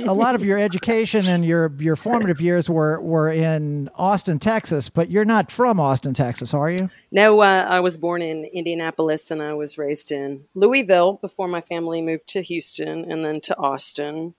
a 0.07 0.15
lot 0.15 0.35
of 0.35 0.45
your 0.45 0.59
education 0.59 1.27
and 1.27 1.45
your 1.45 1.73
your 1.79 1.97
formative 1.97 2.41
years 2.41 2.71
were 2.71 3.01
were 3.01 3.31
in 3.31 3.91
Austin, 3.97 4.39
Texas, 4.39 4.89
but 4.89 5.11
you're 5.11 5.25
not 5.25 5.51
from 5.51 5.81
Austin, 5.81 6.15
Texas, 6.15 6.55
are 6.55 6.71
you? 6.71 6.91
No, 7.11 7.41
uh, 7.41 7.67
I 7.69 7.81
was 7.81 7.97
born 7.97 8.23
in 8.23 8.45
Indianapolis 8.45 9.31
and 9.31 9.43
I 9.43 9.55
was 9.55 9.79
raised 9.79 10.13
in 10.13 10.45
Louisville 10.55 11.15
before 11.15 11.49
my 11.49 11.61
family 11.61 12.01
moved 12.03 12.29
to 12.29 12.41
Houston 12.43 13.11
and 13.11 13.25
then 13.25 13.41
to 13.43 13.57
Austin. 13.59 14.35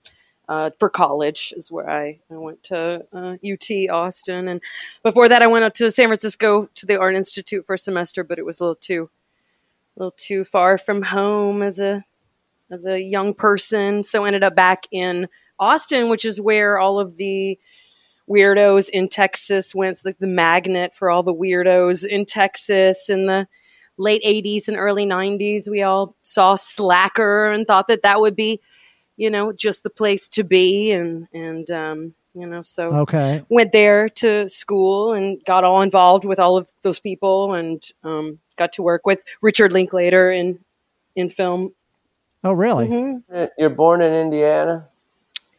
uh, 0.50 0.70
for 0.80 0.90
college 0.90 1.54
is 1.56 1.70
where 1.70 1.88
I, 1.88 2.18
I 2.28 2.36
went 2.36 2.64
to 2.64 3.06
uh, 3.12 3.36
UT 3.44 3.70
Austin, 3.88 4.48
and 4.48 4.60
before 5.04 5.28
that 5.28 5.42
I 5.42 5.46
went 5.46 5.64
up 5.64 5.74
to 5.74 5.90
San 5.92 6.08
Francisco 6.08 6.66
to 6.74 6.86
the 6.86 6.98
Art 6.98 7.14
Institute 7.14 7.64
for 7.64 7.74
a 7.74 7.78
semester, 7.78 8.24
but 8.24 8.38
it 8.38 8.44
was 8.44 8.58
a 8.58 8.64
little 8.64 8.74
too, 8.74 9.10
a 9.96 10.00
little 10.00 10.16
too 10.16 10.42
far 10.42 10.76
from 10.76 11.02
home 11.02 11.62
as 11.62 11.78
a 11.78 12.04
as 12.70 12.86
a 12.86 13.00
young 13.00 13.34
person, 13.34 14.04
so 14.04 14.24
ended 14.24 14.44
up 14.44 14.54
back 14.54 14.86
in 14.90 15.28
Austin, 15.58 16.08
which 16.08 16.24
is 16.24 16.40
where 16.40 16.78
all 16.78 16.98
of 16.98 17.16
the 17.16 17.58
weirdos 18.28 18.88
in 18.88 19.08
Texas 19.08 19.74
went. 19.74 19.92
It's 19.92 20.04
like 20.04 20.18
the 20.18 20.26
magnet 20.26 20.94
for 20.94 21.10
all 21.10 21.22
the 21.22 21.34
weirdos 21.34 22.06
in 22.06 22.24
Texas 22.24 23.08
in 23.08 23.26
the 23.26 23.48
late 23.96 24.22
80s 24.22 24.68
and 24.68 24.76
early 24.76 25.04
90s. 25.04 25.68
We 25.68 25.82
all 25.82 26.16
saw 26.22 26.54
Slacker 26.54 27.46
and 27.46 27.66
thought 27.66 27.88
that 27.88 28.02
that 28.02 28.20
would 28.20 28.36
be, 28.36 28.60
you 29.16 29.30
know, 29.30 29.52
just 29.52 29.82
the 29.82 29.90
place 29.90 30.28
to 30.30 30.44
be. 30.44 30.92
And, 30.92 31.26
and, 31.34 31.70
um, 31.70 32.14
you 32.34 32.46
know, 32.46 32.62
so 32.62 33.00
okay. 33.00 33.44
went 33.48 33.72
there 33.72 34.08
to 34.08 34.48
school 34.48 35.12
and 35.12 35.44
got 35.44 35.64
all 35.64 35.82
involved 35.82 36.24
with 36.24 36.38
all 36.38 36.56
of 36.56 36.70
those 36.82 37.00
people 37.00 37.54
and 37.54 37.82
um, 38.04 38.38
got 38.56 38.72
to 38.74 38.82
work 38.82 39.04
with 39.04 39.22
Richard 39.42 39.72
Linklater 39.72 40.30
in 40.30 40.60
in 41.16 41.28
film. 41.28 41.74
Oh, 42.42 42.52
really? 42.52 42.88
Mm-hmm. 42.88 43.44
You're 43.58 43.70
born 43.70 44.00
in 44.00 44.12
Indiana. 44.12 44.88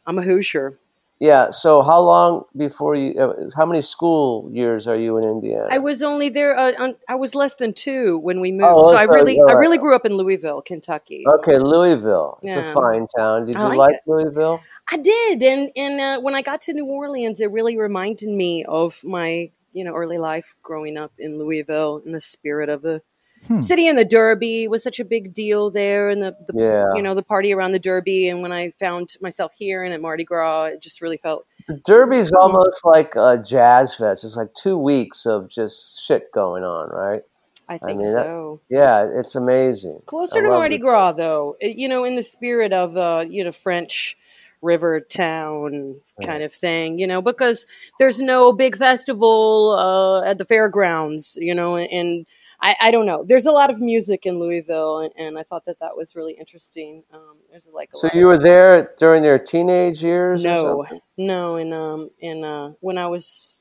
I'm 0.06 0.18
a 0.18 0.24
Hoosier. 0.24 0.80
Yeah. 1.20 1.52
So 1.52 1.84
how 1.84 2.02
long 2.02 2.46
before 2.58 2.96
you? 2.96 3.14
Uh, 3.14 3.50
how 3.56 3.68
many 3.68 3.84
school 3.84 4.50
years 4.52 4.88
are 4.88 4.96
you 4.96 5.18
in 5.18 5.24
Indiana? 5.24 5.68
I 5.70 5.78
was 5.78 6.02
only 6.02 6.30
there. 6.30 6.58
Uh, 6.58 6.72
on, 6.80 6.96
I 7.08 7.14
was 7.14 7.36
less 7.36 7.54
than 7.56 7.74
two 7.74 8.18
when 8.18 8.40
we 8.42 8.52
moved, 8.52 8.74
Oh, 8.76 8.90
so 8.92 8.96
I 8.96 9.04
really, 9.04 9.38
all 9.38 9.52
I 9.52 9.54
really 9.54 9.78
grew 9.78 9.96
up 9.96 10.04
in 10.04 10.16
Louisville, 10.16 10.64
Kentucky. 10.64 11.24
Okay, 11.28 11.60
Louisville. 11.60 12.40
It's 12.42 12.56
Yeah. 12.56 12.72
a 12.72 12.74
fine 12.74 13.06
town. 13.16 13.46
Did 13.46 13.56
I 13.58 13.62
you 13.62 13.68
like 13.68 13.78
like 13.78 13.94
it. 13.94 14.02
Louisville? 14.08 14.64
I 14.92 14.98
did, 14.98 15.44
and 15.44 15.70
and 15.76 16.02
uh, 16.02 16.22
when 16.22 16.34
I 16.34 16.42
got 16.42 16.62
to 16.62 16.74
New 16.74 16.86
Orleans, 16.86 17.40
it 17.40 17.52
really 17.52 17.78
reminded 17.78 18.30
me 18.30 18.66
of 18.66 19.04
my 19.04 19.52
you 19.74 19.84
know 19.84 19.94
early 19.94 20.18
life 20.18 20.56
growing 20.64 20.98
up 20.98 21.14
in 21.20 21.38
Louisville, 21.38 22.02
in 22.04 22.14
the 22.14 22.22
spirit 22.22 22.68
of 22.70 22.82
the 22.82 23.04
Hmm. 23.48 23.60
city 23.60 23.88
and 23.88 23.98
the 23.98 24.06
Derby 24.06 24.68
was 24.68 24.84
such 24.84 25.00
a 25.00 25.06
big 25.06 25.34
deal 25.34 25.72
there, 25.72 26.10
and 26.10 26.22
the, 26.22 26.36
the 26.48 26.54
Yeah. 26.56 26.94
you 26.96 27.02
know 27.02 27.16
the 27.16 27.24
party 27.24 27.54
around 27.54 27.72
the 27.72 27.80
Derby. 27.80 28.28
And 28.30 28.42
when 28.42 28.52
I 28.52 28.72
found 28.80 29.10
myself 29.22 29.52
here 29.56 29.84
and 29.84 29.94
at 29.94 30.02
Mardi 30.02 30.24
Gras, 30.24 30.66
it 30.66 30.82
just 30.82 31.02
really 31.02 31.18
felt 31.18 31.46
The 31.68 31.78
Derby's 31.86 32.32
almost 32.32 32.86
like 32.86 33.16
a 33.16 33.42
jazz 33.44 33.96
fest. 33.96 34.24
It's 34.24 34.36
like 34.36 34.54
two 34.54 34.78
weeks 34.78 35.26
of 35.26 35.50
just 35.50 36.02
shit 36.02 36.32
going 36.32 36.64
on, 36.64 36.90
right? 36.90 37.22
I 37.70 37.78
think 37.78 38.00
mean, 38.00 38.14
that- 38.14 38.26
so. 38.26 38.60
Yeah, 38.70 39.08
it's 39.16 39.36
amazing. 39.36 40.02
Closer 40.06 40.40
I 40.40 40.42
to 40.42 40.50
Mardi. 40.50 40.78
Gras, 40.78 41.14
though, 41.14 41.56
you 41.62 41.88
know, 41.88 42.04
in 42.04 42.16
the 42.16 42.24
spirit 42.24 42.74
of 42.74 42.96
uh, 42.98 43.26
you 43.28 43.44
know 43.44 43.52
French 43.52 44.18
river 44.62 45.00
town 45.00 45.96
kind 46.24 46.44
of 46.44 46.54
thing, 46.54 47.00
you 47.00 47.08
know, 47.08 47.20
because 47.22 47.66
there's 47.98 48.22
no 48.22 48.54
big 48.54 48.78
festival 48.78 49.72
uh, 49.80 50.22
at 50.30 50.38
the 50.38 50.46
fairgrounds, 50.46 51.36
you 51.42 51.56
know, 51.56 51.76
and, 51.78 51.90
and 51.92 52.26
I, 52.62 52.76
I 52.80 52.92
don't 52.92 53.08
know. 53.08 53.24
There's 53.24 53.48
a 53.48 53.52
lot 53.52 53.72
of 53.72 53.82
music 53.82 54.26
in 54.26 54.40
Louisville, 54.40 55.00
and, 55.00 55.14
and 55.18 55.40
I 55.40 55.44
thought 55.44 55.66
that 55.66 55.80
that 55.80 55.98
was 55.98 56.16
really 56.16 56.34
interesting. 56.34 57.04
Um, 57.12 57.38
there's 57.50 57.68
like 57.74 57.90
a 57.94 57.98
So 57.98 58.10
you 58.14 58.28
were 58.28 58.38
there 58.38 58.94
during 59.00 59.24
their 59.24 59.40
teenage 59.40 60.04
years? 60.04 60.44
no, 60.44 60.84
something? 60.86 61.02
no, 61.18 61.56
in 61.56 61.74
um 61.74 62.12
in 62.20 62.44
uh 62.44 62.74
when 62.80 62.98
I 62.98 63.08
was 63.08 63.56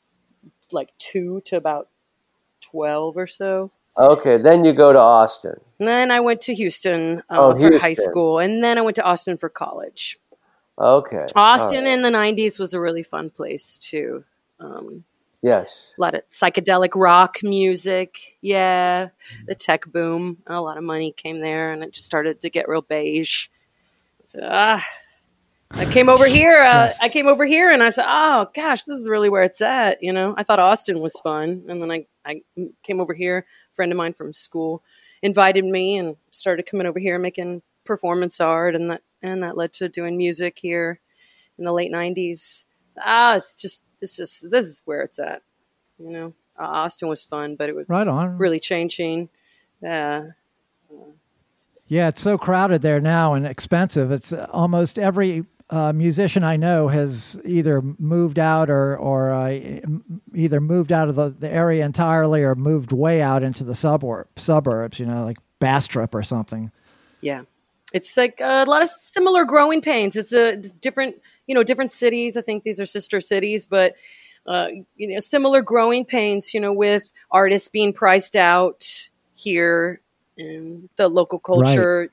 like 0.71 0.91
two 0.99 1.41
to 1.47 1.57
about 1.57 1.89
twelve 2.61 3.17
or 3.17 3.27
so. 3.27 3.71
Okay, 3.97 4.37
then 4.37 4.65
you 4.65 4.73
go 4.73 4.93
to 4.93 4.99
Austin. 4.99 5.61
And 5.79 5.89
then 5.89 6.11
I 6.11 6.21
went 6.21 6.43
to 6.43 6.55
Houston 6.55 7.21
uh, 7.31 7.39
Oh, 7.39 7.57
for 7.57 7.79
high 7.79 7.95
school, 7.95 8.39
and 8.39 8.63
then 8.63 8.77
I 8.77 8.83
went 8.83 8.97
to 8.97 9.03
Austin 9.03 9.39
for 9.39 9.49
college. 9.49 10.19
Okay. 10.79 11.27
Austin 11.35 11.85
right. 11.85 11.93
in 11.93 12.03
the 12.03 12.11
'90s 12.11 12.61
was 12.61 12.75
a 12.75 12.81
really 12.81 13.03
fun 13.03 13.31
place 13.31 13.79
too. 13.79 14.25
Um, 14.59 15.05
Yes. 15.43 15.95
a 15.97 16.01
lot 16.01 16.15
of 16.15 16.29
psychedelic 16.29 16.91
rock 16.95 17.39
music, 17.43 18.37
yeah, 18.43 19.09
the 19.47 19.55
tech 19.55 19.87
boom. 19.87 20.39
A 20.47 20.61
lot 20.61 20.77
of 20.77 20.85
money 20.85 21.13
came 21.13 21.41
there, 21.41 21.73
and 21.73 21.83
it 21.83 21.93
just 21.93 22.07
started 22.07 22.41
to 22.43 22.51
get 22.51 22.69
real 22.69 22.83
beige. 22.83 23.49
So, 24.27 24.41
ah, 24.43 24.85
I 25.73 25.85
came 25.87 26.09
over 26.09 26.27
here. 26.27 26.61
Uh, 26.63 26.85
Yes. 26.85 26.99
I 27.01 27.09
came 27.09 27.27
over 27.27 27.47
here, 27.47 27.71
and 27.71 27.83
I 27.83 27.91
said, 27.91 28.05
"Oh 28.07 28.49
gosh, 28.55 28.85
this 28.85 28.99
is 28.99 29.09
really 29.09 29.31
where 29.31 29.43
it's 29.43 29.61
at." 29.61 30.03
You 30.03 30.13
know, 30.13 30.35
I 30.37 30.43
thought 30.43 30.59
Austin 30.59 31.01
was 31.01 31.15
fun, 31.21 31.65
and 31.69 31.83
then 31.83 31.91
I 31.91 32.07
I 32.25 32.43
came 32.83 33.01
over 33.01 33.15
here. 33.15 33.47
A 33.73 33.75
friend 33.75 33.91
of 33.93 33.97
mine 33.99 34.13
from 34.13 34.35
school 34.35 34.83
invited 35.23 35.65
me, 35.65 35.97
and 35.97 36.17
started 36.31 36.67
coming 36.67 36.87
over 36.87 36.99
here 36.99 37.19
making 37.19 37.63
performance 37.85 38.41
art, 38.41 38.75
and 38.75 38.91
that 38.91 39.03
and 39.23 39.43
that 39.43 39.57
led 39.57 39.73
to 39.75 39.89
doing 39.89 40.17
music 40.19 40.59
here 40.59 41.01
in 41.59 41.65
the 41.65 41.73
late 41.73 41.91
'90s. 41.93 42.67
Ah, 42.99 43.37
it's 43.37 43.55
just 43.55 43.85
it's 44.01 44.17
just 44.17 44.51
this 44.51 44.67
is 44.67 44.83
where 44.85 45.03
it's 45.03 45.19
at. 45.19 45.43
You 45.99 46.11
know, 46.11 46.27
uh, 46.59 46.65
Austin 46.65 47.09
was 47.09 47.23
fun, 47.25 47.57
but 47.57 47.69
it 47.69 47.75
was 47.77 47.89
Right 47.89 48.09
on. 48.09 48.39
really 48.39 48.61
changing. 48.61 49.29
Yeah, 49.83 50.29
Yeah, 51.89 52.09
it's 52.09 52.23
so 52.23 52.39
crowded 52.39 52.83
there 52.83 53.01
now 53.01 53.35
and 53.35 53.47
expensive. 53.47 54.13
It's 54.13 54.33
uh, 54.33 54.47
almost 54.53 54.99
every 54.99 55.45
uh, 55.71 55.93
musician 55.93 56.43
I 56.45 56.57
know 56.57 56.89
has 56.89 57.41
either 57.45 57.81
moved 57.99 58.39
out 58.39 58.71
or 58.71 58.97
or 58.97 59.31
uh, 59.33 59.59
either 60.35 60.61
moved 60.61 60.93
out 60.93 61.09
of 61.09 61.17
the, 61.17 61.31
the 61.31 61.51
area 61.51 61.85
entirely 61.85 62.43
or 62.43 62.55
moved 62.55 62.93
way 62.93 63.23
out 63.23 63.43
into 63.43 63.65
the 63.65 63.75
suburb 63.75 64.27
suburbs. 64.37 64.99
You 64.99 65.07
know, 65.07 65.25
like 65.25 65.39
Bastrop 65.59 66.15
or 66.15 66.23
something. 66.23 66.71
yeah. 67.21 67.43
It's 67.93 68.17
like 68.17 68.41
a 68.41 68.65
lot 68.67 68.83
of 68.83 68.89
similar 68.89 69.45
growing 69.45 69.81
pains. 69.83 70.15
It's 70.15 70.33
a 70.33 70.57
different, 70.57 71.17
you 71.51 71.55
know, 71.55 71.65
different 71.65 71.91
cities. 71.91 72.37
I 72.37 72.43
think 72.43 72.63
these 72.63 72.79
are 72.79 72.87
sister 72.87 73.21
cities, 73.21 73.67
but 73.67 73.97
uh, 74.47 74.69
you 74.95 75.09
know, 75.09 75.19
similar 75.19 75.63
growing 75.63 76.05
pains. 76.05 76.55
You 76.55 76.61
know, 76.61 76.73
with 76.73 77.13
artists 77.29 77.69
being 77.69 77.93
priced 77.93 78.37
out 78.37 78.87
here 79.35 80.01
in 80.37 80.89
the 80.95 81.09
local 81.09 81.41
culture, 81.41 82.13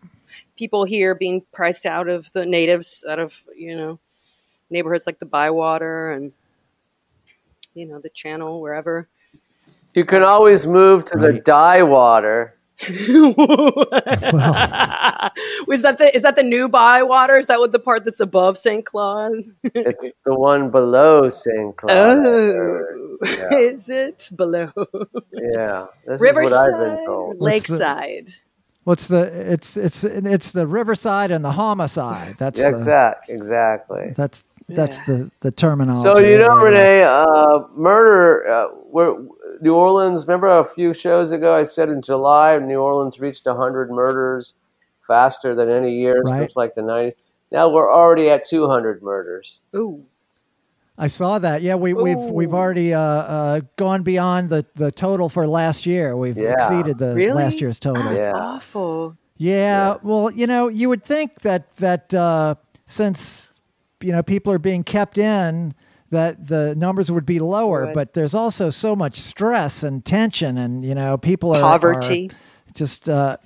people 0.57 0.85
here 0.85 1.13
being 1.13 1.43
priced 1.53 1.85
out 1.85 2.09
of 2.09 2.31
the 2.31 2.47
natives, 2.47 3.05
out 3.07 3.19
of 3.19 3.43
you 3.55 3.75
know 3.77 3.99
neighborhoods 4.71 5.05
like 5.05 5.19
the 5.19 5.27
Bywater 5.27 6.11
and 6.13 6.33
you 7.75 7.85
know 7.85 7.99
the 7.99 8.09
Channel, 8.09 8.59
wherever. 8.59 9.07
You 9.93 10.03
can 10.03 10.23
always 10.23 10.65
move 10.65 11.05
to 11.05 11.19
the 11.19 11.33
Right. 11.33 11.45
dye 11.45 11.83
water. 11.83 12.56
Was 15.67 15.81
that 15.81 15.95
the 15.97 16.11
is 16.15 16.21
that 16.23 16.35
the 16.35 16.43
new 16.43 16.69
Bywater? 16.69 17.35
Is 17.37 17.47
that 17.47 17.59
what 17.59 17.71
the 17.71 17.79
part 17.79 18.05
that's 18.05 18.19
above 18.19 18.57
St. 18.57 18.85
Claude? 18.85 19.33
It's 19.63 20.09
the 20.25 20.35
one 20.35 20.69
below 20.69 21.29
St. 21.29 21.75
Claude. 21.75 21.91
Oh, 21.91 23.17
Yeah. 23.23 23.49
is 23.57 23.89
it 23.89 24.29
below 24.35 24.71
Yeah, 25.33 25.87
this 26.05 26.21
Riverside, 26.21 26.45
is 26.45 26.51
what 26.51 26.81
I've 26.91 26.97
been 26.97 27.05
told. 27.05 27.27
What's 27.39 27.67
the- 27.67 27.75
Lakeside? 27.77 28.29
What's 28.83 29.07
the? 29.07 29.51
It's 29.51 29.75
it's 29.75 30.03
it's 30.03 30.51
the 30.51 30.65
Riverside 30.67 31.31
and 31.31 31.43
the 31.43 31.51
Homicide. 31.51 32.35
That's 32.37 32.59
Yeah, 32.59 32.69
the, 32.71 32.77
exact, 32.77 33.29
exactly. 33.29 34.13
that's 34.15 34.45
that's 34.69 34.99
the 35.05 35.31
the 35.41 35.51
terminology. 35.51 36.03
So 36.03 36.19
you 36.19 36.37
know. 36.37 36.55
Renee, 36.57 37.03
uh, 37.03 37.59
murder. 37.75 38.47
Uh, 38.47 38.67
where 38.89 39.15
New 39.61 39.75
Orleans? 39.75 40.25
Remember 40.27 40.47
a 40.59 40.63
few 40.65 40.93
shows 40.93 41.31
ago, 41.31 41.55
I 41.55 41.63
said 41.63 41.89
in 41.89 42.01
July, 42.01 42.57
New 42.59 42.79
Orleans 42.79 43.19
reached 43.19 43.45
hundred 43.47 43.91
murders 43.91 44.55
faster 45.07 45.55
than 45.55 45.69
any 45.69 45.93
year 45.93 46.21
Right. 46.21 46.39
since 46.39 46.55
like 46.55 46.75
the 46.75 46.81
'90s. 46.81 47.23
Now 47.51 47.69
we're 47.69 47.91
already 47.93 48.29
at 48.29 48.43
200 48.43 49.01
murders. 49.01 49.61
Ooh, 49.73 50.03
I 50.97 51.07
saw 51.07 51.39
that. 51.39 51.61
Yeah, 51.61 51.75
we, 51.75 51.93
we've 51.93 52.17
we've 52.17 52.53
already 52.53 52.93
uh, 52.93 52.99
uh, 52.99 53.61
gone 53.77 54.03
beyond 54.03 54.49
the, 54.49 54.65
the 54.75 54.91
total 54.91 55.29
for 55.29 55.47
last 55.47 55.85
year. 55.85 56.17
We've 56.17 56.37
Yeah. 56.37 56.51
exceeded 56.53 56.97
the 56.97 57.13
Really? 57.15 57.31
last 57.43 57.61
year's 57.61 57.79
total. 57.79 58.03
that's 58.03 58.17
Yeah. 58.17 58.31
awful. 58.35 59.15
Yeah, 59.37 59.53
Yeah. 59.93 59.97
well, 60.03 60.29
you 60.31 60.45
know, 60.47 60.67
you 60.67 60.89
would 60.89 61.03
think 61.05 61.41
that 61.41 61.73
that 61.77 62.13
uh, 62.13 62.55
since 62.85 63.53
you 64.01 64.11
know 64.11 64.23
people 64.23 64.51
are 64.53 64.59
being 64.59 64.83
kept 64.83 65.17
in, 65.17 65.73
that 66.11 66.47
the 66.47 66.75
numbers 66.75 67.11
would 67.11 67.25
be 67.25 67.39
lower. 67.39 67.85
Would. 67.87 67.93
But 67.93 68.13
there's 68.13 68.33
also 68.33 68.69
so 68.69 68.95
much 68.95 69.17
stress 69.19 69.83
and 69.83 70.03
tension, 70.05 70.57
and 70.57 70.83
you 70.85 70.95
know, 70.95 71.17
people 71.17 71.53
are 71.55 71.59
Poverty. 71.61 72.29
are 72.31 72.73
just 72.73 73.09
uh, 73.09 73.37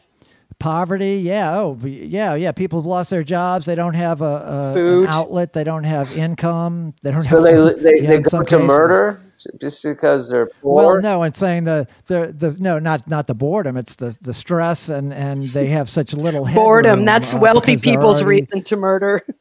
poverty. 0.60 1.18
Yeah, 1.24 1.58
oh, 1.58 1.78
yeah, 1.84 2.36
yeah. 2.36 2.52
People 2.52 2.80
have 2.82 2.86
lost 2.86 3.10
their 3.10 3.24
jobs. 3.24 3.66
They 3.66 3.76
don't 3.76 3.94
have 3.96 4.22
a, 4.22 4.26
a 4.26 4.68
an 4.70 4.74
Food. 4.74 5.10
outlet. 5.10 5.54
They 5.54 5.64
don't 5.64 5.86
have 5.86 6.12
income. 6.18 6.94
They 7.02 7.12
don't 7.12 7.24
So 7.24 7.30
have. 7.42 7.44
they 7.44 7.54
food. 7.54 7.80
they, 7.84 8.02
Yeah, 8.02 8.08
they 8.10 8.20
go 8.20 8.30
some 8.30 8.46
to 8.46 8.50
cases. 8.58 8.68
murder 8.68 9.22
just 9.60 9.82
because 9.84 10.30
they're 10.30 10.46
poor. 10.62 10.76
Well, 10.76 11.02
no, 11.02 11.24
and 11.24 11.36
saying 11.36 11.64
the 11.64 11.88
the 12.06 12.32
the 12.38 12.56
no, 12.60 12.78
not 12.78 13.08
not 13.08 13.26
the 13.26 13.34
boredom. 13.34 13.76
It's 13.78 13.96
the 13.96 14.16
the 14.22 14.36
stress, 14.36 14.88
and 14.88 15.12
and 15.12 15.42
they 15.42 15.68
have 15.68 15.90
such 15.90 16.14
little 16.14 16.46
Boredom. 16.46 16.90
headroom, 16.92 17.06
That's 17.06 17.34
uh, 17.34 17.40
wealthy 17.40 17.78
people's 17.78 18.22
already- 18.22 18.42
reason 18.42 18.62
to 18.64 18.76
murder. 18.76 19.26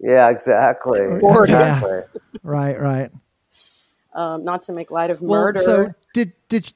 Yeah, 0.00 0.28
exactly. 0.30 1.00
Boredom. 1.18 1.60
Yeah. 1.60 2.02
Right, 2.42 2.80
right. 2.80 3.10
um, 4.14 4.44
not 4.44 4.62
to 4.62 4.72
make 4.72 4.90
light 4.90 5.10
of 5.10 5.20
Well, 5.20 5.40
murder. 5.42 5.58
so 5.60 5.94
did 6.14 6.32
did 6.48 6.68
you- 6.68 6.74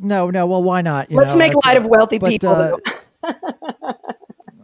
no, 0.00 0.30
no. 0.30 0.46
Well, 0.46 0.62
why 0.62 0.80
not? 0.80 1.10
You 1.10 1.16
Let's 1.18 1.34
know, 1.34 1.38
make 1.40 1.54
light 1.66 1.76
uh, 1.76 1.80
of 1.80 1.86
wealthy 1.86 2.18
but, 2.18 2.30
people. 2.30 2.50
uh, 3.22 3.92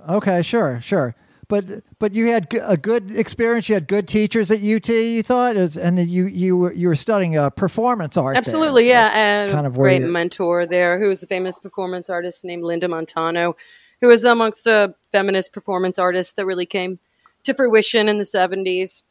okay, 0.09 0.43
sure, 0.43 0.81
sure. 0.81 1.15
but 1.49 1.65
but 1.99 2.15
you 2.15 2.29
had 2.29 2.47
a 2.63 2.77
good 2.77 3.11
experience. 3.11 3.69
You 3.69 3.75
had 3.75 3.89
good 3.89 4.07
teachers 4.09 4.51
at 4.51 4.61
UT. 4.63 4.89
You 4.89 5.23
thought, 5.23 5.57
and 5.57 5.99
you 6.09 6.27
you 6.27 6.57
were 6.57 6.73
you 6.73 6.89
were 6.89 6.95
studying 6.97 7.37
uh, 7.37 7.51
performance 7.51 8.17
art. 8.17 8.37
Absolutely, 8.37 8.85
there. 8.85 8.91
yeah, 8.93 9.09
That's 9.09 9.19
and 9.19 9.53
kind 9.53 9.67
of 9.67 9.75
great 9.75 10.03
mentor 10.03 10.67
there, 10.67 10.99
who 10.99 11.09
was 11.09 11.23
a 11.23 11.27
famous 11.27 11.59
performance 11.59 12.09
artist 12.09 12.45
named 12.45 12.63
Linda 12.63 12.89
Montano, 12.89 13.57
who 14.01 14.07
was 14.07 14.25
amongst 14.25 14.65
the 14.65 14.95
feminist 15.13 15.53
performance 15.53 15.99
artists 15.99 16.33
that 16.35 16.47
really 16.47 16.67
came 16.67 16.99
to 17.45 17.55
fruition 17.55 18.09
in 18.09 18.19
the 18.19 18.25
seventies. 18.25 19.03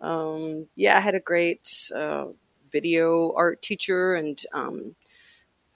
Um, 0.00 0.66
yeah, 0.76 0.96
I 0.96 1.00
had 1.00 1.14
a 1.14 1.20
great 1.20 1.90
uh, 1.94 2.26
video 2.70 3.32
art 3.36 3.60
teacher 3.62 4.14
and 4.14 4.40
um, 4.52 4.94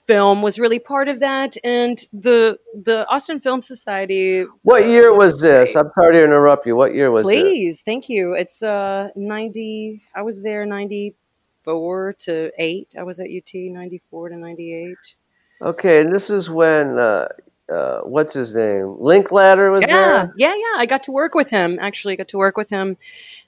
film 0.07 0.41
was 0.41 0.59
really 0.59 0.79
part 0.79 1.07
of 1.07 1.19
that. 1.19 1.57
And 1.63 1.97
the 2.13 2.59
the 2.73 3.07
austin 3.09 3.39
film 3.39 3.61
society 3.61 4.45
what 4.61 4.83
uh, 4.83 4.87
year 4.87 5.13
was 5.13 5.41
this? 5.41 5.75
i'm 5.75 5.89
sorry 5.95 6.13
to 6.13 6.23
interrupt 6.23 6.65
you. 6.65 6.75
What 6.75 6.93
year 6.93 7.11
was 7.11 7.23
it? 7.23 7.25
please 7.25 7.81
thank 7.81 8.09
you. 8.09 8.33
It's 8.33 8.61
uh 8.61 9.09
90 9.15 10.01
i 10.15 10.21
was 10.21 10.41
there 10.41 10.65
94 10.65 12.13
to 12.19 12.51
8 12.57 12.95
i 12.97 13.03
was 13.03 13.19
at 13.19 13.27
ut 13.27 13.53
94 13.53 14.29
to 14.29 14.37
98 14.37 15.15
okay 15.61 16.01
and 16.01 16.13
this 16.13 16.29
is 16.29 16.49
when 16.49 16.99
uh 16.99 17.27
uh, 17.71 18.01
what's 18.01 18.33
his 18.33 18.55
name? 18.55 18.97
Linklater 18.99 19.71
was 19.71 19.81
yeah, 19.81 19.87
there. 19.87 20.33
Yeah, 20.37 20.49
yeah. 20.49 20.55
Yeah. 20.55 20.79
I 20.79 20.85
got 20.85 21.03
to 21.03 21.11
work 21.11 21.33
with 21.33 21.49
him. 21.49 21.77
Actually, 21.79 22.13
I 22.13 22.17
got 22.17 22.27
to 22.29 22.37
work 22.37 22.57
with 22.57 22.69
him, 22.69 22.97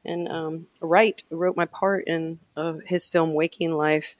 and 0.03 0.27
um, 0.27 0.67
write 0.81 1.23
wrote 1.29 1.55
my 1.55 1.65
part 1.65 2.07
in 2.07 2.39
uh, 2.55 2.75
his 2.85 3.07
film 3.07 3.33
Waking 3.33 3.73
Life, 3.73 4.15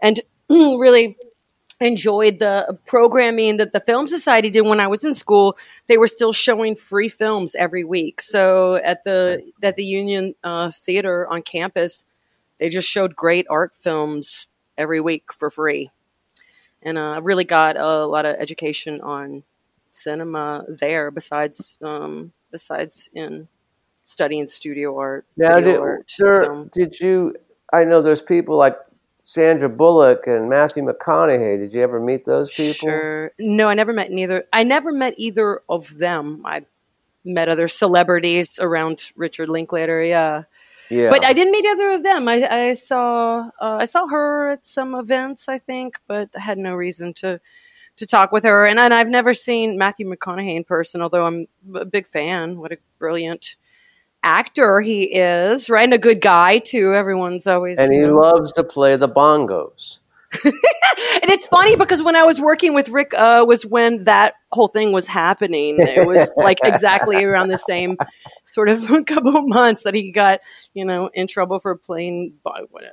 and 0.00 0.20
really 0.48 1.16
enjoyed 1.82 2.38
the 2.38 2.78
programming 2.86 3.56
that 3.56 3.72
the 3.72 3.80
Film 3.80 4.06
Society 4.06 4.50
did 4.50 4.62
when 4.62 4.80
I 4.80 4.86
was 4.86 5.04
in 5.04 5.14
school. 5.14 5.58
They 5.86 5.98
were 5.98 6.08
still 6.08 6.32
showing 6.32 6.76
free 6.76 7.08
films 7.08 7.54
every 7.54 7.84
week. 7.84 8.20
So 8.20 8.76
at 8.76 9.04
the 9.04 9.42
at 9.62 9.76
the 9.76 9.84
Union 9.84 10.34
uh, 10.42 10.70
Theater 10.70 11.26
on 11.28 11.42
campus, 11.42 12.04
they 12.58 12.68
just 12.68 12.88
showed 12.88 13.16
great 13.16 13.46
art 13.50 13.74
films 13.74 14.48
every 14.78 15.00
week 15.00 15.32
for 15.32 15.50
free, 15.50 15.90
and 16.82 16.98
I 16.98 17.16
uh, 17.16 17.20
really 17.20 17.44
got 17.44 17.76
a 17.76 18.06
lot 18.06 18.26
of 18.26 18.36
education 18.38 19.00
on 19.00 19.42
cinema 19.90 20.64
there. 20.68 21.10
Besides, 21.10 21.78
um, 21.82 22.32
besides 22.50 23.10
in 23.14 23.48
studying 24.04 24.48
studio 24.48 24.96
art. 24.98 25.24
Now, 25.36 25.60
did, 25.60 25.78
art, 25.78 26.10
sir, 26.10 26.68
did 26.72 26.98
you? 27.00 27.34
I 27.72 27.84
know 27.84 28.02
there's 28.02 28.22
people 28.22 28.56
like 28.56 28.76
Sandra 29.24 29.68
Bullock 29.68 30.26
and 30.26 30.48
Matthew 30.48 30.82
McConaughey. 30.82 31.58
Did 31.58 31.72
you 31.72 31.82
ever 31.82 32.00
meet 32.00 32.24
those 32.24 32.50
people? 32.50 32.88
Sure. 32.88 33.32
No, 33.38 33.68
I 33.68 33.74
never 33.74 33.92
met 33.92 34.10
neither. 34.10 34.44
I 34.52 34.64
never 34.64 34.92
met 34.92 35.14
either 35.16 35.62
of 35.68 35.98
them. 35.98 36.42
I 36.44 36.66
met 37.24 37.48
other 37.48 37.68
celebrities 37.68 38.58
around 38.58 39.12
Richard 39.16 39.48
Linklater. 39.48 40.02
Yeah. 40.02 40.44
Yeah. 40.92 41.08
But 41.08 41.24
I 41.24 41.32
didn't 41.32 41.52
meet 41.52 41.64
either 41.64 41.90
of 41.90 42.02
them. 42.02 42.28
I, 42.28 42.46
I 42.46 42.74
saw 42.74 43.50
uh, 43.60 43.78
I 43.80 43.86
saw 43.86 44.06
her 44.08 44.50
at 44.50 44.66
some 44.66 44.94
events, 44.94 45.48
I 45.48 45.58
think, 45.58 45.98
but 46.06 46.28
I 46.36 46.40
had 46.40 46.58
no 46.58 46.74
reason 46.74 47.14
to 47.14 47.40
to 47.96 48.06
talk 48.06 48.30
with 48.30 48.44
her. 48.44 48.66
And, 48.66 48.78
and 48.78 48.92
I've 48.92 49.08
never 49.08 49.32
seen 49.32 49.78
Matthew 49.78 50.06
McConaughey 50.06 50.54
in 50.54 50.64
person, 50.64 51.00
although 51.00 51.24
I'm 51.24 51.46
a 51.74 51.84
big 51.86 52.06
fan. 52.06 52.58
What 52.58 52.72
a 52.72 52.78
brilliant 52.98 53.56
actor 54.22 54.80
he 54.80 55.04
is, 55.04 55.70
right? 55.70 55.84
And 55.84 55.94
a 55.94 55.98
good 55.98 56.20
guy 56.20 56.58
too. 56.58 56.94
Everyone's 56.94 57.46
always 57.46 57.78
and 57.78 57.92
he 57.92 58.00
know. 58.00 58.18
loves 58.18 58.52
to 58.52 58.64
play 58.64 58.96
the 58.96 59.08
bongos. 59.08 60.00
And 60.44 61.30
it's 61.30 61.46
funny 61.46 61.76
because 61.76 62.02
when 62.02 62.16
I 62.16 62.24
was 62.24 62.40
working 62.40 62.74
with 62.74 62.88
Rick, 62.88 63.12
uh, 63.14 63.44
was 63.46 63.66
when 63.66 64.04
that 64.04 64.34
whole 64.50 64.68
thing 64.68 64.92
was 64.92 65.06
happening. 65.06 65.76
It 65.78 66.06
was 66.06 66.30
like 66.36 66.58
exactly 66.64 67.24
around 67.24 67.48
the 67.48 67.58
same 67.58 67.96
sort 68.44 68.68
of 68.68 68.82
couple 69.06 69.36
of 69.36 69.46
months 69.46 69.82
that 69.82 69.94
he 69.94 70.10
got, 70.10 70.40
you 70.74 70.84
know, 70.84 71.10
in 71.12 71.26
trouble 71.26 71.60
for 71.60 71.76
playing. 71.76 72.34
What 72.42 72.84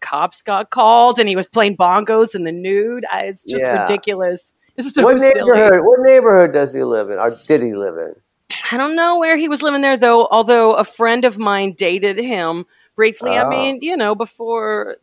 cops 0.00 0.42
got 0.42 0.70
called, 0.70 1.18
and 1.18 1.28
he 1.28 1.36
was 1.36 1.48
playing 1.48 1.76
bongos 1.76 2.34
in 2.34 2.44
the 2.44 2.52
nude. 2.52 3.04
I, 3.10 3.24
it's 3.24 3.44
just 3.44 3.64
yeah. 3.64 3.82
ridiculous. 3.82 4.52
It's 4.76 4.92
so 4.92 5.04
what 5.04 5.16
neighborhood? 5.16 5.84
What 5.84 6.00
neighborhood 6.00 6.52
does 6.52 6.74
he 6.74 6.82
live 6.82 7.10
in, 7.10 7.18
or 7.18 7.34
did 7.46 7.62
he 7.62 7.74
live 7.74 7.96
in? 7.96 8.14
I 8.70 8.76
don't 8.76 8.96
know 8.96 9.18
where 9.18 9.36
he 9.36 9.48
was 9.48 9.62
living 9.62 9.80
there 9.80 9.96
though, 9.96 10.26
although 10.30 10.74
a 10.74 10.84
friend 10.84 11.24
of 11.24 11.38
mine 11.38 11.74
dated 11.76 12.18
him 12.18 12.66
briefly. 12.94 13.32
Oh. 13.32 13.44
I 13.44 13.48
mean, 13.48 13.80
you 13.82 13.96
know, 13.96 14.14
before 14.14 14.96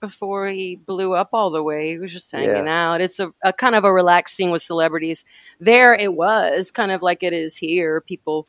before 0.00 0.48
he 0.48 0.76
blew 0.76 1.14
up 1.14 1.30
all 1.32 1.50
the 1.50 1.62
way, 1.62 1.90
he 1.90 1.98
was 1.98 2.12
just 2.12 2.32
hanging 2.32 2.66
yeah. 2.66 2.92
out. 2.92 3.00
It's 3.00 3.20
a, 3.20 3.32
a 3.44 3.52
kind 3.52 3.74
of 3.74 3.84
a 3.84 3.92
relaxed 3.92 4.34
scene 4.34 4.50
with 4.50 4.62
celebrities. 4.62 5.24
There 5.60 5.94
it 5.94 6.14
was, 6.14 6.70
kind 6.70 6.90
of 6.90 7.02
like 7.02 7.22
it 7.22 7.32
is 7.32 7.56
here. 7.56 8.00
People 8.00 8.46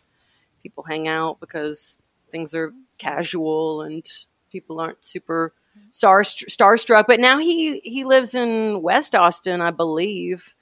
people 0.63 0.83
hang 0.83 1.07
out 1.07 1.39
because 1.39 1.97
things 2.31 2.55
are 2.55 2.73
casual 2.97 3.81
and 3.81 4.05
people 4.51 4.79
aren't 4.79 5.03
super 5.03 5.53
star 5.91 6.21
starstruck. 6.21 7.05
But 7.07 7.19
now 7.19 7.37
he 7.39 7.79
he 7.79 8.03
lives 8.03 8.35
in 8.35 8.81
West 8.81 9.15
Austin, 9.15 9.61
I 9.61 9.71
believe 9.71 10.55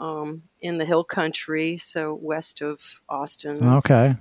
um, 0.00 0.42
in 0.60 0.78
the 0.78 0.84
hill 0.84 1.04
country, 1.04 1.76
so 1.76 2.14
west 2.14 2.62
of 2.62 3.02
Austin. 3.08 3.62
Okay. 3.62 4.16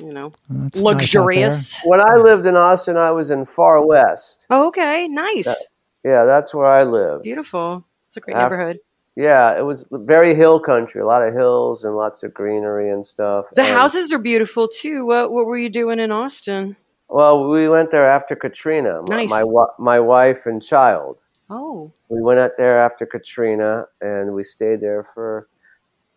You 0.00 0.12
know, 0.12 0.32
That's 0.48 0.80
luxurious. 0.80 1.74
Nice 1.74 1.82
when 1.86 2.00
I 2.00 2.16
lived 2.16 2.46
in 2.46 2.56
Austin, 2.56 2.96
I 2.96 3.10
was 3.10 3.30
in 3.30 3.44
far 3.44 3.84
west. 3.84 4.46
Oh, 4.48 4.68
okay, 4.68 5.08
nice. 5.08 5.46
That, 5.46 5.66
yeah, 6.04 6.24
that's 6.24 6.54
where 6.54 6.66
I 6.66 6.84
live. 6.84 7.22
Beautiful. 7.22 7.84
It's 8.06 8.16
a 8.16 8.20
great 8.20 8.36
After, 8.36 8.56
neighborhood. 8.56 8.78
Yeah, 9.16 9.58
it 9.58 9.62
was 9.62 9.88
very 9.90 10.36
hill 10.36 10.60
country, 10.60 11.00
a 11.00 11.06
lot 11.06 11.22
of 11.26 11.34
hills 11.34 11.82
and 11.82 11.96
lots 11.96 12.22
of 12.22 12.32
greenery 12.32 12.90
and 12.90 13.04
stuff. 13.04 13.46
The 13.56 13.62
and, 13.62 13.72
houses 13.72 14.12
are 14.12 14.20
beautiful 14.20 14.68
too. 14.68 15.04
What 15.04 15.32
what 15.32 15.46
were 15.46 15.58
you 15.58 15.68
doing 15.68 15.98
in 15.98 16.12
Austin? 16.12 16.76
Well, 17.08 17.48
we 17.48 17.68
went 17.68 17.90
there 17.90 18.08
after 18.08 18.36
Katrina. 18.36 19.02
Nice. 19.02 19.28
My 19.28 19.42
my, 19.42 19.66
my 19.78 20.00
wife 20.00 20.46
and 20.46 20.62
child. 20.62 21.22
Oh. 21.50 21.92
We 22.08 22.22
went 22.22 22.38
out 22.38 22.52
there 22.56 22.80
after 22.80 23.06
Katrina 23.06 23.86
and 24.00 24.34
we 24.34 24.44
stayed 24.44 24.80
there 24.80 25.02
for, 25.02 25.48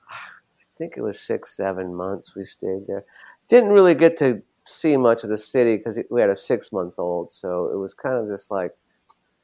I 0.09 0.17
think 0.77 0.95
it 0.97 1.01
was 1.01 1.19
six, 1.19 1.55
seven 1.55 1.95
months. 1.95 2.35
We 2.35 2.45
stayed 2.45 2.85
there. 2.87 3.05
Didn't 3.51 3.71
really 3.71 3.95
get 3.95 4.17
to 4.19 4.41
see 4.63 4.95
much 4.95 5.23
of 5.23 5.29
the 5.29 5.37
city 5.37 5.75
because 5.75 5.99
we 6.09 6.21
had 6.21 6.29
a 6.29 6.35
six 6.35 6.71
month 6.71 6.97
old. 6.97 7.31
So 7.31 7.69
it 7.73 7.77
was 7.77 7.93
kind 7.93 8.15
of 8.15 8.27
just 8.27 8.49
like, 8.49 8.71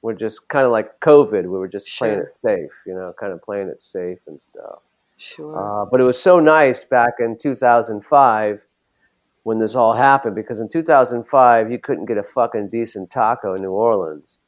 we're 0.01 0.13
just 0.13 0.47
kind 0.47 0.65
of 0.65 0.71
like 0.71 0.99
COVID. 1.01 1.43
We 1.43 1.59
were 1.59 1.67
just 1.67 1.89
sure. 1.89 2.07
playing 2.07 2.19
it 2.21 2.35
safe, 2.41 2.83
you 2.85 2.93
know, 2.93 3.13
kind 3.19 3.33
of 3.33 3.41
playing 3.41 3.67
it 3.67 3.81
safe 3.81 4.19
and 4.27 4.41
stuff. 4.41 4.79
Sure. 5.17 5.83
Uh, 5.83 5.85
but 5.85 5.99
it 5.99 6.03
was 6.03 6.21
so 6.21 6.39
nice 6.39 6.85
back 6.85 7.15
in 7.19 7.37
2005 7.37 8.61
when 9.43 9.59
this 9.59 9.75
all 9.75 9.93
happened 9.93 10.35
because 10.35 10.59
in 10.59 10.67
2005 10.67 11.71
you 11.71 11.79
couldn't 11.79 12.05
get 12.05 12.17
a 12.17 12.23
fucking 12.23 12.67
decent 12.67 13.09
taco 13.09 13.55
in 13.55 13.61
New 13.61 13.71
Orleans, 13.71 14.39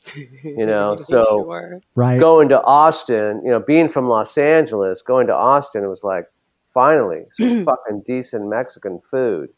you 0.43 0.65
know. 0.65 0.95
So 1.07 1.23
sure. 1.23 1.81
right. 1.95 2.19
going 2.19 2.49
to 2.49 2.61
Austin, 2.63 3.41
you 3.43 3.49
know, 3.49 3.59
being 3.59 3.89
from 3.89 4.09
Los 4.09 4.37
Angeles, 4.37 5.01
going 5.01 5.27
to 5.27 5.33
Austin, 5.35 5.83
it 5.83 5.87
was 5.87 6.03
like 6.03 6.25
finally 6.73 7.25
some 7.31 7.65
fucking 7.65 8.03
decent 8.05 8.47
Mexican 8.47 8.99
food. 8.99 9.49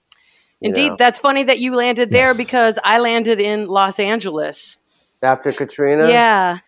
Indeed, 0.62 0.89
know? 0.89 0.95
that's 0.97 1.19
funny 1.19 1.43
that 1.43 1.60
you 1.60 1.74
landed 1.74 2.12
there 2.12 2.28
yes. 2.28 2.38
because 2.38 2.80
I 2.84 3.00
landed 3.00 3.41
in 3.41 3.67
Los 3.67 4.00
Angeles 4.00 4.78
after 5.24 5.52
Katrina. 5.52 6.10
Yeah. 6.10 6.60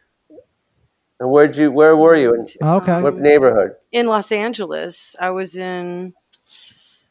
And 1.19 1.29
where'd 1.29 1.55
you? 1.55 1.71
Where 1.71 1.95
were 1.95 2.15
you? 2.15 2.33
In, 2.33 2.47
okay. 2.61 3.01
What 3.01 3.17
neighborhood? 3.17 3.75
In 3.91 4.07
Los 4.07 4.31
Angeles. 4.31 5.15
I 5.19 5.29
was 5.29 5.55
in. 5.55 6.13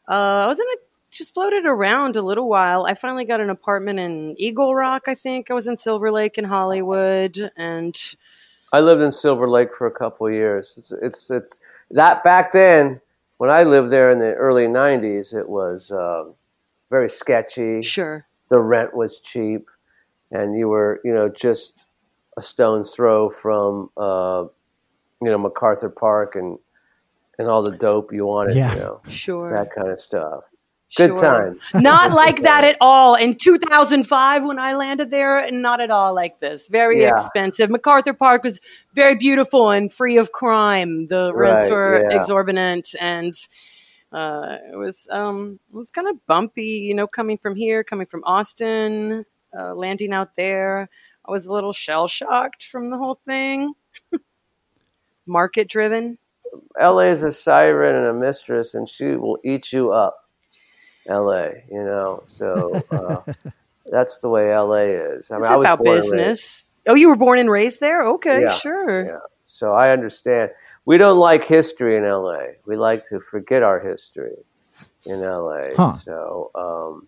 Uh, 0.09 0.43
I 0.43 0.47
was 0.47 0.59
in 0.59 0.65
a 0.65 0.77
just 1.13 1.33
floated 1.33 1.65
around 1.65 2.15
a 2.15 2.21
little 2.21 2.49
while. 2.49 2.85
I 2.85 2.95
finally 2.95 3.25
got 3.25 3.39
an 3.39 3.49
apartment 3.49 3.99
in 3.99 4.35
Eagle 4.37 4.75
Rock, 4.75 5.03
I 5.07 5.15
think. 5.15 5.49
I 5.49 5.53
was 5.53 5.67
in 5.67 5.77
Silver 5.77 6.11
Lake 6.11 6.37
in 6.37 6.43
Hollywood 6.43 7.51
and 7.55 7.95
I 8.73 8.81
lived 8.81 9.01
in 9.01 9.11
Silver 9.11 9.49
Lake 9.49 9.73
for 9.75 9.85
a 9.85 9.91
couple 9.91 10.27
of 10.27 10.33
years. 10.33 10.73
It's 10.77 10.91
it's 10.91 11.31
it's 11.31 11.59
that 11.91 12.23
back 12.23 12.51
then 12.51 12.99
when 13.43 13.51
I 13.51 13.63
lived 13.63 13.89
there 13.89 14.09
in 14.09 14.19
the 14.19 14.35
early 14.35 14.67
90s 14.67 15.33
it 15.33 15.49
was 15.49 15.91
uh, 15.91 16.31
very 16.89 17.09
sketchy. 17.09 17.81
Sure. 17.81 18.25
The 18.47 18.61
rent 18.61 18.95
was 18.95 19.19
cheap 19.19 19.67
and 20.31 20.57
you 20.57 20.69
were, 20.69 21.01
you 21.03 21.13
know, 21.13 21.27
just 21.27 21.85
a 22.37 22.41
stone's 22.41 22.95
throw 22.95 23.29
from 23.29 23.89
uh, 23.97 24.45
you 25.21 25.29
know 25.29 25.37
MacArthur 25.37 25.89
Park 25.89 26.37
and 26.37 26.57
and 27.37 27.49
all 27.49 27.63
the 27.63 27.75
dope 27.75 28.13
you 28.13 28.25
wanted, 28.25 28.55
yeah. 28.55 28.75
you 28.75 28.79
know. 28.79 29.01
Sure. 29.09 29.51
That 29.51 29.75
kind 29.75 29.89
of 29.89 29.99
stuff. 29.99 30.45
Good 30.95 31.17
sure. 31.17 31.55
time. 31.55 31.59
not 31.81 32.11
like 32.11 32.41
that 32.43 32.63
at 32.63 32.77
all. 32.79 33.15
In 33.15 33.35
2005, 33.35 34.45
when 34.45 34.59
I 34.59 34.75
landed 34.75 35.09
there, 35.09 35.49
not 35.51 35.81
at 35.81 35.89
all 35.89 36.13
like 36.13 36.39
this. 36.39 36.67
Very 36.67 37.01
yeah. 37.01 37.13
expensive. 37.13 37.69
MacArthur 37.69 38.13
Park 38.13 38.43
was 38.43 38.61
very 38.93 39.15
beautiful 39.15 39.71
and 39.71 39.91
free 39.91 40.17
of 40.17 40.31
crime. 40.31 41.07
The 41.07 41.33
rents 41.33 41.69
right, 41.69 41.71
were 41.71 42.07
yeah. 42.09 42.17
exorbitant 42.17 42.95
and 42.99 43.33
uh, 44.13 44.59
it 44.71 44.77
was 44.77 45.07
um, 45.11 45.59
it 45.73 45.75
was 45.75 45.89
kind 45.89 46.07
of 46.07 46.23
bumpy, 46.27 46.83
you 46.87 46.93
know, 46.93 47.07
coming 47.07 47.37
from 47.37 47.55
here, 47.55 47.83
coming 47.83 48.05
from 48.05 48.23
Austin, 48.25 49.25
uh, 49.57 49.73
landing 49.73 50.13
out 50.13 50.35
there. 50.35 50.87
I 51.25 51.31
was 51.31 51.47
a 51.47 51.53
little 51.53 51.73
shell 51.73 52.07
shocked 52.07 52.63
from 52.63 52.91
the 52.91 52.97
whole 52.97 53.19
thing. 53.25 53.73
Market 55.25 55.67
driven. 55.67 56.19
LA 56.79 56.99
is 56.99 57.23
a 57.23 57.31
siren 57.31 57.95
and 57.95 58.07
a 58.07 58.13
mistress, 58.13 58.75
and 58.75 58.87
she 58.87 59.15
will 59.15 59.39
eat 59.43 59.73
you 59.73 59.91
up. 59.91 60.15
L.A. 61.07 61.63
You 61.69 61.83
know, 61.83 62.21
so 62.25 62.81
uh, 62.91 63.33
that's 63.91 64.19
the 64.21 64.29
way 64.29 64.51
L.A. 64.51 64.85
is. 64.85 65.31
I 65.31 65.35
mean, 65.35 65.43
it's 65.43 65.51
I 65.51 65.55
was 65.57 65.65
about 65.65 65.83
business. 65.83 66.67
Oh, 66.87 66.95
you 66.95 67.09
were 67.09 67.15
born 67.15 67.39
and 67.39 67.49
raised 67.49 67.79
there? 67.79 68.05
Okay, 68.07 68.41
yeah, 68.41 68.53
sure. 68.53 69.05
Yeah. 69.05 69.19
So 69.43 69.73
I 69.73 69.91
understand. 69.91 70.51
We 70.85 70.97
don't 70.97 71.17
like 71.17 71.45
history 71.45 71.95
in 71.95 72.03
LA. 72.03 72.55
We 72.65 72.75
like 72.75 73.05
to 73.05 73.19
forget 73.19 73.63
our 73.63 73.79
history 73.79 74.35
in 75.05 75.21
LA. 75.21 75.69
Huh. 75.75 75.97
So 75.97 76.51
um, 76.55 77.07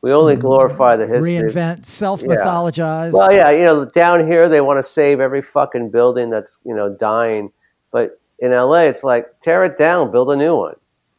we 0.00 0.12
only 0.12 0.34
mm-hmm. 0.34 0.42
glorify 0.42 0.96
the 0.96 1.06
history. 1.06 1.34
Reinvent, 1.34 1.86
self 1.86 2.22
mythologize. 2.22 3.06
Yeah. 3.06 3.10
Well, 3.10 3.32
yeah, 3.32 3.50
you 3.50 3.64
know, 3.64 3.84
down 3.84 4.26
here 4.26 4.48
they 4.48 4.60
want 4.60 4.78
to 4.78 4.82
save 4.82 5.20
every 5.20 5.42
fucking 5.42 5.90
building 5.90 6.30
that's 6.30 6.58
you 6.64 6.74
know 6.74 6.94
dying, 6.94 7.52
but 7.90 8.20
in 8.38 8.50
LA 8.50 8.82
it's 8.82 9.04
like 9.04 9.40
tear 9.40 9.64
it 9.64 9.76
down, 9.76 10.10
build 10.10 10.30
a 10.30 10.36
new 10.36 10.56
one. 10.56 10.76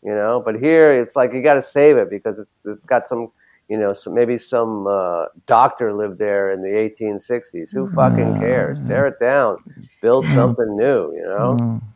You 0.08 0.16
know, 0.16 0.42
but 0.44 0.56
here 0.56 0.90
it's 0.94 1.18
like 1.18 1.34
you 1.34 1.42
got 1.42 1.56
to 1.56 1.62
save 1.62 1.98
it 1.98 2.10
because 2.10 2.40
it's 2.40 2.58
it's 2.64 2.86
got 2.86 3.08
some 3.08 3.30
you 3.68 3.78
know, 3.78 3.92
so 3.92 4.10
maybe 4.10 4.38
some 4.38 4.88
uh, 4.88 5.26
doctor 5.46 5.92
lived 5.94 6.18
there 6.18 6.50
in 6.54 6.62
the 6.62 6.70
1860s. 6.70 7.74
Who 7.74 7.90
fucking 7.90 8.40
cares? 8.40 8.80
Tear 8.80 9.08
it 9.08 9.20
down, 9.20 9.58
build 10.02 10.26
something 10.28 10.78
new. 10.78 11.14
You 11.14 11.24
know. 11.24 11.58
Mm. 11.60 11.82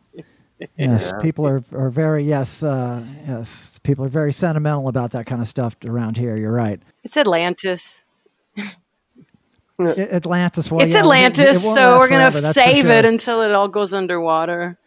Yes, 0.78 1.10
yeah. 1.12 1.20
people 1.20 1.44
are, 1.44 1.64
are 1.72 1.90
very 1.90 2.22
yes 2.22 2.62
uh, 2.62 3.04
yes 3.26 3.80
people 3.82 4.04
are 4.04 4.08
very 4.08 4.32
sentimental 4.32 4.86
about 4.86 5.10
that 5.10 5.26
kind 5.26 5.42
of 5.42 5.48
stuff 5.48 5.74
around 5.84 6.16
here. 6.16 6.36
You're 6.36 6.52
right. 6.52 6.80
It's 7.02 7.16
Atlantis. 7.16 8.04
Atlantis. 9.80 10.70
Well, 10.70 10.82
it's 10.82 10.92
yeah, 10.92 11.00
Atlantis, 11.00 11.64
it, 11.64 11.66
it 11.66 11.74
so 11.74 11.98
we're 11.98 12.08
gonna 12.08 12.30
save 12.52 12.84
sure. 12.84 12.94
it 12.94 13.04
until 13.04 13.42
it 13.42 13.50
all 13.50 13.66
goes 13.66 13.92
underwater. 13.92 14.78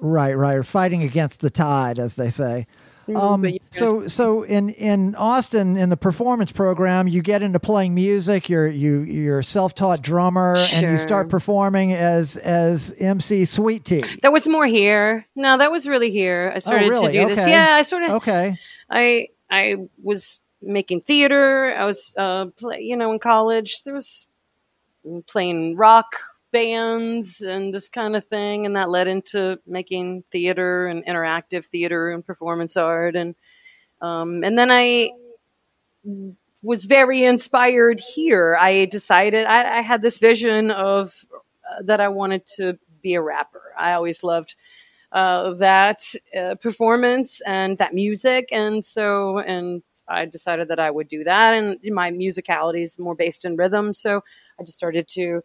Right, 0.00 0.34
right. 0.34 0.64
Fighting 0.64 1.02
against 1.02 1.40
the 1.40 1.50
tide, 1.50 1.98
as 1.98 2.16
they 2.16 2.30
say. 2.30 2.66
Um, 3.14 3.46
so, 3.70 4.06
so 4.06 4.42
in 4.42 4.70
in 4.70 5.14
Austin, 5.14 5.76
in 5.76 5.88
the 5.88 5.96
performance 5.96 6.52
program, 6.52 7.08
you 7.08 7.22
get 7.22 7.42
into 7.42 7.58
playing 7.58 7.94
music. 7.94 8.48
You're 8.48 8.66
you 8.66 9.00
you're 9.00 9.38
a 9.38 9.44
self 9.44 9.74
taught 9.74 10.02
drummer, 10.02 10.56
sure. 10.56 10.84
and 10.84 10.92
you 10.92 10.98
start 10.98 11.28
performing 11.28 11.92
as 11.92 12.36
as 12.36 12.94
MC 12.98 13.44
Sweet 13.44 13.84
Tea. 13.84 14.02
That 14.22 14.32
was 14.32 14.46
more 14.46 14.66
here. 14.66 15.26
No, 15.34 15.56
that 15.56 15.70
was 15.70 15.88
really 15.88 16.10
here. 16.10 16.50
I 16.52 16.56
oh, 16.56 16.58
started 16.58 16.86
oh, 16.86 16.90
really? 16.90 17.06
to 17.06 17.12
do 17.12 17.24
okay. 17.24 17.34
this. 17.34 17.48
Yeah, 17.48 17.68
I 17.70 17.82
sort 17.82 18.02
of. 18.02 18.10
Okay. 18.10 18.56
I 18.90 19.28
I 19.50 19.76
was 20.02 20.40
making 20.60 21.02
theater. 21.02 21.74
I 21.74 21.86
was 21.86 22.12
uh, 22.16 22.46
play, 22.58 22.80
you 22.80 22.96
know, 22.96 23.12
in 23.12 23.18
college. 23.18 23.84
There 23.84 23.94
was 23.94 24.28
playing 25.26 25.76
rock 25.76 26.16
bands 26.52 27.40
and 27.40 27.74
this 27.74 27.88
kind 27.88 28.16
of 28.16 28.26
thing 28.26 28.66
and 28.66 28.76
that 28.76 28.88
led 28.88 29.06
into 29.06 29.58
making 29.66 30.24
theater 30.32 30.86
and 30.86 31.04
interactive 31.04 31.66
theater 31.66 32.10
and 32.10 32.24
performance 32.24 32.76
art. 32.76 33.16
And 33.16 33.34
um, 34.00 34.44
and 34.44 34.58
then 34.58 34.70
i 34.70 35.10
was 36.62 36.84
very 36.86 37.22
inspired 37.24 38.00
here. 38.00 38.56
I 38.58 38.86
decided 38.86 39.46
i, 39.46 39.78
I 39.78 39.80
had 39.82 40.02
this 40.02 40.18
vision 40.18 40.70
of 40.70 41.24
uh, 41.70 41.82
that 41.82 42.00
i 42.00 42.08
wanted 42.08 42.46
to 42.56 42.78
be 43.02 43.14
a 43.14 43.22
rapper. 43.22 43.62
I 43.78 43.92
always 43.92 44.22
loved 44.22 44.56
uh, 45.12 45.54
that 45.54 46.00
uh, 46.38 46.56
performance 46.60 47.40
and 47.42 47.78
that 47.78 47.94
music. 47.94 48.48
And 48.52 48.84
so 48.84 49.38
and 49.38 49.82
i 50.08 50.24
decided 50.24 50.68
that 50.68 50.80
i 50.80 50.90
would 50.90 51.08
do 51.08 51.24
that. 51.24 51.54
And 51.54 51.78
my 51.94 52.10
musicality 52.10 52.82
is 52.82 52.98
more 52.98 53.14
based 53.14 53.44
in 53.44 53.56
rhythm. 53.56 53.92
So 53.92 54.22
i 54.58 54.62
just 54.64 54.78
started 54.78 55.06
to 55.08 55.42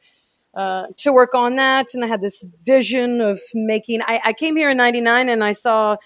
uh, 0.53 0.87
to 0.97 1.11
work 1.11 1.33
on 1.33 1.55
that. 1.55 1.93
And 1.93 2.03
I 2.03 2.07
had 2.07 2.21
this 2.21 2.45
vision 2.63 3.21
of 3.21 3.39
making. 3.53 4.01
I, 4.03 4.21
I 4.25 4.33
came 4.33 4.55
here 4.55 4.69
in 4.69 4.77
'99 4.77 5.29
and 5.29 5.43
I 5.43 5.51
saw 5.51 5.97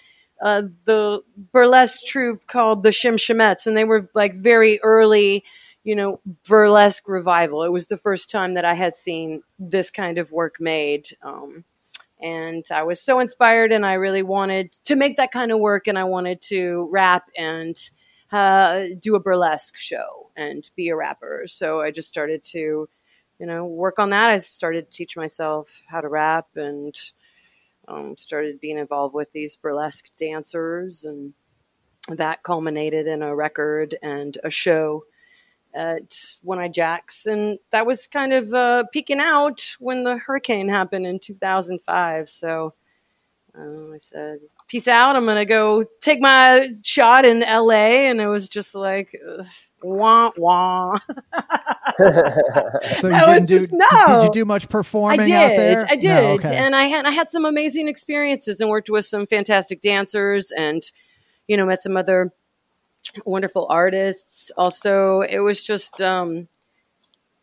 uh, 0.41 0.63
the 0.85 1.21
burlesque 1.51 2.01
troupe 2.05 2.47
called 2.47 2.83
the 2.83 2.89
Shim 2.89 3.65
and 3.65 3.77
they 3.77 3.83
were 3.83 4.09
like 4.13 4.35
very 4.35 4.79
early, 4.83 5.43
you 5.83 5.95
know, 5.95 6.19
burlesque 6.47 7.07
revival. 7.07 7.63
It 7.63 7.71
was 7.71 7.87
the 7.87 7.97
first 7.97 8.29
time 8.29 8.53
that 8.53 8.65
I 8.65 8.73
had 8.73 8.95
seen 8.95 9.41
this 9.57 9.89
kind 9.91 10.17
of 10.17 10.31
work 10.31 10.57
made. 10.59 11.09
Um, 11.21 11.65
and 12.19 12.65
I 12.71 12.83
was 12.83 12.99
so 12.99 13.19
inspired, 13.19 13.71
and 13.71 13.85
I 13.85 13.93
really 13.93 14.23
wanted 14.23 14.71
to 14.85 14.95
make 14.95 15.17
that 15.17 15.31
kind 15.31 15.51
of 15.51 15.59
work, 15.59 15.87
and 15.87 15.99
I 15.99 16.05
wanted 16.05 16.41
to 16.43 16.87
rap 16.91 17.29
and 17.37 17.75
uh, 18.31 18.85
do 18.99 19.15
a 19.15 19.19
burlesque 19.19 19.77
show 19.77 20.31
and 20.35 20.69
be 20.75 20.89
a 20.89 20.95
rapper. 20.95 21.43
So 21.47 21.81
I 21.81 21.91
just 21.91 22.09
started 22.09 22.43
to 22.51 22.89
you 23.39 23.45
know, 23.45 23.65
work 23.65 23.99
on 23.99 24.09
that. 24.11 24.29
I 24.29 24.37
started 24.37 24.89
to 24.89 24.97
teach 24.97 25.15
myself 25.15 25.81
how 25.87 26.01
to 26.01 26.07
rap 26.07 26.47
and 26.55 26.95
um, 27.87 28.17
started 28.17 28.59
being 28.59 28.77
involved 28.77 29.13
with 29.13 29.31
these 29.31 29.55
burlesque 29.55 30.09
dancers, 30.17 31.05
and 31.05 31.33
that 32.09 32.43
culminated 32.43 33.07
in 33.07 33.21
a 33.21 33.35
record 33.35 33.95
and 34.01 34.37
a 34.43 34.49
show 34.49 35.03
at 35.73 36.37
One 36.41 36.59
Eyed 36.59 36.73
Jacks, 36.73 37.25
and 37.25 37.59
that 37.71 37.85
was 37.85 38.07
kind 38.07 38.33
of 38.33 38.53
uh, 38.53 38.85
peaking 38.91 39.19
out 39.19 39.75
when 39.79 40.03
the 40.03 40.17
hurricane 40.17 40.69
happened 40.69 41.05
in 41.05 41.19
2005. 41.19 42.29
So 42.29 42.73
I 43.59 43.97
said, 43.97 44.39
"Peace 44.67 44.87
out. 44.87 45.15
I'm 45.15 45.25
gonna 45.25 45.45
go 45.45 45.83
take 45.99 46.21
my 46.21 46.69
shot 46.83 47.25
in 47.25 47.39
LA," 47.39 48.07
and 48.09 48.21
it 48.21 48.27
was 48.27 48.47
just 48.47 48.75
like, 48.75 49.19
wah 49.81 50.31
wah. 50.37 50.97
so 52.93 53.07
you 53.07 53.13
I 53.13 53.33
didn't 53.33 53.47
do, 53.47 53.59
just, 53.59 53.71
no. 53.71 53.87
Did 54.07 54.23
you 54.23 54.41
do 54.41 54.45
much 54.45 54.69
performing 54.69 55.21
I 55.21 55.25
did, 55.25 55.33
out 55.33 55.57
there? 55.57 55.85
I 55.89 55.95
did. 55.95 56.09
No, 56.09 56.31
okay. 56.33 56.55
And 56.55 56.75
I 56.75 56.83
had 56.83 57.05
I 57.05 57.11
had 57.11 57.29
some 57.29 57.45
amazing 57.45 57.87
experiences 57.87 58.61
and 58.61 58.69
worked 58.69 58.89
with 58.89 59.05
some 59.05 59.25
fantastic 59.25 59.81
dancers 59.81 60.51
and 60.51 60.83
you 61.47 61.57
know 61.57 61.65
met 61.65 61.81
some 61.81 61.97
other 61.97 62.31
wonderful 63.25 63.67
artists. 63.69 64.51
Also, 64.57 65.21
it 65.21 65.39
was 65.39 65.65
just 65.65 66.01
um, 66.01 66.47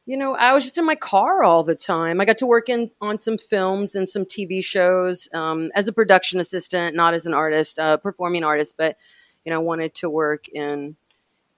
you 0.07 0.17
know, 0.17 0.35
I 0.35 0.53
was 0.53 0.65
just 0.65 0.79
in 0.79 0.85
my 0.85 0.97
car 0.97 1.43
all 1.43 1.63
the 1.63 1.75
time. 1.75 2.21
I 2.21 2.25
got 2.25 2.39
to 2.39 2.47
work 2.47 2.69
in 2.69 2.91
on 3.01 3.19
some 3.19 3.39
films 3.39 3.95
and 3.95 4.09
some 4.09 4.25
TV 4.25 4.63
shows 4.63 5.29
um, 5.33 5.71
as 5.75 5.89
a 5.89 5.93
production 5.93 6.41
assistant, 6.41 6.95
not 6.95 7.15
as 7.15 7.25
an 7.27 7.33
artist, 7.33 7.79
uh, 7.79 7.97
performing 7.97 8.45
artist, 8.45 8.77
but 8.77 8.97
you 9.45 9.51
know, 9.51 9.57
I 9.57 9.63
wanted 9.63 9.95
to 9.97 10.11
work 10.11 10.49
in 10.49 10.97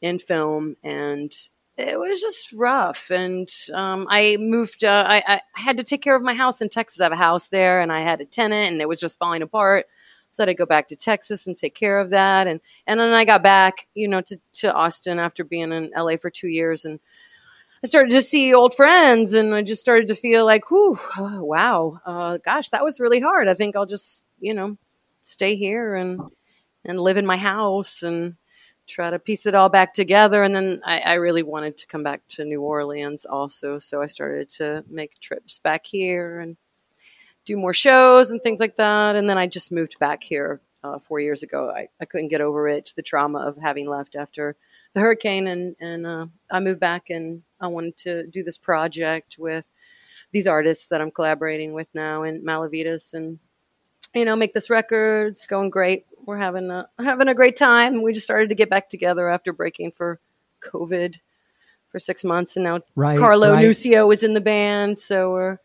in 0.00 0.18
film 0.18 0.76
and 0.84 1.32
it 1.76 1.98
was 1.98 2.20
just 2.20 2.52
rough. 2.52 3.10
And 3.10 3.48
um, 3.74 4.06
I 4.08 4.36
moved. 4.38 4.84
Uh, 4.84 5.04
I, 5.06 5.22
I, 5.26 5.40
had 5.60 5.76
to 5.76 5.84
take 5.84 6.02
care 6.02 6.16
of 6.16 6.22
my 6.22 6.34
house 6.34 6.62
in 6.62 6.68
Texas. 6.68 7.00
I 7.00 7.04
have 7.04 7.12
a 7.12 7.16
house 7.16 7.48
there, 7.48 7.80
and 7.80 7.92
I 7.92 8.00
had 8.00 8.20
a 8.20 8.24
tenant, 8.24 8.72
and 8.72 8.80
it 8.80 8.88
was 8.88 9.00
just 9.00 9.18
falling 9.18 9.42
apart. 9.42 9.86
So 10.30 10.42
I 10.42 10.46
had 10.46 10.52
to 10.52 10.54
go 10.54 10.66
back 10.66 10.88
to 10.88 10.96
Texas 10.96 11.46
and 11.46 11.56
take 11.56 11.74
care 11.74 11.98
of 11.98 12.10
that. 12.10 12.46
And 12.46 12.60
and 12.86 12.98
then 12.98 13.12
I 13.12 13.24
got 13.24 13.42
back, 13.42 13.88
you 13.94 14.08
know, 14.08 14.22
to 14.22 14.40
to 14.54 14.72
Austin 14.72 15.18
after 15.18 15.44
being 15.44 15.72
in 15.72 15.90
LA 15.94 16.16
for 16.16 16.30
two 16.30 16.48
years, 16.48 16.84
and 16.84 16.98
I 17.86 17.88
started 17.88 18.10
to 18.14 18.22
see 18.22 18.52
old 18.52 18.74
friends, 18.74 19.32
and 19.32 19.54
I 19.54 19.62
just 19.62 19.80
started 19.80 20.08
to 20.08 20.16
feel 20.16 20.44
like, 20.44 20.72
whew, 20.72 20.98
oh, 21.18 21.44
wow, 21.44 22.00
uh, 22.04 22.38
gosh, 22.38 22.70
that 22.70 22.82
was 22.82 22.98
really 22.98 23.20
hard. 23.20 23.46
I 23.46 23.54
think 23.54 23.76
I'll 23.76 23.86
just, 23.86 24.24
you 24.40 24.54
know, 24.54 24.76
stay 25.22 25.54
here 25.54 25.94
and 25.94 26.20
and 26.84 26.98
live 26.98 27.16
in 27.16 27.24
my 27.24 27.36
house 27.36 28.02
and 28.02 28.34
try 28.88 29.08
to 29.10 29.20
piece 29.20 29.46
it 29.46 29.54
all 29.54 29.68
back 29.68 29.92
together. 29.92 30.42
And 30.42 30.52
then 30.52 30.80
I, 30.84 30.98
I, 30.98 31.14
really 31.14 31.44
wanted 31.44 31.76
to 31.76 31.86
come 31.86 32.02
back 32.02 32.22
to 32.30 32.44
New 32.44 32.60
Orleans 32.60 33.24
also. 33.24 33.78
So 33.78 34.02
I 34.02 34.06
started 34.06 34.48
to 34.58 34.84
make 34.88 35.20
trips 35.20 35.60
back 35.60 35.86
here 35.86 36.40
and 36.40 36.56
do 37.44 37.56
more 37.56 37.72
shows 37.72 38.32
and 38.32 38.42
things 38.42 38.58
like 38.58 38.76
that. 38.78 39.14
And 39.14 39.30
then 39.30 39.38
I 39.38 39.46
just 39.46 39.70
moved 39.70 40.00
back 40.00 40.24
here 40.24 40.60
uh, 40.82 40.98
four 40.98 41.20
years 41.20 41.44
ago. 41.44 41.70
I, 41.70 41.88
I 42.00 42.04
couldn't 42.04 42.28
get 42.28 42.40
over 42.40 42.68
it, 42.68 42.92
the 42.96 43.02
trauma 43.02 43.38
of 43.38 43.56
having 43.56 43.88
left 43.88 44.16
after 44.16 44.56
the 44.92 45.00
hurricane. 45.00 45.46
And, 45.46 45.76
and 45.80 46.04
uh, 46.04 46.26
I 46.50 46.58
moved 46.58 46.80
back 46.80 47.10
and 47.10 47.42
I 47.60 47.68
wanted 47.68 47.96
to 47.98 48.26
do 48.26 48.42
this 48.42 48.58
project 48.58 49.36
with 49.38 49.66
these 50.32 50.46
artists 50.46 50.88
that 50.88 51.00
I'm 51.00 51.10
collaborating 51.10 51.72
with 51.72 51.88
now 51.94 52.22
in 52.22 52.42
Malavitas 52.42 53.14
and 53.14 53.38
you 54.16 54.24
know, 54.24 54.34
make 54.34 54.54
this 54.54 54.70
record. 54.70 55.28
It's 55.28 55.46
going 55.46 55.70
great. 55.70 56.06
We're 56.24 56.38
having 56.38 56.70
a 56.70 56.88
having 56.98 57.28
a 57.28 57.34
great 57.34 57.56
time. 57.56 58.02
We 58.02 58.12
just 58.12 58.24
started 58.24 58.48
to 58.48 58.54
get 58.54 58.70
back 58.70 58.88
together 58.88 59.28
after 59.28 59.52
breaking 59.52 59.92
for 59.92 60.18
COVID 60.62 61.16
for 61.90 62.00
six 62.00 62.24
months, 62.24 62.56
and 62.56 62.64
now 62.64 62.80
right, 62.94 63.18
Carlo 63.18 63.52
right. 63.52 63.64
Nuccio 63.64 64.12
is 64.12 64.22
in 64.24 64.34
the 64.34 64.40
band. 64.40 64.98
So 64.98 65.32
we're 65.32 65.58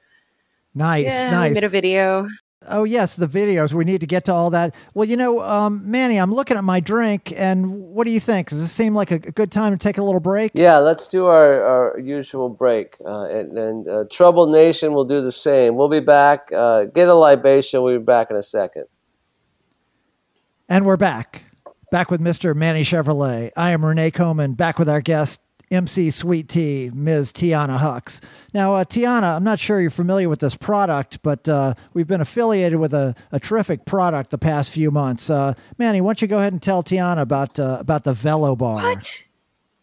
nice, 0.76 1.06
yeah, 1.06 1.32
nice. 1.32 1.52
We 1.52 1.54
made 1.56 1.64
a 1.64 1.70
video. 1.70 2.28
Oh 2.68 2.84
yes, 2.84 3.16
the 3.16 3.28
videos. 3.28 3.74
We 3.74 3.86
need 3.86 4.02
to 4.02 4.08
get 4.08 4.26
to 4.26 4.34
all 4.34 4.52
that. 4.52 4.76
Well, 4.94 5.08
you 5.08 5.18
know, 5.18 5.42
um, 5.42 5.82
Manny, 5.90 6.18
I'm 6.18 6.32
looking 6.32 6.58
at 6.58 6.64
my 6.64 6.80
drink, 6.80 7.34
and 7.36 7.72
what 7.72 8.06
do 8.06 8.12
you 8.12 8.20
think? 8.20 8.50
Does 8.50 8.62
this 8.62 8.72
seem 8.72 8.94
like 8.94 9.10
a 9.10 9.18
good 9.18 9.52
time 9.52 9.72
to 9.72 9.80
take 9.80 9.98
a 9.98 10.04
little 10.04 10.20
break? 10.20 10.52
Yeah, 10.54 10.78
let's 10.78 11.08
do 11.08 11.26
our, 11.26 11.64
our 11.64 12.00
usual 12.00 12.50
break, 12.50 12.98
uh, 13.04 13.24
and, 13.24 13.58
and 13.58 13.88
uh, 13.88 14.04
Trouble 14.12 14.46
Nation 14.46 14.94
will 14.94 15.06
do 15.06 15.24
the 15.24 15.32
same. 15.32 15.76
We'll 15.76 15.90
be 15.90 16.02
back. 16.02 16.52
Uh, 16.56 16.86
get 16.86 17.08
a 17.08 17.16
libation. 17.16 17.82
We'll 17.82 17.98
be 17.98 18.04
back 18.04 18.30
in 18.30 18.36
a 18.36 18.44
second. 18.44 18.86
And 20.70 20.86
we're 20.86 20.98
back, 20.98 21.44
back 21.92 22.12
with 22.12 22.22
Mr. 22.22 22.56
Manny 22.56 22.84
Chevrolet. 22.84 23.52
I 23.58 23.72
am 23.72 23.84
Renee 23.84 24.12
Coman, 24.12 24.54
back 24.54 24.78
with 24.78 24.88
our 24.88 25.02
guest 25.02 25.42
MC 25.72 26.12
Sweet 26.12 26.50
Tea, 26.50 26.92
Ms. 26.94 27.32
Tiana 27.32 27.80
Hux. 27.80 28.20
Now, 28.54 28.76
uh, 28.76 28.84
Tiana, 28.84 29.36
I'm 29.36 29.44
not 29.44 29.58
sure 29.58 29.80
you're 29.80 29.90
familiar 29.90 30.28
with 30.28 30.40
this 30.40 30.56
product, 30.56 31.24
but 31.24 31.48
uh, 31.48 31.76
we've 31.94 32.08
been 32.08 32.22
affiliated 32.22 32.78
with 32.78 32.94
a, 32.94 33.16
a, 33.32 33.40
terrific 33.40 33.86
product 33.86 34.32
the 34.32 34.38
past 34.38 34.72
few 34.72 34.92
months. 34.92 35.30
Uh, 35.30 35.54
Manny, 35.78 36.02
why 36.02 36.10
don't 36.10 36.22
you 36.22 36.28
go 36.28 36.40
ahead 36.40 36.52
and 36.54 36.62
tell 36.62 36.84
Tiana 36.84 37.22
about 37.22 37.58
uh, 37.58 37.78
about 37.80 38.04
the 38.04 38.14
Velo 38.14 38.56
Bar? 38.56 38.76
What? 38.76 39.28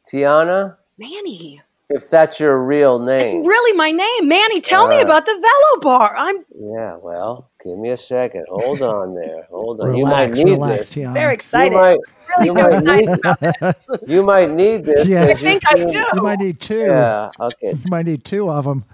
Tiana? 0.07 0.77
Manny. 0.99 1.63
If 1.91 2.11
that's 2.11 2.39
your 2.39 2.63
real 2.63 2.99
name. 2.99 3.39
It's 3.39 3.49
really 3.49 3.77
my 3.77 3.91
name. 3.91 4.29
Manny, 4.29 4.61
tell 4.61 4.89
me 4.89 5.01
about 5.01 5.25
the 5.25 5.33
Velo 5.33 5.81
Bar. 5.81 6.15
I'm 6.17 6.45
Yeah, 6.55 6.97
well, 6.97 7.48
give 7.63 7.79
me 7.79 7.91
a 7.91 7.97
second. 7.97 8.47
Hold 8.49 8.83
on 8.83 9.15
there. 9.15 9.47
Hold 9.51 9.81
on. 9.81 9.89
Relax, 9.89 9.99
you 9.99 10.05
might 10.07 10.45
need 10.45 10.53
relax, 10.53 10.77
this. 10.77 10.95
Tiana. 10.95 11.13
very 11.13 11.33
You 11.33 11.35
excited. 11.35 11.75
might, 11.75 11.99
really 12.39 12.47
you 12.47 12.55
might 12.55 12.73
excited 12.73 13.07
need 13.09 13.19
about 13.19 13.41
this. 13.41 13.89
you 14.07 14.23
might 14.23 14.51
need 14.51 14.85
this. 14.85 15.09
Yeah. 15.09 15.25
I 15.25 15.35
think 15.35 15.63
I 15.67 15.75
do. 15.75 16.05
You 16.15 16.23
might 16.23 16.39
need 16.39 16.61
two. 16.61 16.79
Yeah, 16.79 17.31
okay. 17.41 17.73
You 17.73 17.91
might 17.91 18.07
need 18.07 18.25
two 18.25 18.49
of 18.51 18.65
them. 18.65 18.85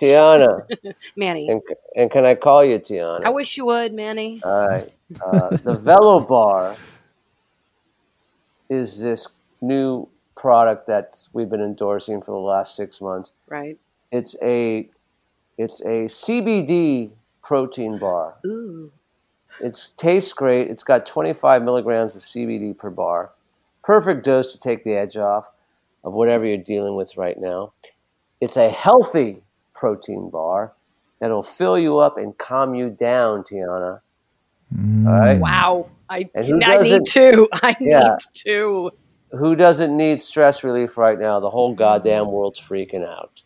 Tiana. 0.00 0.66
Manny. 1.16 1.48
And, 1.48 1.62
and 1.94 2.10
can 2.10 2.24
I 2.24 2.34
call 2.34 2.64
you 2.64 2.78
Tiana? 2.78 3.24
I 3.24 3.30
wish 3.30 3.56
you 3.56 3.66
would, 3.66 3.92
Manny. 3.92 4.40
All 4.44 4.68
right. 4.68 4.92
Uh, 5.24 5.56
the 5.58 5.74
Velo 5.76 6.20
Bar 6.20 6.76
is 8.68 8.98
this 9.00 9.28
new 9.60 10.08
product 10.36 10.86
that 10.88 11.28
we've 11.32 11.48
been 11.48 11.60
endorsing 11.62 12.20
for 12.20 12.32
the 12.32 12.38
last 12.38 12.74
six 12.74 13.00
months. 13.00 13.32
Right. 13.48 13.78
It's 14.10 14.34
a 14.42 14.88
it's 15.58 15.80
a 15.82 16.06
CBD 16.06 17.12
protein 17.44 17.98
bar. 17.98 18.36
Ooh. 18.46 18.90
It 19.60 19.78
tastes 19.96 20.32
great. 20.32 20.68
It's 20.68 20.82
got 20.82 21.06
25 21.06 21.62
milligrams 21.62 22.16
of 22.16 22.22
CBD 22.22 22.76
per 22.76 22.90
bar. 22.90 23.30
Perfect 23.84 24.24
dose 24.24 24.52
to 24.52 24.58
take 24.58 24.82
the 24.82 24.94
edge 24.94 25.16
off 25.16 25.46
of 26.02 26.12
whatever 26.12 26.44
you're 26.44 26.56
dealing 26.56 26.96
with 26.96 27.16
right 27.16 27.38
now. 27.38 27.72
It's 28.40 28.56
a 28.56 28.68
healthy 28.68 29.42
protein 29.72 30.30
bar 30.30 30.72
that'll 31.20 31.42
fill 31.44 31.78
you 31.78 31.98
up 31.98 32.16
and 32.18 32.36
calm 32.36 32.74
you 32.74 32.90
down, 32.90 33.44
Tiana. 33.44 34.00
Mm. 34.74 35.06
All 35.06 35.12
right. 35.20 35.38
Wow. 35.38 35.90
I, 36.08 36.28
I 36.36 36.40
need 36.40 36.60
doesn't- 36.60 37.06
two. 37.06 37.48
I 37.54 37.76
Yeah. 37.80 38.00
need 38.00 38.18
two. 38.34 38.90
Who 39.30 39.54
doesn't 39.56 39.96
need 39.96 40.22
stress 40.22 40.62
relief 40.64 40.96
right 40.96 41.18
now? 41.18 41.40
The 41.40 41.50
whole 41.50 41.74
goddamn 41.74 42.30
world's 42.30 42.58
freaking 42.60 43.06
out. 43.06 43.42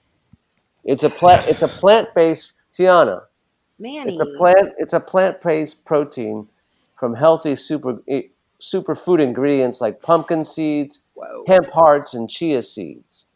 It's 0.84 1.02
a 1.02 1.10
plant. 1.10 1.46
It's 1.48 1.62
a 1.62 1.68
plant-based 1.68 2.52
Tiana. 2.72 3.22
Manny. 3.78 4.12
It's 4.12 4.20
a 4.20 4.26
plant. 4.36 4.72
It's 4.78 4.92
a 4.92 5.00
plant-based 5.00 5.84
protein 5.84 6.48
from 6.98 7.14
healthy 7.14 7.54
super 7.56 8.02
eh, 8.08 8.22
superfood 8.60 9.20
ingredients 9.22 9.80
like 9.80 10.02
pumpkin 10.02 10.44
seeds, 10.44 11.00
Whoa. 11.14 11.44
hemp 11.46 11.70
hearts, 11.70 12.14
and 12.14 12.28
chia 12.28 12.62
seeds. 12.62 13.26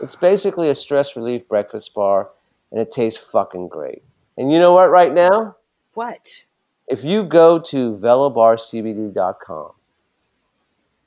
It's 0.00 0.16
basically 0.16 0.68
a 0.70 0.74
stress 0.74 1.14
relief 1.16 1.46
breakfast 1.48 1.94
bar, 1.94 2.30
and 2.72 2.80
it 2.80 2.90
tastes 2.90 3.22
fucking 3.22 3.68
great. 3.68 4.02
And 4.36 4.50
you 4.50 4.58
know 4.58 4.72
what? 4.72 4.90
Right 4.90 5.14
now, 5.14 5.56
What? 5.94 6.44
if 6.88 7.04
you 7.04 7.22
go 7.22 7.58
to 7.60 7.96
velobarcbd.com 7.96 9.70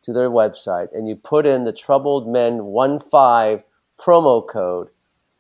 to 0.04 0.14
their 0.14 0.30
website 0.30 0.88
and 0.94 1.08
you 1.08 1.16
put 1.18 1.46
in 1.46 1.66
the 1.66 1.74
troubled 1.74 2.28
men 2.30 2.60
15 2.64 3.64
promo 4.00 4.48
code 4.48 4.88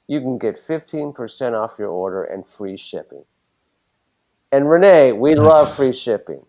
you 0.08 0.22
can 0.22 0.38
get 0.38 0.56
15% 0.56 1.54
off 1.54 1.76
your 1.78 1.90
order 1.90 2.24
and 2.24 2.48
free 2.48 2.78
shipping 2.78 3.24
and 4.52 4.70
renee 4.70 5.12
we 5.12 5.36
love 5.36 5.74
free 5.76 5.94
shipping 5.94 6.46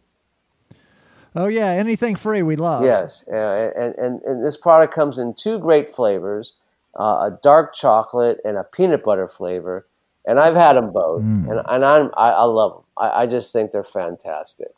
Oh 1.36 1.46
yeah, 1.46 1.66
anything 1.68 2.16
free 2.16 2.42
we 2.42 2.56
love. 2.56 2.82
yes 2.84 3.24
uh, 3.30 3.70
and, 3.76 3.94
and, 3.96 4.22
and 4.22 4.44
this 4.44 4.56
product 4.56 4.94
comes 4.94 5.18
in 5.18 5.34
two 5.34 5.58
great 5.58 5.94
flavors 5.94 6.54
uh, 6.98 7.28
a 7.30 7.38
dark 7.42 7.74
chocolate 7.74 8.40
and 8.44 8.56
a 8.56 8.64
peanut 8.64 9.04
butter 9.04 9.28
flavor 9.28 9.86
and 10.26 10.38
i've 10.40 10.54
had 10.54 10.74
them 10.74 10.92
both 10.92 11.22
Mm. 11.22 11.50
and, 11.50 11.60
and 11.68 11.84
I'm, 11.84 12.10
I, 12.16 12.30
I 12.30 12.42
love 12.44 12.72
them 12.74 12.82
I, 12.96 13.22
I 13.22 13.26
just 13.26 13.52
think 13.52 13.70
they're 13.72 13.84
fantastic 13.84 14.68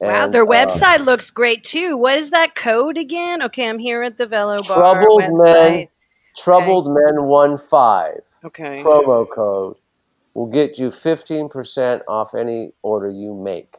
wow, 0.00 0.24
And, 0.24 0.34
their 0.34 0.42
uh, 0.42 0.46
website 0.46 1.04
looks 1.06 1.30
great 1.30 1.62
too. 1.64 1.96
What 1.96 2.18
is 2.18 2.30
that 2.30 2.54
code 2.54 2.98
again? 2.98 3.42
Okay, 3.42 3.68
I'm 3.68 3.78
here 3.78 4.02
at 4.02 4.18
the 4.18 4.26
Velo 4.26 4.58
Bar 4.58 4.76
Troubled 4.76 5.22
website. 5.22 5.70
Men, 5.70 5.88
Troubled 6.36 6.86
Men 6.88 7.24
One 7.24 7.56
Five 7.58 8.20
Okay. 8.44 8.82
promo 8.82 9.26
code 9.28 9.76
will 10.34 10.46
get 10.46 10.78
you 10.78 10.90
fifteen 10.90 11.48
percent 11.48 12.02
off 12.08 12.34
any 12.34 12.72
order 12.82 13.08
you 13.08 13.34
make. 13.34 13.76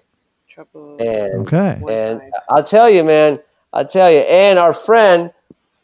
Troubled. 0.50 1.02
And 1.02 1.48
Okay. 1.48 1.82
And. 1.90 2.22
I'll 2.50 2.64
tell 2.64 2.90
you, 2.90 3.04
man, 3.04 3.40
I'll 3.74 3.86
tell 3.86 4.10
you. 4.10 4.20
And 4.20 4.58
our 4.58 4.72
friend 4.74 5.32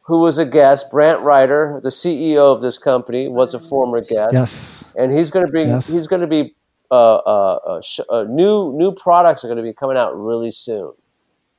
who 0.03 0.19
was 0.19 0.38
a 0.38 0.45
guest, 0.45 0.89
Brant 0.89 1.22
Ryder, 1.22 1.80
the 1.84 1.89
CEO 1.89 2.53
of 2.55 2.61
this 2.61 2.78
company, 2.78 3.28
was 3.28 3.53
a 3.53 3.59
former 3.59 3.99
guest, 4.01 4.34
Yes. 4.34 4.86
and 4.97 5.11
he's 5.11 5.30
going 5.30 5.45
to 5.45 5.51
bring. 5.51 5.69
Yes. 5.69 5.88
He's 5.88 6.07
going 6.07 6.22
to 6.22 6.28
be. 6.28 6.55
Uh, 6.89 7.15
uh, 7.15 7.59
uh, 7.65 7.82
sh- 7.82 8.01
uh, 8.09 8.24
new 8.28 8.74
new 8.74 8.91
products 8.93 9.45
are 9.45 9.47
going 9.47 9.55
to 9.57 9.63
be 9.63 9.72
coming 9.72 9.95
out 9.95 10.11
really 10.17 10.51
soon, 10.51 10.91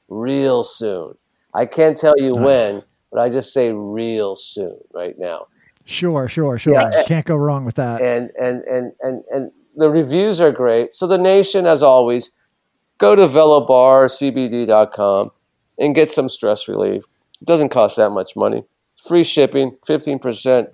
real 0.08 0.62
soon. 0.64 1.14
I 1.54 1.64
can't 1.64 1.96
tell 1.96 2.12
you 2.18 2.34
Nice. 2.34 2.44
when, 2.44 2.82
but 3.12 3.20
I 3.20 3.28
just 3.28 3.52
say 3.52 3.70
real 3.70 4.34
soon 4.36 4.78
right 4.94 5.18
now. 5.18 5.46
Sure, 5.84 6.28
sure, 6.28 6.58
sure. 6.58 6.74
Yeah. 6.74 6.90
Can't 7.06 7.26
go 7.26 7.36
wrong 7.36 7.64
with 7.64 7.74
that. 7.76 8.00
and 8.00 8.30
and 8.40 8.62
and 8.64 8.92
and 9.00 9.22
and 9.30 9.52
the 9.76 9.88
reviews 9.90 10.40
are 10.40 10.50
great. 10.52 10.94
So 10.94 11.06
the 11.06 11.18
nation, 11.18 11.66
as 11.66 11.82
always, 11.82 12.30
go 12.98 13.14
to 13.16 13.26
velobarcbd.com 13.28 15.30
and 15.78 15.94
get 15.94 16.10
some 16.10 16.28
stress 16.28 16.68
relief. 16.68 17.04
It 17.40 17.46
doesn't 17.46 17.70
cost 17.70 17.96
that 17.96 18.10
much 18.10 18.36
money. 18.36 18.64
Free 19.06 19.24
shipping, 19.24 19.76
fifteen 19.84 20.18
percent 20.18 20.68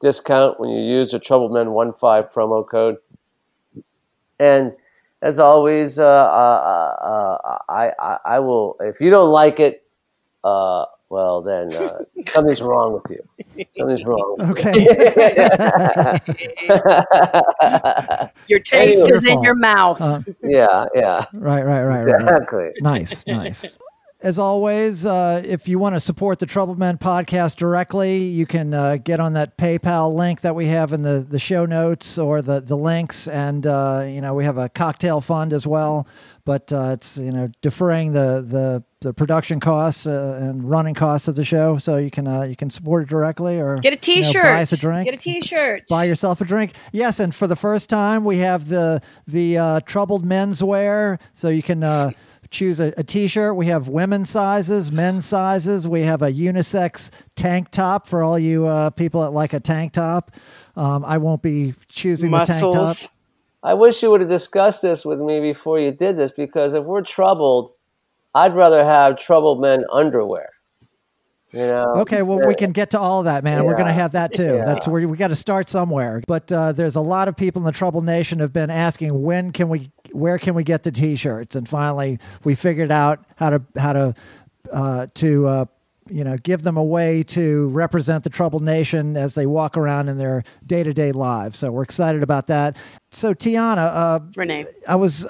discount 0.00 0.60
when 0.60 0.70
you 0.70 0.82
use 0.82 1.10
the 1.10 1.18
Troubled 1.18 1.52
Men 1.52 1.66
15 1.66 1.92
promo 2.32 2.68
code. 2.68 2.96
And 4.38 4.72
as 5.22 5.38
always, 5.38 5.98
uh, 5.98 6.04
uh, 6.04 6.96
uh, 7.02 7.58
I, 7.68 7.90
I 7.98 8.18
I 8.24 8.38
will. 8.40 8.76
If 8.80 9.00
you 9.00 9.10
don't 9.10 9.30
like 9.30 9.58
it, 9.58 9.82
uh, 10.44 10.84
well 11.08 11.40
then 11.42 11.72
uh, 11.74 11.98
something's 12.26 12.62
wrong 12.62 12.92
with 12.94 13.04
you. 13.10 13.22
Something's 13.76 14.04
wrong. 14.04 14.36
with 14.38 14.48
you. 14.48 14.52
Okay. 14.52 14.72
Your 18.48 18.60
taste 18.60 19.00
Anyway. 19.00 19.16
is 19.16 19.26
in 19.26 19.42
your 19.42 19.54
mouth. 19.54 20.00
Uh, 20.00 20.20
yeah, 20.42 20.86
yeah, 20.94 21.24
right, 21.32 21.64
right, 21.64 21.82
right, 21.82 21.84
right. 21.84 22.04
right. 22.04 22.20
exactly. 22.22 22.70
Nice, 22.80 23.26
nice. 23.26 23.76
As 24.26 24.40
always, 24.40 25.06
uh, 25.06 25.40
if 25.46 25.68
you 25.68 25.78
want 25.78 25.94
to 25.94 26.00
support 26.00 26.40
the 26.40 26.46
Troubled 26.46 26.80
Men 26.80 26.98
podcast 26.98 27.54
directly, 27.54 28.24
you 28.24 28.44
can 28.44 28.74
uh, 28.74 28.96
get 28.96 29.20
on 29.20 29.34
that 29.34 29.56
PayPal 29.56 30.12
link 30.12 30.40
that 30.40 30.56
we 30.56 30.66
have 30.66 30.92
in 30.92 31.02
the, 31.02 31.20
the 31.20 31.38
show 31.38 31.64
notes 31.64 32.18
or 32.18 32.42
the, 32.42 32.58
the 32.58 32.76
links. 32.76 33.28
And, 33.28 33.64
uh, 33.68 34.04
you 34.04 34.20
know, 34.20 34.34
we 34.34 34.44
have 34.44 34.58
a 34.58 34.68
cocktail 34.68 35.20
fund 35.20 35.52
as 35.52 35.64
well, 35.64 36.08
but 36.44 36.72
uh, 36.72 36.90
it's, 36.94 37.16
you 37.18 37.30
know, 37.30 37.52
deferring 37.62 38.14
the, 38.14 38.44
the, 38.44 38.82
the 39.00 39.14
production 39.14 39.60
costs 39.60 40.08
uh, 40.08 40.40
and 40.42 40.68
running 40.68 40.94
costs 40.94 41.28
of 41.28 41.36
the 41.36 41.44
show. 41.44 41.78
So 41.78 41.96
you 41.96 42.10
can, 42.10 42.26
uh, 42.26 42.42
you 42.42 42.56
can 42.56 42.68
support 42.68 43.04
it 43.04 43.08
directly 43.08 43.60
or 43.60 43.76
Get 43.76 43.92
a 43.92 44.10
you 44.10 44.22
know, 44.22 44.26
T-shirt. 44.26 44.42
buy 44.42 44.62
us 44.62 44.72
a 44.72 44.80
drink 44.80 45.04
Get 45.04 45.14
a 45.14 45.18
T-shirt. 45.18 45.84
buy 45.88 46.02
yourself 46.02 46.40
a 46.40 46.44
drink. 46.44 46.72
Yes, 46.90 47.20
and 47.20 47.32
for 47.32 47.46
the 47.46 47.54
first 47.54 47.88
time, 47.88 48.24
we 48.24 48.38
have 48.38 48.66
the 48.66 49.02
the 49.28 49.56
uh, 49.56 49.80
troubled 49.86 50.26
menswear, 50.26 51.20
so 51.32 51.48
you 51.48 51.62
can 51.62 51.84
uh, 51.84 52.10
choose 52.50 52.80
a, 52.80 52.92
a 52.96 53.02
t-shirt. 53.02 53.56
We 53.56 53.66
have 53.66 53.88
women's 53.88 54.30
sizes, 54.30 54.92
men's 54.92 55.24
sizes. 55.24 55.86
We 55.86 56.02
have 56.02 56.22
a 56.22 56.32
unisex 56.32 57.10
tank 57.34 57.70
top 57.70 58.06
for 58.06 58.22
all 58.22 58.38
you 58.38 58.66
uh, 58.66 58.90
people 58.90 59.22
that 59.22 59.30
like 59.30 59.52
a 59.52 59.60
tank 59.60 59.92
top. 59.92 60.32
Um, 60.76 61.04
I 61.04 61.18
won't 61.18 61.42
be 61.42 61.74
choosing 61.88 62.30
the 62.30 62.44
tank 62.44 62.60
top. 62.60 62.96
I 63.62 63.74
wish 63.74 64.02
you 64.02 64.10
would 64.10 64.20
have 64.20 64.30
discussed 64.30 64.82
this 64.82 65.04
with 65.04 65.18
me 65.18 65.40
before 65.40 65.80
you 65.80 65.90
did 65.90 66.16
this 66.16 66.30
because 66.30 66.74
if 66.74 66.84
we're 66.84 67.02
troubled, 67.02 67.70
I'd 68.34 68.54
rather 68.54 68.84
have 68.84 69.18
troubled 69.18 69.60
men 69.60 69.84
underwear. 69.90 70.50
You 71.56 71.62
know. 71.62 71.94
Okay, 71.98 72.20
well, 72.20 72.46
we 72.46 72.54
can 72.54 72.72
get 72.72 72.90
to 72.90 73.00
all 73.00 73.20
of 73.20 73.24
that, 73.24 73.42
man. 73.42 73.64
We're 73.64 73.74
going 73.74 73.86
to 73.86 73.92
have 73.92 74.12
that 74.12 74.34
too. 74.34 74.56
Yeah. 74.56 74.64
That's 74.66 74.86
where 74.86 75.08
we 75.08 75.16
got 75.16 75.28
to 75.28 75.36
start 75.36 75.70
somewhere. 75.70 76.22
But 76.26 76.52
uh, 76.52 76.72
there's 76.72 76.96
a 76.96 77.00
lot 77.00 77.28
of 77.28 77.36
people 77.36 77.62
in 77.62 77.66
the 77.66 77.72
Trouble 77.72 78.02
Nation 78.02 78.40
have 78.40 78.52
been 78.52 78.68
asking 78.68 79.22
when 79.22 79.52
can 79.52 79.70
we, 79.70 79.90
where 80.12 80.38
can 80.38 80.54
we 80.54 80.64
get 80.64 80.82
the 80.82 80.92
T-shirts? 80.92 81.56
And 81.56 81.66
finally, 81.66 82.18
we 82.44 82.54
figured 82.54 82.92
out 82.92 83.24
how 83.36 83.50
to 83.50 83.62
how 83.76 83.92
to 83.94 84.14
uh, 84.70 85.06
to 85.14 85.46
uh, 85.46 85.64
you 86.10 86.24
know 86.24 86.36
give 86.36 86.62
them 86.62 86.76
a 86.76 86.84
way 86.84 87.22
to 87.22 87.68
represent 87.68 88.24
the 88.24 88.30
Trouble 88.30 88.60
Nation 88.60 89.16
as 89.16 89.34
they 89.34 89.46
walk 89.46 89.78
around 89.78 90.08
in 90.08 90.18
their 90.18 90.44
day 90.66 90.82
to 90.82 90.92
day 90.92 91.12
lives. 91.12 91.58
So 91.58 91.72
we're 91.72 91.84
excited 91.84 92.22
about 92.22 92.48
that. 92.48 92.76
So 93.10 93.32
Tiana, 93.32 93.78
uh, 93.78 94.20
Renee. 94.36 94.66
I 94.86 94.96
was 94.96 95.26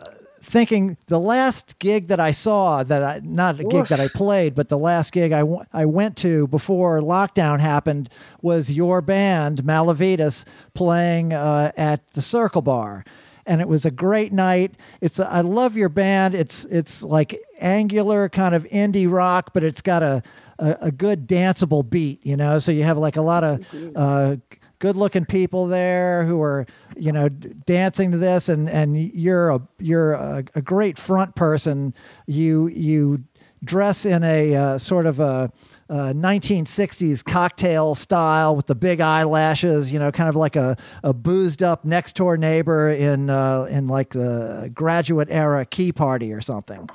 thinking 0.47 0.97
the 1.07 1.19
last 1.19 1.79
gig 1.79 2.09
that 2.09 2.21
I 2.21 2.31
saw 2.31 2.83
that 2.85 3.03
I 3.03 3.21
not 3.23 3.61
a 3.61 3.65
gig 3.65 3.73
that 3.89 4.01
I 4.01 4.09
played, 4.09 4.55
but 4.55 4.69
the 4.69 4.79
last 4.79 5.13
gig 5.13 5.33
I 5.33 5.41
w- 5.41 5.63
I 5.73 5.85
went 5.85 6.17
to 6.19 6.47
before 6.47 7.01
lockdown 7.01 7.61
happened 7.61 8.09
was 8.41 8.71
your 8.73 9.01
band 9.03 9.65
Malavitas 9.65 10.45
playing 10.75 11.33
uh, 11.33 11.73
at 11.77 12.07
the 12.13 12.23
Circle 12.23 12.63
Bar. 12.63 13.05
And 13.49 13.61
it 13.61 13.69
was 13.69 13.85
a 13.85 13.91
great 13.93 14.33
night. 14.33 14.75
It's 15.01 15.21
I 15.21 15.41
love 15.41 15.77
your 15.77 15.89
band. 15.89 16.35
It's 16.35 16.65
it's 16.65 17.03
like 17.03 17.41
angular 17.61 18.29
kind 18.29 18.55
of 18.55 18.65
indie 18.65 19.11
rock, 19.11 19.51
but 19.53 19.63
it's 19.65 19.83
got 19.83 20.03
a 20.03 20.23
a, 20.59 20.77
a 20.83 20.91
good 20.91 21.29
danceable 21.29 21.89
beat, 21.89 22.25
you 22.27 22.37
know. 22.37 22.59
So 22.59 22.73
you 22.73 22.83
have 22.85 22.99
like 22.99 23.17
a 23.17 23.23
lot 23.23 23.45
of 23.45 23.65
uh, 23.95 24.37
good 24.79 24.97
looking 24.97 25.25
people 25.25 25.67
there 25.67 26.25
who 26.25 26.43
are 26.43 26.67
you 26.97 27.13
know 27.13 27.29
d- 27.29 27.53
dancing 27.65 28.13
to 28.13 28.19
this, 28.19 28.49
and 28.49 28.69
and 28.69 28.99
you're 28.99 29.51
a 29.51 29.61
you're 29.79 30.13
a, 30.13 30.45
a 30.55 30.63
great 30.63 30.99
front 30.99 31.35
person. 31.35 31.95
You 32.27 32.69
you 32.69 33.25
dress 33.65 34.07
in 34.07 34.23
a 34.23 34.55
uh, 34.55 34.79
sort 34.79 35.07
of 35.07 35.21
a, 35.21 35.51
a 35.89 35.95
1960s 36.15 37.25
cocktail 37.25 37.95
style 37.95 38.55
with 38.57 38.67
the 38.67 38.75
big 38.75 39.01
eyelashes, 39.01 39.91
you 39.91 39.99
know, 39.99 40.11
kind 40.13 40.29
of 40.29 40.37
like 40.37 40.57
a, 40.57 40.77
a 41.03 41.13
boozed 41.13 41.63
up 41.63 41.85
next 41.85 42.17
door 42.17 42.37
neighbor 42.37 42.89
in 42.91 43.31
uh, 43.31 43.65
in 43.65 43.89
like 43.89 44.11
the 44.11 44.71
graduate 44.75 45.29
era 45.31 45.65
key 45.67 45.93
party 45.93 46.33
or 46.33 46.41
something. 46.41 46.89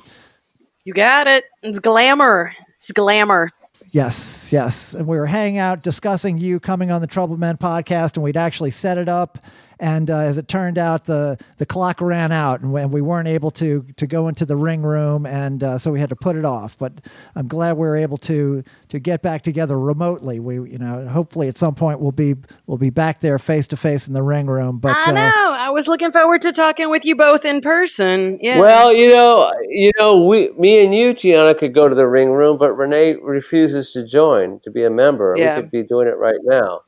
You 0.83 0.93
got 0.93 1.27
it. 1.27 1.45
It's 1.61 1.79
glamour. 1.79 2.53
It's 2.75 2.91
glamour. 2.91 3.51
Yes, 3.91 4.53
yes. 4.53 4.93
And 4.93 5.05
we 5.05 5.17
were 5.17 5.25
hanging 5.25 5.57
out 5.57 5.83
discussing 5.83 6.37
you 6.37 6.61
coming 6.61 6.91
on 6.91 7.01
the 7.01 7.07
Trouble 7.07 7.35
Men 7.35 7.57
podcast, 7.57 8.15
and 8.15 8.23
we'd 8.23 8.37
actually 8.37 8.71
set 8.71 8.97
it 8.97 9.09
up. 9.09 9.37
And 9.81 10.11
uh, 10.11 10.17
as 10.17 10.37
it 10.37 10.47
turned 10.47 10.77
out, 10.77 11.05
the 11.05 11.39
the 11.57 11.65
clock 11.65 12.01
ran 12.01 12.31
out, 12.31 12.61
and 12.61 12.71
we, 12.71 12.85
we 12.85 13.01
weren't 13.01 13.27
able 13.27 13.49
to 13.51 13.83
to 13.97 14.05
go 14.05 14.27
into 14.27 14.45
the 14.45 14.55
ring 14.55 14.83
room, 14.83 15.25
and 15.25 15.63
uh, 15.63 15.77
so 15.79 15.91
we 15.91 15.99
had 15.99 16.09
to 16.09 16.15
put 16.15 16.35
it 16.35 16.45
off. 16.45 16.77
But 16.77 16.93
I'm 17.35 17.47
glad 17.47 17.73
we 17.73 17.87
were 17.87 17.97
able 17.97 18.17
to 18.19 18.63
to 18.89 18.99
get 18.99 19.23
back 19.23 19.41
together 19.41 19.79
remotely. 19.79 20.39
We, 20.39 20.55
you 20.69 20.77
know, 20.77 21.07
hopefully 21.07 21.47
at 21.47 21.57
some 21.57 21.73
point 21.73 21.99
we'll 21.99 22.11
be 22.11 22.35
we'll 22.67 22.77
be 22.77 22.91
back 22.91 23.21
there 23.21 23.39
face 23.39 23.67
to 23.69 23.75
face 23.75 24.07
in 24.07 24.13
the 24.13 24.21
ring 24.21 24.45
room. 24.45 24.77
But 24.77 24.95
I 24.95 25.09
uh, 25.09 25.13
know. 25.13 25.55
I 25.57 25.71
was 25.71 25.87
looking 25.87 26.11
forward 26.11 26.41
to 26.41 26.51
talking 26.51 26.91
with 26.91 27.03
you 27.03 27.15
both 27.15 27.43
in 27.43 27.61
person. 27.61 28.37
Yeah. 28.39 28.59
Well, 28.59 28.93
you 28.93 29.15
know, 29.15 29.51
you 29.67 29.91
know, 29.97 30.23
we, 30.25 30.51
me 30.59 30.83
and 30.83 30.93
you, 30.93 31.13
Tiana, 31.13 31.57
could 31.57 31.73
go 31.73 31.89
to 31.89 31.95
the 31.95 32.07
ring 32.07 32.29
room, 32.29 32.57
but 32.57 32.73
Renee 32.73 33.15
refuses 33.15 33.93
to 33.93 34.05
join 34.05 34.59
to 34.59 34.69
be 34.69 34.83
a 34.83 34.91
member. 34.91 35.33
Yeah. 35.37 35.55
We 35.55 35.61
could 35.63 35.71
be 35.71 35.83
doing 35.83 36.07
it 36.07 36.17
right 36.17 36.39
now. 36.43 36.81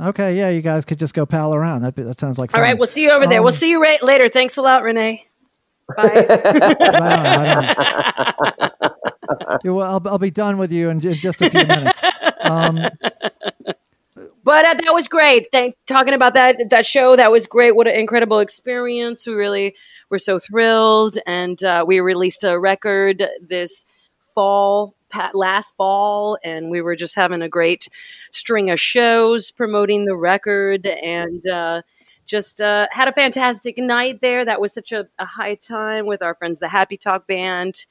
Okay, 0.00 0.36
yeah, 0.36 0.48
you 0.50 0.62
guys 0.62 0.84
could 0.84 0.98
just 0.98 1.14
go 1.14 1.26
pal 1.26 1.54
around. 1.54 1.82
That 1.82 1.96
that 1.96 2.20
sounds 2.20 2.38
like 2.38 2.50
all 2.54 2.58
fun. 2.58 2.62
right. 2.62 2.78
We'll 2.78 2.86
see 2.88 3.02
you 3.02 3.10
over 3.10 3.26
there. 3.26 3.38
Um, 3.38 3.44
We'll 3.44 3.52
see 3.54 3.70
you 3.70 3.80
right 3.82 4.02
later. 4.02 4.28
Thanks 4.28 4.56
a 4.56 4.62
lot, 4.62 4.82
Renee. 4.82 5.26
Bye. 5.96 6.26
Right 6.28 6.80
on, 6.80 7.22
right 7.22 7.78
on. 8.60 8.80
Yeah, 9.64 9.70
well, 9.72 9.82
I'll, 9.88 10.08
I'll 10.08 10.18
be 10.18 10.30
done 10.32 10.58
with 10.58 10.72
you 10.72 10.88
in 10.90 11.00
ju- 11.00 11.12
just 11.14 11.40
a 11.42 11.50
few 11.50 11.64
minutes. 11.66 12.02
Um, 12.40 12.78
But 14.42 14.64
uh, 14.64 14.74
that 14.74 14.92
was 14.92 15.08
great. 15.08 15.48
Thank 15.50 15.74
talking 15.86 16.14
about 16.14 16.34
that 16.34 16.70
that 16.70 16.86
show. 16.86 17.16
That 17.16 17.32
was 17.32 17.46
great. 17.48 17.74
What 17.74 17.88
an 17.88 17.94
incredible 17.98 18.38
experience. 18.38 19.26
We 19.26 19.34
really 19.34 19.74
were 20.08 20.20
so 20.20 20.38
thrilled, 20.38 21.18
and 21.26 21.60
uh, 21.64 21.84
we 21.86 21.98
released 22.00 22.44
a 22.44 22.56
record 22.58 23.24
this 23.40 23.84
fall, 24.36 24.88
pa- 24.88 24.95
last 25.34 25.74
fall, 25.76 26.38
and 26.44 26.70
we 26.70 26.80
were 26.80 26.96
just 26.96 27.14
having 27.14 27.42
a 27.42 27.48
great 27.48 27.88
string 28.32 28.70
of 28.70 28.80
shows 28.80 29.50
promoting 29.52 30.04
the 30.04 30.16
record, 30.16 30.86
and 30.86 31.46
uh, 31.48 31.82
just 32.26 32.60
uh, 32.60 32.86
had 32.90 33.08
a 33.08 33.12
fantastic 33.12 33.78
night 33.78 34.20
there. 34.20 34.44
That 34.44 34.60
was 34.60 34.72
such 34.72 34.92
a, 34.92 35.06
a 35.18 35.26
high 35.26 35.54
time 35.54 36.06
with 36.06 36.22
our 36.22 36.34
friends, 36.34 36.58
the 36.60 36.68
Happy 36.68 36.96
Talk 36.96 37.26
Band, 37.26 37.86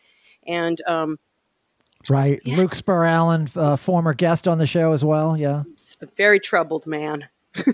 and 0.48 0.82
um, 0.88 1.20
Right. 2.08 2.40
Luke 2.46 2.76
Spurr 2.76 3.04
Allen, 3.10 3.50
uh, 3.56 3.78
former 3.78 4.14
guest 4.14 4.48
on 4.48 4.60
the 4.60 4.68
show 4.68 4.92
as 4.94 5.04
well. 5.04 5.36
Yeah. 5.36 5.64
it's 5.74 5.98
a 6.02 6.06
very 6.16 6.40
troubled 6.40 6.86
man. 6.86 7.28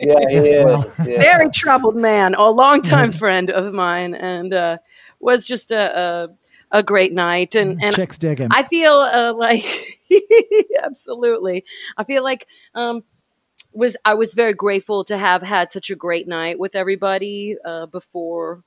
Yeah, 0.00 0.20
he 0.28 0.34
Yes, 0.36 0.46
is. 0.46 0.64
well. 0.64 0.92
Yeah. 1.06 1.18
very 1.20 1.50
troubled 1.50 1.96
man, 1.96 2.34
a 2.34 2.48
longtime 2.50 3.10
friend 3.12 3.50
of 3.50 3.72
mine, 3.74 4.14
and 4.14 4.54
uh, 4.54 4.78
was 5.20 5.44
just 5.44 5.72
a, 5.72 5.98
a 5.98 6.28
a 6.70 6.82
great 6.82 7.12
night. 7.12 7.54
And 7.54 7.82
and 7.82 7.94
Chicks 7.94 8.18
dig 8.18 8.38
him. 8.38 8.50
I 8.52 8.62
feel 8.62 8.92
uh, 8.92 9.34
like 9.34 10.00
absolutely, 10.82 11.64
I 11.96 12.04
feel 12.04 12.22
like 12.22 12.46
um, 12.74 13.04
was 13.72 13.96
I 14.04 14.14
was 14.14 14.34
very 14.34 14.54
grateful 14.54 15.04
to 15.04 15.18
have 15.18 15.42
had 15.42 15.70
such 15.70 15.90
a 15.90 15.96
great 15.96 16.26
night 16.28 16.58
with 16.58 16.74
everybody 16.74 17.56
uh, 17.64 17.86
before 17.86 18.62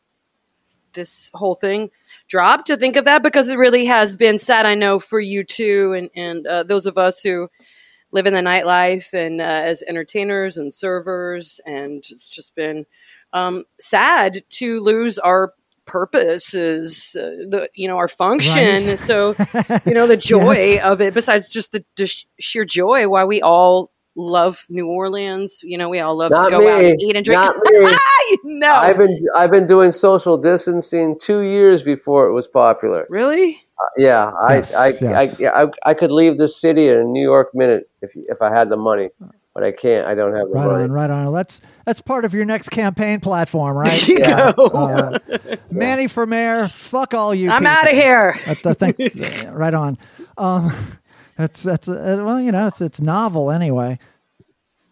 this 0.93 1.31
whole 1.33 1.55
thing 1.55 1.89
dropped. 2.27 2.67
To 2.67 2.77
think 2.77 2.95
of 2.95 3.05
that 3.05 3.23
because 3.23 3.47
it 3.47 3.57
really 3.57 3.85
has 3.85 4.15
been 4.15 4.39
sad. 4.39 4.65
I 4.65 4.75
know 4.75 4.99
for 4.99 5.19
you 5.19 5.43
too, 5.43 5.93
and 5.93 6.09
and 6.15 6.47
uh, 6.47 6.63
those 6.63 6.85
of 6.85 6.97
us 6.97 7.21
who 7.21 7.49
live 8.11 8.25
in 8.25 8.33
the 8.33 8.41
nightlife 8.41 9.13
and 9.13 9.39
uh, 9.39 9.43
as 9.43 9.83
entertainers 9.83 10.57
and 10.57 10.73
servers, 10.73 11.61
and 11.65 11.97
it's 11.97 12.29
just 12.29 12.55
been 12.55 12.85
um, 13.33 13.65
sad 13.79 14.43
to 14.49 14.81
lose 14.81 15.17
our 15.17 15.53
purposes, 15.91 17.15
uh, 17.19 17.25
the 17.49 17.69
you 17.75 17.87
know 17.87 17.97
our 17.97 18.07
function. 18.07 18.87
Right. 18.87 18.97
So 18.99 19.35
you 19.85 19.93
know 19.93 20.07
the 20.07 20.17
joy 20.17 20.53
Yes. 20.53 20.85
of 20.85 21.01
it. 21.01 21.13
Besides 21.13 21.51
just 21.51 21.71
the, 21.73 21.83
the 21.97 22.09
sheer 22.39 22.65
joy, 22.65 23.07
why 23.09 23.25
we 23.25 23.41
all 23.41 23.91
love 24.15 24.65
New 24.69 24.87
Orleans. 24.87 25.61
You 25.63 25.77
know, 25.77 25.89
we 25.89 25.99
all 25.99 26.17
love 26.17 26.31
Not 26.31 26.45
to 26.45 26.51
go 26.51 26.67
out 26.69 26.83
and 26.83 27.01
eat 27.01 27.15
and 27.15 27.25
drink. 27.25 27.41
Not 27.41 27.55
me. 27.57 27.97
no, 28.43 28.73
I've 28.73 28.97
been 28.97 29.25
I've 29.35 29.51
been 29.51 29.67
doing 29.67 29.91
social 29.91 30.37
distancing 30.37 31.19
two 31.19 31.41
years 31.41 31.81
before 31.83 32.27
it 32.27 32.33
was 32.33 32.47
popular. 32.47 33.05
really. 33.09 33.61
Yeah, 33.97 34.31
I 34.39 34.55
Yes, 34.57 34.75
I, 34.75 34.87
yes. 35.01 35.41
I, 35.41 35.63
I 35.63 35.67
I 35.85 35.93
could 35.95 36.11
leave 36.11 36.37
this 36.37 36.59
city 36.59 36.87
in 36.87 36.99
a 36.99 37.03
New 37.03 37.23
York 37.23 37.49
minute 37.53 37.89
if 38.01 38.11
if 38.15 38.41
I 38.41 38.49
had 38.49 38.69
the 38.69 38.77
money, 38.77 39.09
but 39.53 39.63
I 39.63 39.71
can't. 39.71 40.07
I 40.07 40.15
don't 40.15 40.33
have 40.35 40.47
the 40.47 40.53
right 40.55 40.67
money. 40.67 40.83
on, 40.85 40.91
right 40.91 41.09
on. 41.09 41.33
That's 41.33 41.61
that's 41.85 42.01
part 42.01 42.25
of 42.25 42.33
your 42.33 42.45
next 42.45 42.69
campaign 42.69 43.19
platform, 43.19 43.75
right? 43.77 44.07
You 44.07 44.17
Yeah. 44.19 44.51
go. 44.55 44.65
Uh, 44.67 45.17
Manny 45.71 46.07
for 46.07 46.25
mayor. 46.25 46.67
Fuck 46.67 47.13
all 47.13 47.33
you. 47.35 47.49
I'm 47.49 47.65
out 47.67 47.85
of 47.85 47.91
here. 47.93 48.39
I, 48.47 48.51
I 48.51 48.73
think 48.73 48.97
right 49.51 49.73
on. 49.73 49.97
Um, 50.37 50.71
that's 51.37 51.63
that's 51.63 51.87
uh, 51.89 52.21
well, 52.23 52.39
you 52.39 52.51
know, 52.51 52.67
it's 52.67 52.81
it's 52.81 53.01
novel 53.01 53.51
anyway. 53.51 53.99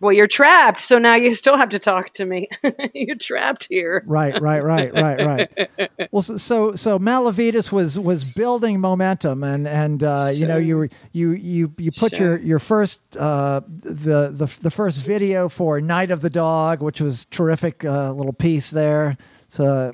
Well, 0.01 0.13
you're 0.13 0.27
trapped, 0.27 0.79
so 0.79 0.97
now 0.97 1.15
you 1.15 1.35
still 1.35 1.57
have 1.57 1.69
to 1.69 1.79
talk 1.79 2.11
to 2.11 2.25
me. 2.25 2.47
you're 2.93 3.17
trapped 3.17 3.67
here. 3.69 4.03
Right, 4.05 4.39
right, 4.39 4.63
right, 4.63 4.93
right, 4.93 5.25
right. 5.25 5.91
Well, 6.11 6.21
so 6.21 6.37
so, 6.37 6.75
so 6.75 6.97
Malavitas 6.99 7.71
was 7.71 7.99
was 7.99 8.23
building 8.23 8.79
momentum, 8.79 9.43
and 9.43 9.67
and 9.67 10.01
uh, 10.03 10.31
you 10.33 10.47
know 10.47 10.57
you 10.57 10.77
were 10.77 10.89
you 11.11 11.31
you 11.31 11.73
you 11.77 11.91
put 11.91 12.15
Sure. 12.15 12.27
your 12.29 12.37
your 12.39 12.59
first 12.59 13.17
uh, 13.17 13.61
the 13.67 14.31
the 14.31 14.49
the 14.61 14.71
first 14.71 15.01
video 15.01 15.49
for 15.49 15.81
Night 15.81 16.11
of 16.11 16.21
the 16.21 16.29
Dog, 16.29 16.81
which 16.81 17.01
was 17.01 17.25
terrific 17.25 17.83
uh, 17.83 18.13
little 18.13 18.33
piece 18.33 18.71
there. 18.71 19.17
It's 19.47 19.59
a 19.59 19.93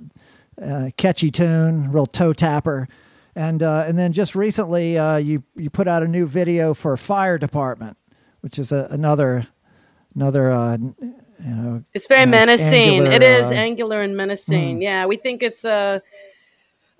uh, 0.62 0.89
catchy 0.97 1.32
tune, 1.32 1.91
real 1.91 2.06
toe 2.06 2.34
tapper. 2.34 2.88
And 3.36 3.62
uh, 3.64 3.84
and 3.88 3.97
then 3.97 4.14
just 4.14 4.36
recently, 4.36 4.97
uh, 4.97 5.18
you 5.18 5.43
you 5.56 5.70
put 5.70 5.88
out 5.88 6.03
a 6.03 6.08
new 6.08 6.28
video 6.28 6.74
for 6.74 6.95
Fire 6.95 7.38
Department, 7.38 7.97
which 8.41 8.58
is 8.58 8.72
a, 8.72 8.88
another 8.91 9.47
another 10.16 10.51
uh, 10.51 10.78
you 10.78 11.16
know 11.39 11.84
It's 11.93 12.07
very 12.07 12.26
menacing. 12.26 12.84
angular, 12.86 13.11
it 13.11 13.24
is 13.24 13.51
uh, 13.51 13.55
angular 13.55 14.01
and 14.01 14.16
menacing. 14.16 14.82
Yeah, 14.82 15.05
we 15.05 15.18
think 15.18 15.43
it's 15.43 15.66
Uh, 15.66 15.99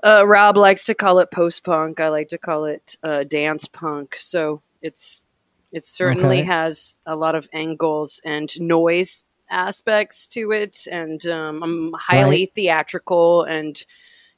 uh, 0.04 0.24
Rob 0.26 0.58
likes 0.58 0.86
to 0.86 0.96
call 0.96 1.20
it 1.20 1.32
post 1.32 1.64
punk. 1.64 2.00
I 2.00 2.10
like 2.10 2.30
to 2.30 2.38
call 2.38 2.66
it 2.66 2.98
uh, 3.04 3.24
dance 3.24 3.68
punk. 3.68 4.16
So 4.18 4.62
it's 4.82 5.22
it 5.72 5.86
certainly 5.86 6.42
Okay. 6.42 6.44
has 6.44 6.96
a 7.06 7.16
lot 7.16 7.36
of 7.36 7.48
angles 7.54 8.22
and 8.24 8.50
noise 8.62 9.24
aspects 9.50 10.28
to 10.30 10.52
it, 10.52 10.88
and 10.92 11.26
um, 11.28 11.64
I'm 11.64 11.94
highly 11.94 12.46
Right. 12.46 12.54
theatrical. 12.56 13.44
And 13.44 13.84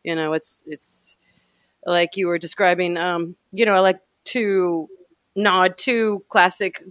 you 0.04 0.16
know, 0.16 0.34
it's 0.34 0.64
it's 0.68 1.18
like 1.86 2.18
you 2.18 2.28
were 2.28 2.38
describing. 2.40 2.98
Um, 2.98 3.36
you 3.52 3.66
know, 3.66 3.74
I 3.74 3.80
like 3.80 4.00
to 4.26 4.90
nod 5.36 5.78
to 5.80 6.24
classic 6.30 6.84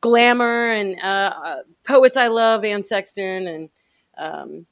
glamour 0.00 0.70
and 0.70 0.98
uh, 1.00 1.34
uh, 1.44 1.56
poets 1.84 2.16
I 2.16 2.28
love, 2.28 2.64
Anne 2.64 2.84
Sexton 2.84 3.46
and 3.46 3.68
um, 4.16 4.66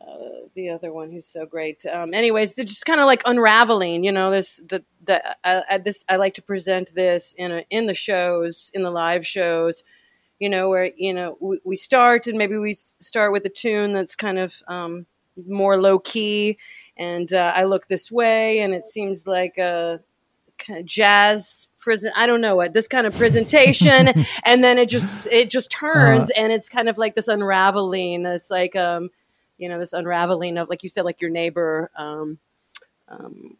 uh, 0.00 0.46
the 0.54 0.70
other 0.70 0.92
one 0.92 1.10
who's 1.10 1.28
so 1.28 1.46
great. 1.46 1.84
Um, 1.86 2.12
anyways, 2.12 2.54
they're 2.54 2.64
just 2.64 2.86
kind 2.86 3.00
of 3.00 3.06
like 3.06 3.22
unraveling. 3.24 4.04
You 4.04 4.12
know, 4.12 4.30
this 4.30 4.60
the 4.68 4.84
the 5.02 5.36
I, 5.46 5.62
I, 5.70 5.78
this 5.78 6.04
I 6.08 6.16
like 6.16 6.34
to 6.34 6.42
present 6.42 6.94
this 6.94 7.34
in 7.36 7.52
a, 7.52 7.64
in 7.70 7.86
the 7.86 7.94
shows 7.94 8.70
in 8.74 8.82
the 8.82 8.90
live 8.90 9.26
shows. 9.26 9.82
You 10.38 10.48
know, 10.50 10.68
where 10.68 10.90
you 10.96 11.14
know 11.14 11.36
we, 11.40 11.60
we 11.64 11.76
start 11.76 12.26
and 12.26 12.36
maybe 12.36 12.58
we 12.58 12.74
start 12.74 13.32
with 13.32 13.46
a 13.46 13.50
tune 13.50 13.92
that's 13.92 14.16
kind 14.16 14.38
of 14.38 14.62
um, 14.68 15.06
more 15.48 15.80
low 15.80 15.98
key, 15.98 16.58
and 16.96 17.32
uh, 17.32 17.52
I 17.54 17.64
look 17.64 17.86
this 17.86 18.10
way, 18.12 18.60
and 18.60 18.74
it 18.74 18.86
seems 18.86 19.26
like 19.26 19.56
a 19.58 20.00
jazz 20.84 21.68
prison 21.78 22.10
i 22.16 22.26
don't 22.26 22.40
know 22.40 22.56
what 22.56 22.72
this 22.72 22.88
kind 22.88 23.06
of 23.06 23.14
presentation 23.16 24.08
and 24.44 24.64
then 24.64 24.78
it 24.78 24.88
just 24.88 25.26
it 25.32 25.50
just 25.50 25.70
turns 25.70 26.30
and 26.30 26.52
it's 26.52 26.68
kind 26.68 26.88
of 26.88 26.96
like 26.96 27.14
this 27.14 27.28
unraveling 27.28 28.24
it's 28.26 28.50
like 28.50 28.74
um 28.76 29.10
you 29.58 29.68
know 29.68 29.78
this 29.78 29.92
unraveling 29.92 30.56
of 30.56 30.68
like 30.68 30.82
you 30.82 30.88
said 30.88 31.04
like 31.04 31.20
your 31.20 31.30
neighbor 31.30 31.90
um 31.96 32.38
um 33.08 33.56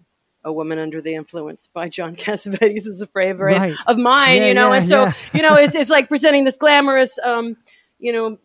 a 0.46 0.52
woman 0.52 0.78
under 0.78 1.00
the 1.00 1.14
influence 1.14 1.68
by 1.72 1.88
John 1.88 2.14
Cassavetes 2.16 2.86
is 2.86 3.00
a 3.00 3.06
favorite 3.06 3.56
Right. 3.56 3.74
of 3.86 3.96
mine, 3.96 4.42
Yeah, 4.42 4.48
you 4.48 4.54
know, 4.54 4.70
yeah, 4.72 4.76
and 4.78 4.88
so 4.88 5.02
yeah. 5.04 5.12
you 5.32 5.40
know, 5.42 5.54
it's 5.56 5.74
it's 5.80 5.88
like 5.88 6.06
presenting 6.06 6.44
this 6.44 6.58
glamorous, 6.58 7.18
um, 7.24 7.56
you 7.98 8.12
know, 8.12 8.36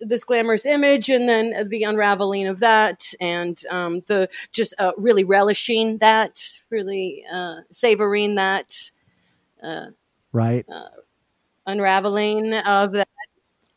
this 0.00 0.24
glamorous 0.24 0.66
image 0.66 1.08
and 1.08 1.28
then 1.28 1.68
the 1.68 1.84
unraveling 1.84 2.46
of 2.46 2.60
that 2.60 3.12
and 3.20 3.60
um, 3.70 4.02
the 4.06 4.28
just 4.52 4.74
uh, 4.78 4.92
really 4.96 5.24
relishing 5.24 5.98
that 5.98 6.40
really 6.70 7.24
uh, 7.32 7.56
savoring 7.70 8.36
that 8.36 8.90
uh, 9.62 9.86
right. 10.32 10.64
uh, 10.68 10.88
unraveling 11.66 12.54
of 12.54 12.92
that. 12.92 13.08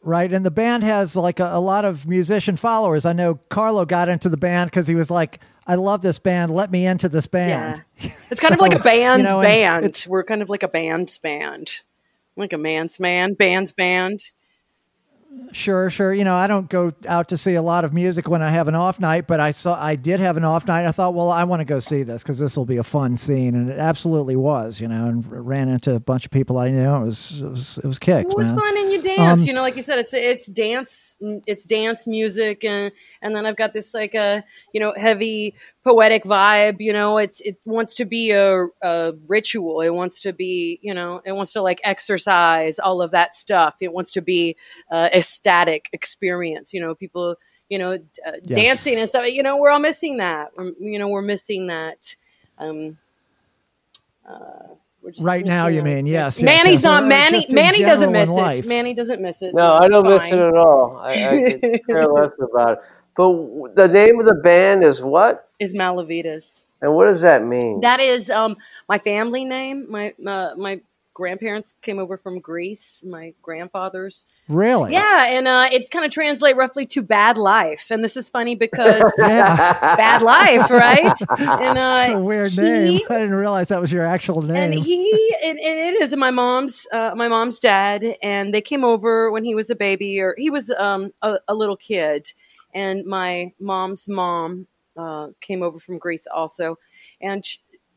Right 0.03 0.31
and 0.33 0.43
the 0.43 0.51
band 0.51 0.83
has 0.83 1.15
like 1.15 1.39
a, 1.39 1.51
a, 1.53 1.59
lot 1.59 1.85
of 1.85 2.07
musician 2.07 2.57
followers. 2.57 3.05
I 3.05 3.13
know 3.13 3.35
carlo 3.35 3.85
got 3.85 4.09
into 4.09 4.29
the 4.29 4.37
band 4.37 4.71
because 4.71 4.87
he 4.87 4.95
was 4.95 5.11
like 5.11 5.39
i 5.67 5.75
love 5.75 6.01
this 6.01 6.17
band 6.17 6.51
let 6.51 6.71
me 6.71 6.87
into 6.87 7.07
this 7.07 7.27
band. 7.27 7.83
Yeah. 7.97 8.11
it's 8.31 8.41
kind 8.41 8.53
so, 8.53 8.55
of 8.55 8.61
like 8.61 8.73
a 8.73 8.79
band's 8.79 9.19
you 9.19 9.23
know, 9.25 9.41
band. 9.41 10.05
we're 10.09 10.23
kind 10.23 10.41
of 10.41 10.49
like 10.49 10.63
a 10.63 10.67
band's 10.67 11.19
band. 11.19 11.81
Like 12.35 12.53
a 12.53 12.57
man's 12.57 12.99
man 12.99 13.33
band's 13.33 13.73
band 13.73 14.31
Sure, 15.53 15.89
sure. 15.89 16.13
You 16.13 16.23
know, 16.23 16.35
I 16.35 16.47
don't 16.47 16.69
go 16.69 16.93
out 17.07 17.29
to 17.29 17.37
see 17.37 17.55
a 17.55 17.61
lot 17.61 17.85
of 17.85 17.93
music 17.93 18.27
when 18.29 18.41
I 18.41 18.49
have 18.49 18.67
an 18.67 18.75
off 18.75 18.99
night, 18.99 19.27
but 19.27 19.39
I 19.39 19.51
saw 19.51 19.81
I 19.81 19.95
did 19.95 20.19
have 20.19 20.37
an 20.37 20.43
off 20.43 20.65
night. 20.65 20.85
I 20.85 20.91
thought, 20.91 21.13
well, 21.13 21.29
I 21.29 21.43
want 21.43 21.59
to 21.59 21.65
go 21.65 21.79
see 21.79 22.03
this 22.03 22.23
because 22.23 22.39
this 22.39 22.57
will 22.57 22.65
be 22.65 22.77
a 22.77 22.83
fun 22.83 23.17
scene, 23.17 23.55
and 23.55 23.69
it 23.69 23.77
absolutely 23.77 24.35
was. 24.35 24.79
You 24.79 24.87
know, 24.87 25.05
and 25.05 25.25
ran 25.29 25.69
into 25.69 25.95
a 25.95 25.99
bunch 25.99 26.25
of 26.25 26.31
people 26.31 26.57
I 26.57 26.69
knew. 26.69 26.89
It 26.95 27.05
was 27.05 27.41
it 27.43 27.49
was 27.49 27.77
it 27.79 27.87
was 27.87 27.99
kicks. 27.99 28.33
Well, 28.33 28.45
it's 28.45 28.53
fun, 28.53 28.77
and 28.77 28.91
you 28.91 29.01
dance. 29.01 29.41
Um, 29.41 29.47
you 29.47 29.53
know, 29.53 29.61
like 29.61 29.75
you 29.75 29.83
said, 29.83 29.99
it's 29.99 30.13
it's 30.13 30.45
dance, 30.47 31.17
it's 31.45 31.65
dance 31.65 32.07
music, 32.07 32.63
and 32.63 32.91
and 33.21 33.35
then 33.35 33.45
I've 33.45 33.57
got 33.57 33.73
this 33.73 33.93
like 33.93 34.13
a 34.15 34.43
you 34.73 34.79
know 34.79 34.93
heavy 34.97 35.55
poetic 35.83 36.23
vibe. 36.23 36.77
You 36.79 36.93
know, 36.93 37.17
it's 37.17 37.41
it 37.41 37.57
wants 37.65 37.95
to 37.95 38.05
be 38.05 38.31
a, 38.31 38.67
a 38.81 39.13
ritual. 39.27 39.81
It 39.81 39.89
wants 39.89 40.21
to 40.21 40.33
be 40.33 40.79
you 40.81 40.93
know 40.93 41.21
it 41.25 41.33
wants 41.33 41.53
to 41.53 41.61
like 41.61 41.81
exercise 41.83 42.79
all 42.79 43.01
of 43.01 43.11
that 43.11 43.35
stuff. 43.35 43.75
It 43.79 43.93
wants 43.93 44.11
to 44.13 44.21
be 44.21 44.55
uh, 44.89 45.09
ecstatic 45.13 45.89
experience. 45.93 46.73
You 46.73 46.81
know, 46.81 46.95
people 46.95 47.35
you 47.69 47.77
know 47.77 47.93
uh, 47.93 48.31
yes. 48.43 48.55
dancing 48.55 48.99
and 48.99 49.09
stuff. 49.09 49.27
You 49.27 49.43
know, 49.43 49.57
we're 49.57 49.71
all 49.71 49.79
missing 49.79 50.17
that. 50.17 50.51
We're, 50.55 50.71
you 50.79 50.99
know, 50.99 51.07
we're 51.07 51.21
missing 51.21 51.67
that. 51.67 52.15
Um, 52.57 52.97
uh, 54.27 54.75
right 55.21 55.45
now, 55.45 55.67
you 55.67 55.81
mean? 55.81 56.05
Yes. 56.05 56.41
Manny's 56.41 56.73
yes, 56.73 56.83
not 56.83 57.05
Manny. 57.05 57.45
Manny 57.49 57.81
doesn't 57.81 58.11
miss 58.11 58.29
it. 58.29 58.67
Manny 58.67 58.93
doesn't 58.93 59.21
miss 59.21 59.41
it. 59.41 59.53
No, 59.53 59.73
I 59.75 59.87
don't 59.87 60.03
fine. 60.03 60.13
miss 60.13 60.31
it 60.31 60.39
at 60.39 60.55
all. 60.55 60.97
I, 60.97 61.09
I 61.11 61.79
care 61.85 62.05
less 62.07 62.33
about 62.39 62.77
it. 62.77 62.83
But 63.15 63.75
the 63.75 63.87
name 63.87 64.19
of 64.19 64.25
the 64.25 64.35
band 64.35 64.83
is 64.83 65.01
what? 65.01 65.49
Is 65.59 65.73
Malavitas. 65.73 66.65
And 66.81 66.95
what 66.95 67.07
does 67.07 67.21
that 67.21 67.43
mean? 67.43 67.81
That 67.81 67.99
is 67.99 68.29
um, 68.29 68.57
my 68.89 68.97
family 68.97 69.45
name. 69.45 69.85
My 69.89 70.13
uh, 70.25 70.55
my 70.57 70.81
grandparents 71.13 71.75
came 71.81 71.99
over 71.99 72.17
from 72.17 72.39
Greece. 72.39 73.03
My 73.05 73.33
grandfathers. 73.41 74.25
Really? 74.47 74.93
Yeah, 74.93 75.25
and 75.27 75.47
uh, 75.47 75.69
it 75.71 75.91
kind 75.91 76.05
of 76.05 76.11
translates 76.11 76.57
roughly 76.57 76.85
to 76.87 77.01
bad 77.01 77.37
life. 77.37 77.91
And 77.91 78.03
this 78.03 78.17
is 78.17 78.29
funny 78.29 78.55
because 78.55 79.13
bad 79.19 80.21
life, 80.21 80.69
right? 80.69 81.17
And 81.37 81.77
uh, 81.77 82.17
a 82.17 82.19
weird 82.19 82.57
name. 82.57 83.01
I 83.09 83.19
didn't 83.19 83.35
realize 83.35 83.67
that 83.67 83.81
was 83.81 83.91
your 83.91 84.05
actual 84.05 84.41
name. 84.41 84.55
And 84.55 84.73
he, 84.73 85.35
and, 85.43 85.59
and 85.59 85.79
it 85.79 86.01
is 86.01 86.15
my 86.15 86.31
mom's, 86.31 86.87
uh, 86.91 87.11
my 87.15 87.27
mom's 87.27 87.59
dad, 87.59 88.03
and 88.23 88.53
they 88.53 88.61
came 88.61 88.83
over 88.83 89.31
when 89.31 89.43
he 89.43 89.53
was 89.53 89.69
a 89.69 89.75
baby, 89.75 90.19
or 90.21 90.33
he 90.37 90.49
was 90.49 90.69
um, 90.71 91.13
a, 91.21 91.39
a 91.47 91.53
little 91.53 91.77
kid 91.77 92.33
and 92.73 93.05
my 93.05 93.53
mom's 93.59 94.07
mom 94.07 94.67
uh, 94.97 95.29
came 95.39 95.63
over 95.63 95.79
from 95.79 95.97
Greece 95.97 96.27
also, 96.33 96.77
and 97.21 97.43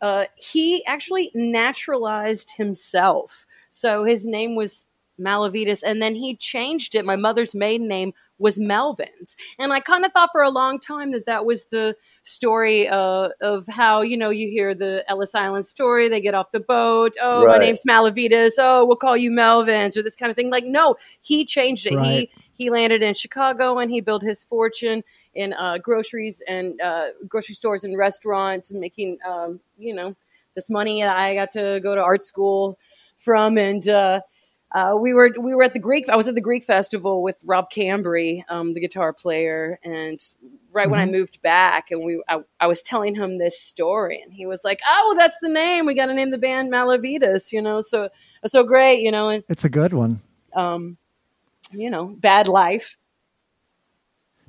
uh, 0.00 0.26
he 0.36 0.84
actually 0.86 1.30
naturalized 1.34 2.52
himself. 2.56 3.46
So 3.70 4.04
his 4.04 4.26
name 4.26 4.54
was 4.54 4.86
Malavitas, 5.18 5.82
and 5.84 6.02
then 6.02 6.14
he 6.14 6.36
changed 6.36 6.94
it. 6.94 7.04
My 7.04 7.16
mother's 7.16 7.54
maiden 7.54 7.88
name 7.88 8.12
was 8.38 8.58
Melvin's, 8.58 9.36
and 9.58 9.72
I 9.72 9.80
kind 9.80 10.04
of 10.04 10.12
thought 10.12 10.30
for 10.32 10.42
a 10.42 10.50
long 10.50 10.80
time 10.80 11.12
that 11.12 11.26
that 11.26 11.44
was 11.44 11.66
the 11.66 11.96
story 12.24 12.88
uh, 12.88 13.28
of 13.40 13.66
how 13.68 14.02
you 14.02 14.16
know 14.16 14.30
you 14.30 14.48
hear 14.48 14.74
the 14.74 15.04
Ellis 15.08 15.34
Island 15.34 15.66
story. 15.66 16.08
They 16.08 16.20
get 16.20 16.34
off 16.34 16.50
the 16.52 16.60
boat. 16.60 17.14
Oh, 17.22 17.44
right. 17.44 17.58
my 17.58 17.64
name's 17.64 17.82
Malavitas. 17.88 18.54
Oh, 18.58 18.84
we'll 18.84 18.96
call 18.96 19.16
you 19.16 19.30
Melvin's 19.30 19.96
or 19.96 20.02
this 20.02 20.16
kind 20.16 20.30
of 20.30 20.36
thing. 20.36 20.50
Like, 20.50 20.64
no, 20.64 20.96
he 21.20 21.44
changed 21.44 21.86
it. 21.86 21.94
Right. 21.94 22.28
He 22.28 22.30
he 22.56 22.70
landed 22.70 23.02
in 23.02 23.14
Chicago 23.14 23.78
and 23.78 23.90
he 23.90 24.00
built 24.00 24.22
his 24.22 24.44
fortune 24.44 25.02
in 25.34 25.52
uh, 25.52 25.78
groceries 25.78 26.42
and 26.46 26.80
uh, 26.80 27.06
grocery 27.28 27.54
stores 27.54 27.84
and 27.84 27.96
restaurants, 27.98 28.70
and 28.70 28.80
making 28.80 29.18
um, 29.26 29.60
you 29.76 29.94
know 29.94 30.14
this 30.54 30.70
money 30.70 31.02
that 31.02 31.16
I 31.16 31.34
got 31.34 31.50
to 31.52 31.80
go 31.82 31.94
to 31.94 32.00
art 32.00 32.24
school 32.24 32.78
from. 33.18 33.58
And 33.58 33.86
uh, 33.88 34.20
uh 34.72 34.96
we 34.98 35.12
were 35.12 35.34
we 35.38 35.54
were 35.54 35.64
at 35.64 35.72
the 35.72 35.80
Greek. 35.80 36.08
I 36.08 36.16
was 36.16 36.28
at 36.28 36.34
the 36.34 36.40
Greek 36.40 36.64
festival 36.64 37.22
with 37.22 37.42
Rob 37.44 37.70
Cambre, 37.70 38.42
um, 38.48 38.74
the 38.74 38.80
guitar 38.80 39.12
player, 39.12 39.80
and 39.82 40.20
right 40.72 40.84
mm-hmm. 40.84 40.90
when 40.92 41.00
I 41.00 41.04
mm-hmm. 41.04 41.12
moved 41.12 41.42
back, 41.42 41.90
and 41.90 42.04
we 42.04 42.22
I, 42.28 42.40
I, 42.60 42.66
was 42.68 42.82
telling 42.82 43.16
him 43.16 43.38
this 43.38 43.60
story, 43.60 44.20
and 44.22 44.32
he 44.32 44.46
was 44.46 44.62
like, 44.64 44.80
"Oh, 44.86 45.14
that's 45.18 45.38
the 45.42 45.48
name. 45.48 45.86
We 45.86 45.94
got 45.94 46.06
to 46.06 46.14
name 46.14 46.30
the 46.30 46.38
band 46.38 46.72
Malavitas." 46.72 47.52
You 47.52 47.62
know, 47.62 47.80
so 47.80 48.10
so 48.46 48.62
great. 48.62 49.00
You 49.00 49.10
know, 49.10 49.28
and 49.28 49.42
it's 49.48 49.64
a 49.64 49.70
good 49.70 49.92
one. 49.92 50.20
Um, 50.54 50.98
you 51.74 51.90
know, 51.90 52.06
bad 52.06 52.48
life. 52.48 52.96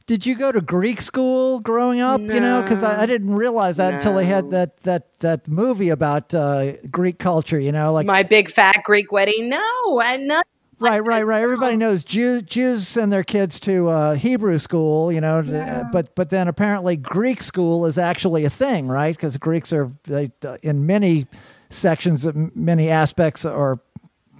Did 0.07 0.25
you 0.25 0.35
go 0.35 0.51
to 0.51 0.61
Greek 0.61 1.01
school 1.01 1.59
growing 1.59 1.99
up? 1.99 2.21
No, 2.21 2.33
you 2.33 2.39
know, 2.39 2.61
because 2.61 2.83
I, 2.83 3.01
I, 3.01 3.05
didn't 3.07 3.33
realize 3.33 3.77
that 3.77 3.89
no. 3.89 3.95
until 3.95 4.13
they 4.13 4.25
had 4.25 4.51
that 4.51 4.77
that 4.81 5.17
that 5.19 5.47
movie 5.47 5.89
about 5.89 6.31
uh, 6.31 6.73
Greek 6.91 7.17
culture. 7.17 7.59
You 7.59 7.71
know, 7.71 7.91
like 7.91 8.05
my 8.05 8.21
big 8.21 8.49
fat 8.49 8.81
Greek 8.83 9.11
wedding. 9.11 9.49
No, 9.49 10.01
and 10.01 10.27
not. 10.27 10.45
Right, 10.77 10.99
right, 10.99 11.23
right. 11.23 11.41
Everybody 11.41 11.77
knows 11.77 12.03
Jews, 12.03 12.43
Jews 12.43 12.85
send 12.87 13.11
their 13.11 13.23
kids 13.23 13.61
to 13.61 13.87
uh, 13.87 14.15
Hebrew 14.15 14.57
school, 14.57 15.09
you 15.09 15.21
know, 15.21 15.39
yeah. 15.39 15.83
but 15.91 16.13
but 16.15 16.29
then 16.29 16.49
apparently 16.49 16.97
Greek 16.97 17.41
school 17.41 17.85
is 17.85 17.97
actually 17.97 18.43
a 18.43 18.49
thing, 18.49 18.87
right? 18.87 19.15
Because 19.15 19.37
Greeks 19.37 19.71
are 19.71 19.91
they, 20.03 20.31
uh, 20.43 20.57
in 20.61 20.85
many 20.85 21.27
sections, 21.69 22.27
many 22.53 22.89
aspects 22.89 23.45
are 23.45 23.79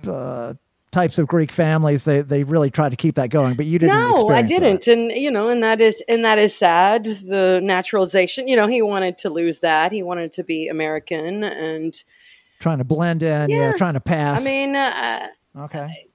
uh, 0.05 0.55
types 0.95 1.19
of 1.19 1.27
Greek 1.27 1.51
families, 1.51 2.05
they 2.05 2.21
they 2.21 2.43
really 2.43 2.71
try 2.71 2.87
to 2.87 2.95
keep 2.95 3.15
that 3.15 3.29
going. 3.29 3.55
But 3.55 3.65
you 3.65 3.77
didn't. 3.77 3.99
No, 3.99 4.29
I 4.29 4.41
didn't, 4.41 4.85
that. 4.85 4.93
and 4.93 5.11
you 5.11 5.29
know, 5.29 5.49
and 5.49 5.61
that 5.61 5.81
is 5.81 6.01
and 6.07 6.23
that 6.23 6.39
is 6.39 6.55
sad. 6.55 7.03
The 7.03 7.59
naturalization. 7.61 8.47
You 8.47 8.55
know, 8.55 8.67
he 8.67 8.81
wanted 8.81 9.17
to 9.19 9.29
lose 9.29 9.59
that. 9.59 9.91
He 9.91 10.01
wanted 10.01 10.31
to 10.33 10.43
be 10.43 10.69
American 10.69 11.43
and 11.43 11.93
trying 12.59 12.77
to 12.77 12.85
blend 12.85 13.23
in. 13.23 13.49
Yeah, 13.49 13.71
yeah 13.71 13.71
trying 13.73 13.95
to 13.95 13.99
pass. 13.99 14.41
I 14.41 14.45
mean, 14.45 14.75
uh, 14.75 15.27
okay 15.57 16.07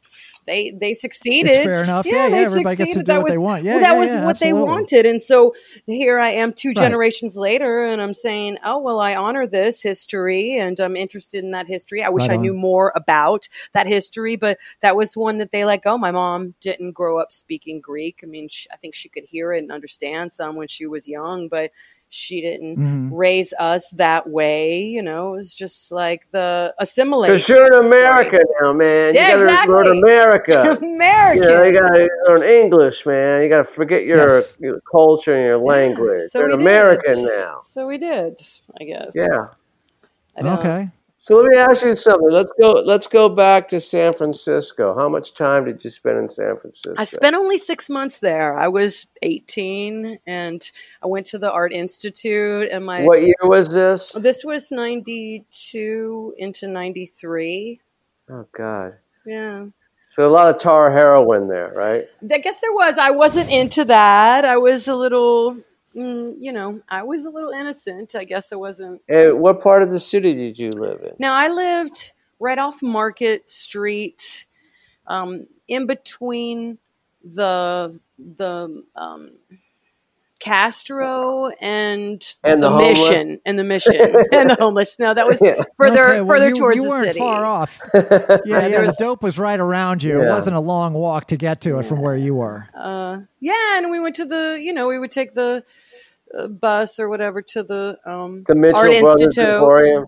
they 0.51 0.71
they 0.73 0.95
succeeded. 0.95 1.53
It's 1.53 1.65
fair 1.65 1.85
enough. 1.85 2.05
Yeah, 2.05 2.27
yeah, 2.27 2.29
yeah 2.29 2.37
everybody 2.47 2.77
succeeded. 2.77 2.85
gets 2.85 2.93
to 2.95 2.99
do 3.01 3.05
that 3.05 3.19
what 3.19 3.25
was, 3.25 3.35
they 3.35 3.39
want. 3.39 3.65
Yeah, 3.65 3.73
well, 3.75 3.81
that 3.81 3.93
yeah, 3.93 3.99
was 4.01 4.11
what 4.11 4.19
absolutely. 4.19 4.47
they 4.47 4.53
wanted. 4.53 5.07
And 5.07 5.23
so 5.23 5.55
here 5.87 6.19
I 6.19 6.31
am, 6.31 6.53
two 6.53 6.71
right. 6.71 6.77
generations 6.77 7.37
later, 7.37 7.85
and 7.85 8.03
I'm 8.03 8.15
saying, 8.15 8.59
oh 8.65 8.79
well, 8.79 8.99
I 8.99 9.15
honor 9.15 9.47
this 9.47 9.83
history, 9.83 10.59
and 10.59 10.79
I'm 10.81 10.97
interested 10.97 11.45
in 11.45 11.53
that 11.53 11.67
history. 11.67 12.03
I 12.03 12.09
wish 12.09 12.23
right 12.23 12.33
I 12.33 12.37
knew 12.37 12.53
more 12.55 12.93
about 12.97 13.49
that 13.73 13.87
history, 13.87 14.37
but 14.37 14.59
that 14.81 14.97
was 14.97 15.17
one 15.17 15.39
that 15.39 15.53
they 15.53 15.65
let 15.65 15.83
go. 15.83 15.97
My 15.97 16.11
mom 16.11 16.55
didn't 16.61 16.93
grow 16.93 17.19
up 17.19 17.33
speaking 17.33 17.81
Greek. 17.81 18.21
I 18.23 18.27
mean, 18.27 18.49
she, 18.49 18.69
I 18.73 18.77
think 18.77 18.95
she 18.95 19.09
could 19.09 19.25
hear 19.25 19.53
it 19.53 19.59
and 19.59 19.71
understand 19.71 20.33
some 20.33 20.57
when 20.57 20.69
she 20.69 20.87
was 20.87 21.07
young, 21.07 21.49
but 21.49 21.71
she 22.11 22.41
didn't 22.41 22.77
mm-hmm. 22.77 23.15
raise 23.15 23.55
us 23.59 23.91
that 23.91 24.29
way. 24.29 24.83
You 24.83 25.01
know, 25.01 25.35
it 25.35 25.37
was 25.37 25.55
just 25.55 25.93
like 25.93 26.29
the 26.31 26.75
assimilation. 26.79 27.37
Because 27.37 27.49
you're 27.49 27.67
in 27.69 27.87
America 27.87 28.41
story. 28.41 28.55
now, 28.61 28.73
man. 28.73 29.15
Yeah, 29.15 29.29
you 29.29 29.35
gotta 29.35 29.43
exactly. 29.45 29.75
learn 29.75 29.99
America. 29.99 30.79
America. 30.83 31.41
You, 31.41 31.53
know, 31.53 31.63
you 31.63 31.73
gotta 31.73 32.09
learn 32.27 32.43
English, 32.43 33.07
man. 33.07 33.43
You 33.43 33.49
gotta 33.49 33.65
forget 33.65 34.05
your, 34.05 34.29
yes. 34.29 34.57
your 34.61 34.81
culture 34.91 35.35
and 35.35 35.45
your 35.45 35.59
language. 35.59 36.19
Yeah, 36.19 36.27
so 36.31 36.39
you're 36.41 36.49
an 36.49 36.61
American 36.61 37.25
now. 37.25 37.61
So 37.63 37.87
we 37.87 37.97
did, 37.97 38.41
I 38.81 38.85
guess. 38.85 39.13
Yeah. 39.15 39.47
Okay. 40.37 40.91
So 41.23 41.37
let 41.37 41.45
me 41.49 41.59
ask 41.59 41.85
you 41.85 41.95
something. 41.95 42.31
Let's 42.31 42.51
go. 42.59 42.83
Let's 42.83 43.07
go 43.07 43.29
back 43.29 43.69
to 43.69 43.79
San 43.79 44.15
Francisco. 44.15 44.95
How 44.97 45.07
much 45.07 45.35
time 45.35 45.67
did 45.67 45.85
you 45.85 45.91
spend 45.91 46.19
in 46.19 46.31
San 46.31 46.57
Francisco? 46.57 46.95
I 46.97 47.05
spent 47.05 47.37
only 47.37 47.59
six 47.59 47.91
months 47.91 48.21
there. 48.21 48.57
I 48.57 48.69
was 48.69 49.07
eighteen, 49.21 50.19
and 50.27 50.73
I 51.03 51.09
went 51.09 51.27
to 51.27 51.39
the 51.39 51.53
Art 51.53 51.75
Institute. 51.75 52.71
And 52.73 52.87
my 52.87 53.03
what 53.03 53.21
year 53.21 53.35
was 53.43 53.71
this? 53.71 54.13
This 54.13 54.47
was 54.47 54.73
ninety 54.73 55.45
two 55.51 56.35
into 56.39 56.67
ninety 56.67 57.05
three. 57.05 57.81
Oh 58.31 58.47
God. 58.57 58.97
Yeah. 59.27 59.67
So 60.09 60.27
a 60.27 60.33
lot 60.33 60.49
of 60.49 60.57
tar 60.57 60.91
heroin 60.91 61.49
there, 61.49 61.71
right? 61.77 62.09
I 62.33 62.39
guess 62.39 62.63
there 62.63 62.73
was. 62.73 62.97
I 62.97 63.11
wasn't 63.11 63.51
into 63.51 63.85
that. 63.85 64.47
I 64.47 64.57
was 64.57 64.89
a 64.89 64.95
little 64.95 65.59
mm, 65.97 66.35
you 66.39 66.53
know, 66.53 66.81
I 66.89 67.03
was 67.03 67.25
a 67.25 67.31
little 67.31 67.51
innocent. 67.51 68.15
I 68.15 68.25
guess 68.25 68.53
I 68.53 68.57
wasn't. 68.57 69.03
And 69.09 69.41
what 69.41 69.61
part 69.61 69.83
of 69.83 69.91
the 69.91 70.01
city 70.01 70.35
did 70.35 70.59
you 70.59 70.71
live 70.71 71.01
in? 71.03 71.15
Now 71.19 71.35
I 71.35 71.49
lived 71.49 72.13
right 72.39 72.59
off 72.59 72.83
Market 72.83 73.49
Street, 73.49 74.47
um, 75.07 75.47
in 75.69 75.87
between 75.87 76.79
the 77.23 78.01
the 78.19 78.85
um, 78.97 79.33
Castro 80.41 81.49
and, 81.61 82.23
And 82.43 82.63
the, 82.63 82.69
the 82.71 82.77
mission 82.77 83.41
and 83.47 83.59
the 83.59 83.65
mission 83.65 83.95
and 84.33 84.51
the 84.51 84.57
homeless. 84.59 84.99
No, 84.99 85.15
that 85.15 85.27
was 85.27 85.41
Yeah. 85.41 85.63
further 85.77 86.05
Okay, 86.09 86.21
well, 86.21 86.27
further 86.27 86.49
you, 86.49 86.55
towards 86.55 86.77
you 86.77 86.83
the 86.85 86.89
weren't 86.89 87.07
city. 87.09 87.19
far 87.21 87.45
off. 87.45 87.79
Yeah, 87.95 88.39
yeah, 88.45 88.69
there 88.69 88.87
the 88.87 88.97
dope 88.99 89.23
was 89.23 89.39
right 89.39 89.61
around 89.61 90.03
you. 90.03 90.23
It 90.23 90.29
wasn't 90.29 90.57
a 90.57 90.61
long 90.61 90.95
walk 90.95 91.29
to 91.29 91.37
get 91.37 91.61
to 91.63 91.79
it 91.79 91.85
from 91.85 92.01
where 92.01 92.17
you 92.17 92.35
were. 92.35 92.67
Uh, 92.75 93.21
yeah, 93.41 93.79
and 93.79 93.91
we 93.91 94.01
went 94.01 94.17
to 94.17 94.25
the 94.25 94.59
you 94.61 94.73
know 94.73 94.89
we 94.89 94.99
would 94.99 95.11
take 95.11 95.35
the 95.35 95.63
uh, 96.37 96.49
bus 96.49 96.99
or 96.99 97.09
whatever 97.09 97.43
to 97.43 97.63
the 97.63 97.99
um, 98.07 98.45
the 98.49 98.55
Mitchell 98.55 98.79
art 98.79 98.91
Brothers 99.01 99.23
institute. 99.23 99.49
Emporium. 99.55 100.07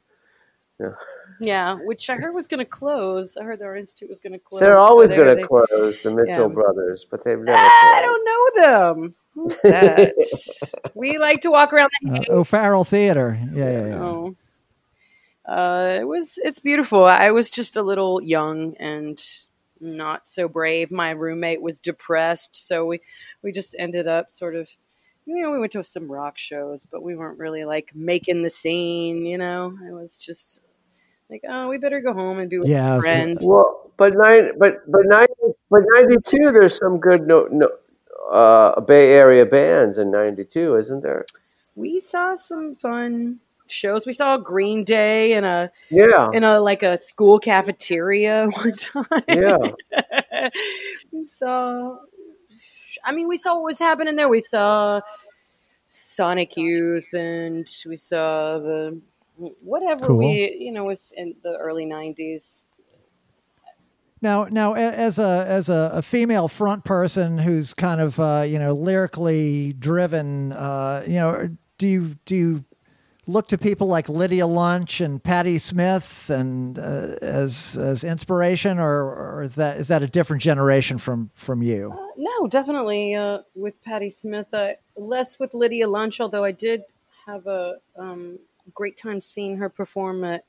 Yeah, 1.41 1.79
which 1.83 2.09
I 2.09 2.15
heard 2.17 2.35
was 2.35 2.47
going 2.47 2.59
to 2.59 2.65
close. 2.65 3.37
I 3.37 3.43
heard 3.43 3.59
their 3.59 3.75
institute 3.77 4.09
was 4.09 4.21
going 4.21 4.33
to 4.35 4.39
close. 4.39 4.61
They're 4.61 4.79
always 4.79 5.09
but 5.11 5.17
going 5.17 5.37
they- 5.37 5.43
to 5.43 5.49
close 5.49 6.03
the 6.03 6.11
Mitchell 6.13 6.49
yeah. 6.49 6.55
Brothers, 6.55 7.05
but 7.11 7.25
they've 7.25 7.39
never. 7.39 7.53
I 7.59 8.01
closed. 8.01 8.05
don't 8.05 8.25
know 8.25 8.63
them. 9.03 9.15
Who's 9.35 9.61
that? 9.63 10.15
we 10.95 11.19
like 11.19 11.41
to 11.43 11.51
walk 11.51 11.73
around 11.73 11.91
the 12.03 12.27
Uh, 12.31 12.35
O'Farrell 12.41 12.85
Theater. 12.85 13.39
Yeah, 13.53 13.71
yeah, 13.71 13.87
yeah. 13.87 14.03
Oh. 14.03 14.37
Uh, 15.45 15.99
it 16.01 16.05
was 16.05 16.39
it's 16.45 16.61
beautiful. 16.61 17.05
I 17.05 17.31
was 17.33 17.51
just 17.51 17.77
a 17.77 17.83
little 17.83 18.23
young 18.23 18.77
and 18.79 19.21
not 19.81 20.29
so 20.29 20.49
brave. 20.49 20.93
My 20.93 21.11
roommate 21.11 21.61
was 21.61 21.81
depressed, 21.81 22.57
so 22.57 22.87
we 22.87 23.01
we 23.43 23.51
just 23.53 23.75
ended 23.79 24.07
up 24.07 24.31
sort 24.31 24.55
of 24.55 24.77
you 25.25 25.41
know, 25.41 25.51
we 25.51 25.59
went 25.59 25.73
to 25.73 25.85
some 25.85 26.11
rock 26.11 26.37
shows, 26.37 26.85
but 26.85 27.03
we 27.03 27.15
weren't 27.15 27.39
really 27.39 27.65
like 27.65 27.93
making 27.95 28.43
the 28.43 28.51
scene, 28.51 29.25
you 29.25 29.39
know. 29.39 29.77
It 29.87 29.93
was 29.93 30.19
just 30.19 30.61
like, 31.31 31.43
oh, 31.49 31.69
we 31.69 31.79
better 31.79 32.01
go 32.01 32.13
home 32.13 32.39
and 32.39 32.51
be 32.51 32.59
with 32.59 32.69
Yeah, 32.69 32.95
our 32.95 33.01
friends. 33.01 33.45
Well, 33.47 33.91
but 33.97 34.15
nine, 34.15 34.59
but 34.59 34.91
but 34.91 35.03
ninety, 35.07 35.33
but 35.71 35.83
ninety 35.95 36.17
two. 36.25 36.51
There's 36.53 36.77
some 36.77 36.99
good 36.99 37.27
no 37.27 37.47
no 37.51 37.71
uh, 38.33 38.81
Bay 38.81 39.13
Area 39.13 39.45
bands 39.47 39.99
in 39.99 40.11
ninety 40.11 40.45
two, 40.45 40.77
isn't 40.77 41.03
there? 41.03 41.25
we 41.75 41.99
saw 42.01 42.35
some 42.35 42.75
fun 42.75 43.41
shows. 43.67 44.05
We 44.07 44.13
saw 44.13 44.37
Green 44.37 44.85
Day 44.85 45.33
in 45.33 45.45
a 45.45 45.71
Yeah, 45.91 46.31
in 46.33 46.45
a 46.45 46.61
like 46.61 46.83
a 46.83 46.97
school 46.99 47.39
cafeteria 47.39 48.49
one 48.57 48.73
time. 48.73 49.25
yeah. 49.29 50.51
we 51.13 51.25
saw 51.25 51.97
I 53.05 53.13
mean 53.13 53.29
we 53.29 53.37
saw 53.39 53.55
what 53.55 53.65
was 53.65 53.79
happening 53.79 54.17
there. 54.17 54.29
We 54.29 54.41
saw 54.41 55.01
Sonic 55.89 56.57
Youth 56.57 57.13
and 57.15 57.67
we 57.87 57.97
saw 57.97 58.59
the 58.59 59.01
whatever 59.63 60.07
Cool. 60.09 60.19
we 60.19 60.57
you 60.59 60.73
know 60.73 60.85
was 60.85 61.13
in 61.17 61.35
the 61.43 61.57
early 61.57 61.85
nineties. 61.87 62.65
Now, 64.23 64.45
now, 64.45 64.75
as 64.75 65.19
a 65.19 65.45
as 65.49 65.69
a, 65.69 65.91
a 65.95 66.03
female 66.03 66.47
front 66.47 66.85
person 66.85 67.39
who's 67.39 67.75
kind 67.75 68.01
of 68.01 68.21
uh, 68.21 68.45
you 68.47 68.59
know 68.59 68.73
lyrically 68.73 69.73
driven, 69.73 70.53
uh, 70.53 71.05
you 71.07 71.15
know, 71.15 71.51
do 71.77 71.87
you 71.89 72.17
do 72.25 72.37
you 72.37 72.65
look 73.27 73.49
to 73.49 73.59
people 73.59 73.89
like 73.89 74.09
Lydia 74.09 74.47
Lunch 74.47 75.01
and 75.01 75.23
Patti 75.23 75.59
Smith 75.59 76.31
and 76.31 76.79
uh, 76.79 77.17
as 77.21 77.77
as 77.77 78.05
inspiration, 78.05 78.79
or, 78.79 79.03
or 79.03 79.43
is 79.43 79.57
that 79.57 79.79
is 79.79 79.89
that 79.89 80.05
a 80.05 80.07
different 80.07 80.41
generation 80.41 80.99
from 80.99 81.27
from 81.27 81.61
you? 81.61 81.93
No, 82.17 82.47
definitely 82.47 83.17
uh, 83.17 83.39
with 83.57 83.83
Patti 83.83 84.11
Smith. 84.11 84.55
Uh, 84.55 84.75
less 84.97 85.41
with 85.41 85.53
Lydia 85.53 85.89
Lunch, 85.89 86.21
although 86.21 86.45
I 86.45 86.53
did 86.53 86.85
have 87.27 87.49
a 87.49 87.79
um, 87.97 88.39
great 88.73 88.97
time 88.97 89.21
seeing 89.21 89.57
her 89.57 89.69
perform 89.69 90.23
at 90.23 90.45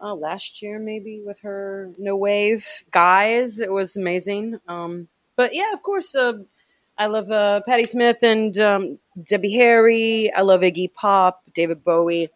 uh, 0.00 0.14
last 0.14 0.62
year, 0.62 0.78
maybe 0.78 1.20
with 1.24 1.40
her 1.40 1.90
No 1.98 2.16
Wave 2.16 2.66
guys. 2.90 3.58
It 3.58 3.70
was 3.72 3.96
amazing. 3.96 4.60
Um, 4.68 5.08
but 5.36 5.54
yeah, 5.54 5.72
of 5.72 5.82
course, 5.82 6.14
uh, 6.14 6.34
I 6.96 7.06
love 7.06 7.30
uh, 7.30 7.60
Patti 7.66 7.84
Smith 7.84 8.18
and 8.22 8.56
um, 8.58 8.98
Debbie 9.22 9.52
Harry. 9.54 10.32
I 10.32 10.42
love 10.42 10.60
Iggy 10.62 10.92
Pop, 10.92 11.42
David 11.54 11.84
Bowie, 11.84 12.28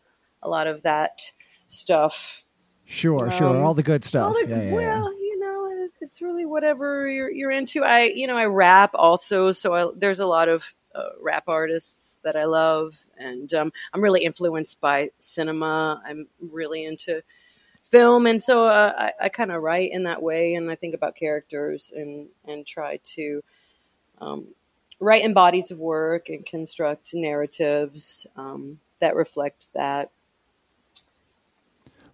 a 0.43 0.49
lot 0.49 0.67
of 0.67 0.83
that 0.83 1.33
stuff. 1.69 2.45
Sure, 2.85 3.31
sure, 3.31 3.49
Um, 3.57 3.65
all 3.65 3.75
the 3.75 3.83
good 3.83 4.05
stuff. 4.05 4.35
The- 4.35 4.49
yeah, 4.49 4.57
yeah, 4.57 4.63
yeah. 4.65 4.73
well, 4.73 5.13
you 5.15 5.39
know, 5.39 5.89
it's 6.01 6.21
really 6.21 6.45
whatever 6.45 7.09
you're 7.09 7.31
you're 7.31 7.51
into. 7.51 7.83
I 7.85 8.13
you 8.15 8.27
know 8.27 8.37
I 8.37 8.45
rap 8.45 8.91
also, 8.95 9.53
so 9.53 9.75
I, 9.75 9.91
there's 9.97 10.21
a 10.21 10.27
lot 10.27 10.49
of 10.49 10.75
uh, 10.95 11.09
rap 11.21 11.45
artists 11.49 12.19
that 12.23 12.37
I 12.37 12.45
love, 12.45 12.99
and 13.17 13.53
um, 13.55 13.73
I'm 13.95 14.03
really 14.03 14.25
influenced 14.25 14.81
by 14.81 15.11
cinema. 15.21 16.03
I'm 16.07 16.29
really 16.39 16.85
into 16.85 17.23
film, 17.93 18.27
and 18.27 18.43
so 18.43 18.67
uh, 18.67 18.93
I, 18.99 19.27
I 19.27 19.29
kind 19.29 19.53
of 19.53 19.63
write 19.63 19.93
in 19.93 20.05
that 20.05 20.23
way, 20.23 20.55
and 20.55 20.71
I 20.71 20.75
think 20.75 20.95
about 20.95 21.15
characters 21.15 21.93
and 21.95 22.29
and 22.49 22.67
try 22.67 22.99
to 23.17 23.45
um, 24.21 24.49
write 24.99 25.23
in 25.25 25.35
bodies 25.35 25.71
of 25.71 25.79
work 25.79 26.29
and 26.29 26.47
construct 26.47 27.15
narratives 27.15 28.27
um, 28.37 28.81
that 29.01 29.15
reflect 29.15 29.67
that. 29.75 30.11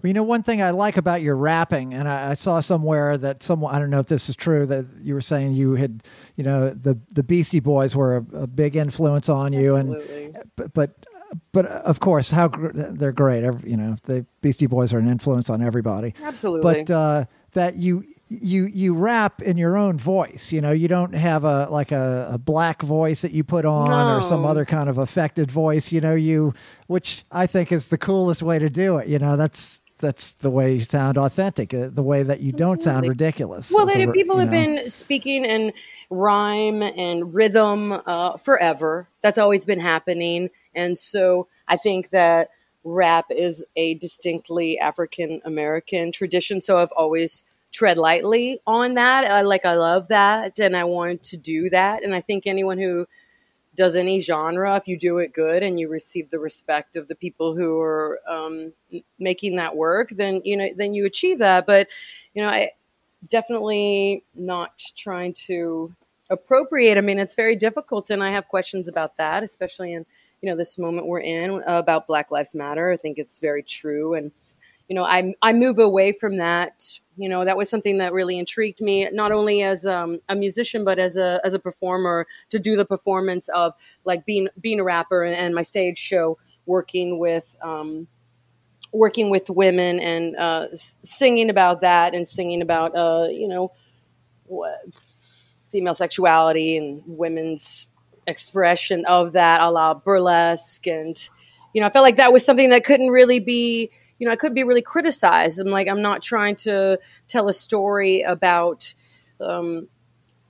Well, 0.01 0.09
you 0.09 0.15
know, 0.15 0.23
one 0.23 0.45
thing 0.45 0.63
I 0.63 0.71
like 0.71 0.97
about 0.97 1.23
your 1.23 1.37
rapping, 1.37 1.93
and 1.93 2.09
I, 2.09 2.31
I 2.31 2.35
saw 2.35 2.61
somewhere 2.61 3.19
that 3.19 3.43
someone, 3.43 3.75
I 3.75 3.81
don't 3.81 3.91
know 3.91 3.99
if 3.99 4.07
this 4.07 4.29
is 4.29 4.37
true, 4.37 4.65
that 4.67 4.87
you 5.03 5.15
were 5.15 5.21
saying 5.21 5.55
you 5.55 5.75
had, 5.75 6.05
you 6.37 6.45
know, 6.45 6.71
the, 6.71 6.97
the 7.11 7.25
Beastie 7.25 7.59
Boys 7.59 7.97
were 7.97 8.19
a, 8.19 8.43
a 8.43 8.47
big 8.47 8.77
influence 8.77 9.29
on 9.29 9.53
you. 9.53 9.77
Absolutely. 9.77 10.25
And, 10.27 10.51
but, 10.55 10.73
but, 10.73 11.07
but 11.53 11.67
of 11.67 12.01
course, 12.01 12.31
how 12.31 12.49
gr- 12.49 12.71
they're 12.73 13.13
great. 13.13 13.45
Every, 13.45 13.71
you 13.71 13.77
know, 13.77 13.97
the 14.05 14.27
Beastie 14.41 14.67
Boys 14.67 14.93
are 14.93 14.99
an 14.99 15.09
influence 15.09 15.51
on 15.51 15.63
everybody. 15.63 16.15
Absolutely. 16.23 16.85
But 16.85 16.91
uh, 16.91 17.25
that 17.53 17.77
you, 17.77 18.05
you, 18.29 18.67
you 18.67 18.95
rap 18.95 19.43
in 19.43 19.57
your 19.57 19.77
own 19.77 19.99
voice. 19.99 20.53
You 20.53 20.61
know, 20.61 20.71
you 20.71 20.89
don't 20.89 21.15
have 21.15 21.45
a 21.45 21.69
like 21.71 21.93
a, 21.93 22.31
a 22.33 22.39
black 22.39 22.83
voice 22.83 23.23
that 23.23 23.33
you 23.33 23.45
put 23.45 23.65
on 23.65 24.17
or 24.17 24.23
some 24.23 24.45
other 24.45 24.65
kind 24.65 24.89
of 24.89 24.99
affected 24.99 25.51
voice. 25.51 25.93
You 25.93 26.01
know, 26.01 26.15
you, 26.15 26.55
which 26.87 27.25
I 27.31 27.47
think 27.47 27.73
is 27.73 27.89
the 27.89 27.99
coolest 27.99 28.43
way 28.43 28.59
to 28.59 28.69
do 28.69 28.99
it. 28.99 29.09
You 29.09 29.19
know, 29.19 29.37
that's 29.37 29.81
that's 29.99 30.35
the 30.35 30.51
way 30.51 30.75
you 30.75 30.81
sound 30.81 31.19
authentic. 31.19 31.75
uh, 31.75 31.89
The 31.93 32.03
way 32.03 32.23
that 32.23 32.41
you 32.41 32.53
don't 32.53 32.83
sound 32.83 33.07
ridiculous. 33.09 33.71
Well, 33.71 33.87
people 33.87 34.37
you 34.37 34.41
have 34.41 34.51
know. 34.51 34.51
been 34.51 34.91
speaking 34.91 35.45
in 35.45 35.73
rhyme 36.11 36.83
and 36.83 37.35
rhythm 37.35 37.93
uh, 38.07 38.37
forever. 38.37 39.09
That's 39.23 39.39
always 39.39 39.65
been 39.65 39.81
happening, 39.81 40.51
and 40.75 40.97
so 40.99 41.49
I 41.67 41.77
think 41.77 42.11
that 42.11 42.51
rap 42.85 43.27
is 43.31 43.65
a 43.77 43.95
distinctly 43.95 44.79
African 44.79 45.41
American 45.45 46.13
tradition. 46.13 46.61
So 46.61 46.79
I've 46.79 46.93
always 46.93 47.45
tread 47.73 47.99
lightly 47.99 48.61
on 48.67 48.95
that. 48.95 49.25
I 49.31 49.43
like 49.43 49.67
I 49.67 49.75
love 49.75 50.09
that, 50.09 50.59
and 50.59 50.77
I 50.77 50.85
wanted 50.85 51.23
to 51.25 51.37
do 51.37 51.71
that. 51.71 52.03
And 52.03 52.15
I 52.15 52.21
think 52.21 52.47
anyone 52.47 52.79
who 52.79 53.07
does 53.79 53.95
any 53.95 54.19
genre, 54.19 54.77
if 54.77 54.89
you 54.89 54.99
do 54.99 55.19
it 55.19 55.33
good 55.33 55.63
and 55.63 55.79
you 55.79 55.89
receive 55.89 56.31
the 56.31 56.39
respect 56.41 56.97
of 56.97 57.07
the 57.07 57.15
people 57.15 57.55
who 57.55 57.79
are 57.79 58.19
um, 58.29 58.73
making 59.21 59.55
that 59.55 59.77
work, 59.77 60.11
then 60.11 60.43
you 60.45 60.57
know 60.57 60.69
then 60.77 60.93
you 60.93 61.07
achieve 61.07 61.39
that. 61.39 61.65
But 61.65 61.87
you 62.35 62.43
know, 62.43 62.49
I 62.49 62.73
definitely 63.31 64.25
not 64.35 64.83
trying 64.97 65.33
to 65.47 65.95
appropriate. 66.29 66.99
I 66.99 67.03
mean, 67.03 67.21
it's 67.21 67.37
very 67.37 67.55
difficult, 67.55 68.11
and 68.11 68.23
I 68.23 68.33
have 68.33 68.49
questions 68.49 68.89
about 68.89 69.17
that, 69.17 69.45
especially 69.45 69.95
in 69.95 70.05
you 70.43 70.51
know 70.51 70.57
this 70.57 70.77
moment 70.77 71.07
we're 71.07 71.21
in 71.21 71.63
uh, 71.63 71.79
about 71.79 72.09
Black 72.09 72.33
Lives 72.33 72.57
Matter. 72.57 72.91
I 72.91 72.97
think 72.97 73.17
it's 73.17 73.39
very 73.39 73.63
true, 73.63 74.15
and 74.15 74.33
you 74.89 74.95
know, 74.95 75.05
I 75.05 75.35
I 75.43 75.53
move 75.53 75.79
away 75.79 76.13
from 76.13 76.39
that. 76.39 76.99
You 77.17 77.29
know, 77.29 77.45
that 77.45 77.57
was 77.57 77.69
something 77.69 77.99
that 77.99 78.13
really 78.13 78.39
intrigued 78.39 78.81
me, 78.81 79.09
not 79.13 79.33
only 79.33 79.63
as 79.63 79.85
um, 79.85 80.21
a 80.29 80.35
musician 80.35 80.85
but 80.85 80.99
as 80.99 81.17
a 81.17 81.41
as 81.45 81.55
a 81.55 81.59
performer 81.59 82.27
to 82.51 82.59
do 82.59 82.77
the 82.77 82.87
performance 82.87 83.49
of 83.51 83.75
like 84.05 84.25
being 84.25 84.49
being 84.61 84.81
a 84.81 84.85
rapper 84.85 85.25
and, 85.25 85.37
and 85.37 85.55
my 85.55 85.63
stage 85.63 85.99
show, 85.99 86.39
working 86.67 87.19
with. 87.19 87.57
Um, 87.63 88.09
working 88.91 89.29
with 89.29 89.51
women 89.51 90.01
and 90.01 90.35
uh, 90.37 90.67
singing 91.03 91.51
about 91.51 91.83
that 91.83 92.15
and 92.15 92.27
singing 92.27 92.63
about 92.63 92.97
uh, 92.97 93.29
you 93.31 93.47
know 93.47 93.71
what, 94.47 94.81
female 95.63 95.95
sexuality 95.95 96.79
and 96.79 97.03
women's 97.07 97.87
expression 98.27 99.05
of 99.07 99.33
that 99.33 99.61
a 99.61 99.71
la 99.71 99.95
burlesque 99.95 100.87
and 100.87 101.29
you 101.73 101.81
know 101.81 101.87
i 101.87 101.91
felt 101.91 102.03
like 102.03 102.17
that 102.17 102.33
was 102.33 102.45
something 102.45 102.69
that 102.69 102.85
couldn't 102.85 103.09
really 103.09 103.41
be 103.41 103.91
you 104.19 104.27
know 104.27 104.33
i 104.33 104.37
could 104.37 104.55
be 104.55 104.65
really 104.65 104.83
criticized 104.83 105.61
i'm 105.61 105.69
like 105.69 105.89
i'm 105.89 106.03
not 106.03 106.23
trying 106.23 106.57
to 106.57 106.99
tell 107.29 107.49
a 107.49 107.53
story 107.53 108.23
about 108.23 108.95
um, 109.41 109.89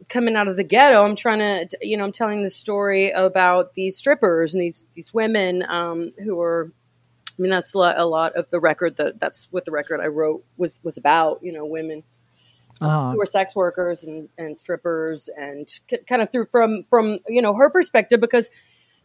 coming 0.09 0.37
out 0.37 0.49
of 0.49 0.57
the 0.57 0.65
ghetto 0.65 1.05
i'm 1.05 1.17
trying 1.17 1.39
to 1.39 1.79
you 1.83 1.97
know 1.97 2.05
i'm 2.05 2.13
telling 2.13 2.43
the 2.43 2.51
story 2.51 3.11
about 3.11 3.75
these 3.75 3.97
strippers 3.97 4.55
and 4.55 4.63
these 4.63 4.85
these 4.95 5.13
women 5.13 5.65
um, 5.69 6.13
who 6.25 6.41
are 6.41 6.73
I 7.31 7.41
mean, 7.43 7.53
that's 7.53 7.73
a 7.73 7.79
lot, 7.79 7.95
a 8.01 8.05
lot 8.05 8.35
of 8.35 8.51
the 8.51 8.59
record 8.59 8.97
that 8.97 9.21
that's 9.21 9.47
what 9.53 9.65
the 9.65 9.71
record 9.71 10.01
I 10.01 10.07
wrote 10.09 10.45
was 10.57 10.81
was 10.83 10.97
about. 10.99 11.39
You 11.41 11.53
know, 11.53 11.65
women 11.65 12.03
Uh-huh. 12.81 13.13
who 13.13 13.19
were 13.19 13.27
sex 13.27 13.55
workers 13.55 14.03
and, 14.03 14.29
and 14.37 14.59
strippers, 14.59 15.29
and 15.37 15.69
k- 15.87 16.01
kind 16.09 16.21
of 16.21 16.33
through 16.33 16.47
from 16.51 16.83
from 16.91 17.21
you 17.29 17.41
know 17.41 17.55
her 17.55 17.71
perspective 17.71 18.21
because 18.21 18.51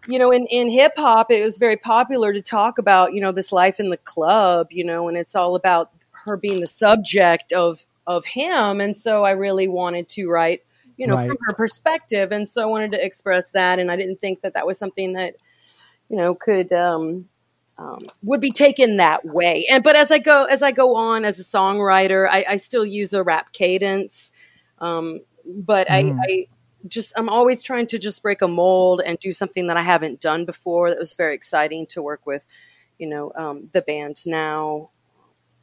you 0.07 0.19
know 0.19 0.31
in 0.31 0.45
in 0.47 0.69
hip 0.69 0.93
hop 0.97 1.31
it 1.31 1.43
was 1.43 1.57
very 1.57 1.77
popular 1.77 2.33
to 2.33 2.41
talk 2.41 2.77
about 2.77 3.13
you 3.13 3.21
know 3.21 3.31
this 3.31 3.51
life 3.51 3.79
in 3.79 3.89
the 3.89 3.97
club, 3.97 4.67
you 4.71 4.83
know, 4.83 5.07
and 5.07 5.17
it's 5.17 5.35
all 5.35 5.55
about 5.55 5.91
her 6.25 6.37
being 6.37 6.59
the 6.61 6.67
subject 6.67 7.51
of 7.53 7.85
of 8.07 8.25
him, 8.25 8.81
and 8.81 8.95
so 8.97 9.23
I 9.23 9.31
really 9.31 9.67
wanted 9.67 10.09
to 10.09 10.27
write 10.29 10.61
you 10.97 11.07
know, 11.07 11.15
Right. 11.15 11.27
from 11.27 11.37
her 11.47 11.53
perspective. 11.53 12.31
And 12.31 12.47
so 12.47 12.61
I 12.61 12.65
wanted 12.65 12.91
to 12.91 13.03
express 13.03 13.49
that. 13.51 13.79
And 13.79 13.91
I 13.91 13.95
didn't 13.95 14.21
think 14.21 14.41
that 14.41 14.53
that 14.53 14.67
was 14.67 14.77
something 14.77 15.13
that, 15.13 15.35
you 16.09 16.17
know, 16.17 16.35
could, 16.35 16.71
um, 16.71 17.29
um, 17.79 17.97
would 18.21 18.39
be 18.41 18.51
taken 18.51 18.97
that 18.97 19.25
way. 19.25 19.65
And, 19.71 19.83
but 19.83 19.95
as 19.95 20.11
I 20.11 20.19
go, 20.19 20.45
as 20.45 20.61
I 20.61 20.71
go 20.71 20.95
on 20.95 21.25
as 21.25 21.39
a 21.39 21.43
songwriter, 21.43 22.27
I, 22.29 22.45
I 22.49 22.55
still 22.57 22.85
use 22.85 23.13
a 23.13 23.23
rap 23.23 23.53
cadence. 23.53 24.31
Um, 24.79 25.21
but 25.45 25.87
Mm. 25.89 26.13
I, 26.19 26.23
I 26.29 26.47
just, 26.87 27.13
I'm 27.15 27.29
always 27.29 27.61
trying 27.61 27.87
to 27.87 27.99
just 27.99 28.21
break 28.21 28.41
a 28.41 28.47
mold 28.47 29.01
and 29.05 29.17
do 29.19 29.33
something 29.33 29.67
that 29.67 29.77
I 29.77 29.81
haven't 29.81 30.19
done 30.19 30.45
before. 30.45 30.89
That 30.89 30.99
was 30.99 31.15
very 31.15 31.35
exciting 31.35 31.85
to 31.87 32.01
work 32.01 32.25
with, 32.25 32.45
you 32.97 33.07
know, 33.07 33.31
um, 33.35 33.69
the 33.71 33.81
band 33.81 34.17
now. 34.25 34.89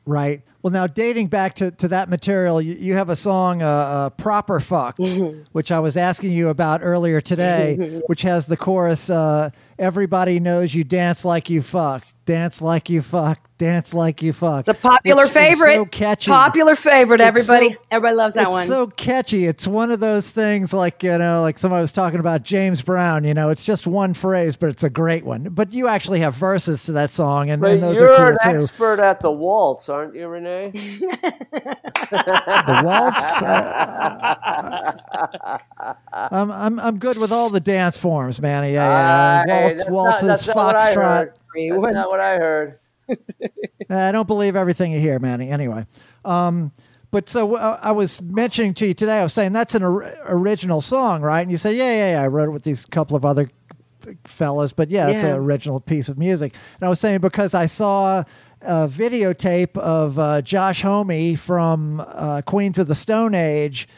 Right. 0.04 0.42
Well, 0.62 0.72
now 0.72 0.86
dating 0.86 1.28
back 1.28 1.54
to, 1.56 1.70
to 1.70 1.88
that 1.88 2.10
material, 2.10 2.60
you, 2.60 2.74
you 2.74 2.94
have 2.96 3.08
a 3.08 3.16
song, 3.16 3.62
uh, 3.62 3.66
uh, 3.66 4.10
"Proper 4.10 4.60
Fuck," 4.60 4.98
which 5.52 5.72
I 5.72 5.80
was 5.80 5.96
asking 5.96 6.32
you 6.32 6.48
about 6.50 6.80
earlier 6.82 7.20
today, 7.20 8.02
which 8.06 8.22
has 8.22 8.46
the 8.46 8.56
chorus, 8.58 9.08
uh, 9.08 9.50
"Everybody 9.78 10.38
knows 10.38 10.74
you 10.74 10.84
dance 10.84 11.24
like 11.24 11.48
you 11.48 11.62
fuck, 11.62 12.02
dance 12.26 12.60
like 12.60 12.90
you 12.90 13.00
fuck, 13.00 13.38
dance 13.56 13.94
like 13.94 14.20
you 14.22 14.34
fuck." 14.34 14.60
It's 14.60 14.68
a 14.68 14.74
popular 14.74 15.22
which 15.22 15.30
is 15.30 15.36
favorite. 15.36 15.74
So 15.76 15.86
catchy. 15.86 16.30
Popular 16.30 16.74
favorite. 16.74 17.22
It's 17.22 17.28
everybody, 17.28 17.72
so- 17.72 17.80
everybody 17.90 18.16
loves 18.16 18.34
that 18.34 18.48
it's 18.48 18.54
one. 18.56 18.66
so 18.66 18.86
catchy. 18.88 19.46
It's 19.46 19.66
one 19.66 19.90
of 19.90 20.00
those 20.00 20.28
things 20.30 20.74
like, 20.74 21.02
you 21.02 21.16
know, 21.16 21.40
like 21.40 21.58
somebody 21.58 21.80
was 21.80 21.92
talking 21.92 22.20
about 22.20 22.42
James 22.42 22.82
Brown, 22.82 23.24
you 23.24 23.32
know, 23.32 23.48
it's 23.48 23.64
just 23.64 23.86
one 23.86 24.12
phrase, 24.12 24.56
but 24.56 24.68
it's 24.68 24.84
a 24.84 24.90
great 24.90 25.24
one. 25.24 25.44
But 25.44 25.72
you 25.72 25.88
actually 25.88 26.20
have 26.20 26.34
verses 26.34 26.84
to 26.84 26.92
that 26.92 27.08
song, 27.10 27.48
and, 27.48 27.62
But 27.62 27.70
and 27.72 27.82
those 27.82 27.96
you're 27.96 28.12
are 28.12 28.32
an 28.32 28.36
cool 28.42 28.52
too. 28.52 28.58
expert 28.64 29.00
at 29.00 29.20
the 29.20 29.30
waltz, 29.30 29.88
aren't 29.88 30.14
you, 30.14 30.28
Renee? 30.28 30.49
The 32.10 32.82
waltz. 32.84 33.42
uh, 33.42 34.34
I'm, 36.12 36.50
I'm, 36.50 36.80
I'm 36.80 36.98
good 36.98 37.18
with 37.18 37.32
all 37.32 37.50
the 37.50 37.60
dance 37.60 37.96
forms, 37.96 38.40
Manny. 38.40 38.72
Yeah, 38.72 39.44
yeah. 39.46 39.74
Hey, 39.74 39.78
Waltz, 39.88 39.88
that's 39.88 39.88
not- 39.88 39.92
waltzes, 39.92 40.28
that's 40.28 40.46
not 40.48 40.56
what 40.56 40.76
I 40.76 40.94
foxtrot. 40.94 40.96
heard. 40.96 41.34
That's 41.70 41.94
not 41.94 42.06
what 42.08 42.20
I 42.20 42.36
heard. 42.36 42.78
I 43.90 44.12
don't 44.12 44.26
believe 44.26 44.56
everything 44.56 44.92
you 44.92 45.00
hear, 45.00 45.18
Manny. 45.18 45.50
Anyway, 45.50 45.86
um, 46.24 46.72
but 47.10 47.28
so 47.28 47.56
uh, 47.56 47.78
I 47.82 47.92
was 47.92 48.22
mentioning 48.22 48.74
to 48.74 48.86
you 48.86 48.94
today. 48.94 49.18
I 49.18 49.22
was 49.24 49.32
saying 49.32 49.52
that's 49.52 49.74
an 49.74 49.82
or- 49.82 50.14
original 50.26 50.80
song, 50.80 51.22
right? 51.22 51.40
And 51.40 51.50
you 51.50 51.56
said, 51.56 51.76
yeah, 51.76 51.90
yeah, 51.92 52.10
yeah. 52.12 52.22
I 52.22 52.28
wrote 52.28 52.48
it 52.48 52.52
with 52.52 52.62
these 52.62 52.86
couple 52.86 53.16
of 53.16 53.24
other 53.24 53.50
fellas, 54.24 54.72
but 54.72 54.90
yeah, 54.90 55.08
it's 55.08 55.24
an 55.24 55.30
original 55.32 55.80
piece 55.80 56.08
of 56.08 56.18
music. 56.18 56.54
And 56.80 56.86
I 56.86 56.88
was 56.88 57.00
saying 57.00 57.20
because 57.20 57.52
I 57.54 57.66
saw 57.66 58.24
a 58.62 58.88
videotape 58.88 59.76
of 59.76 60.18
uh, 60.18 60.42
Josh 60.42 60.82
Homme 60.82 61.36
from 61.36 62.00
uh, 62.00 62.42
Queens 62.42 62.78
of 62.78 62.88
the 62.88 62.94
Stone 62.94 63.34
Age 63.34 63.88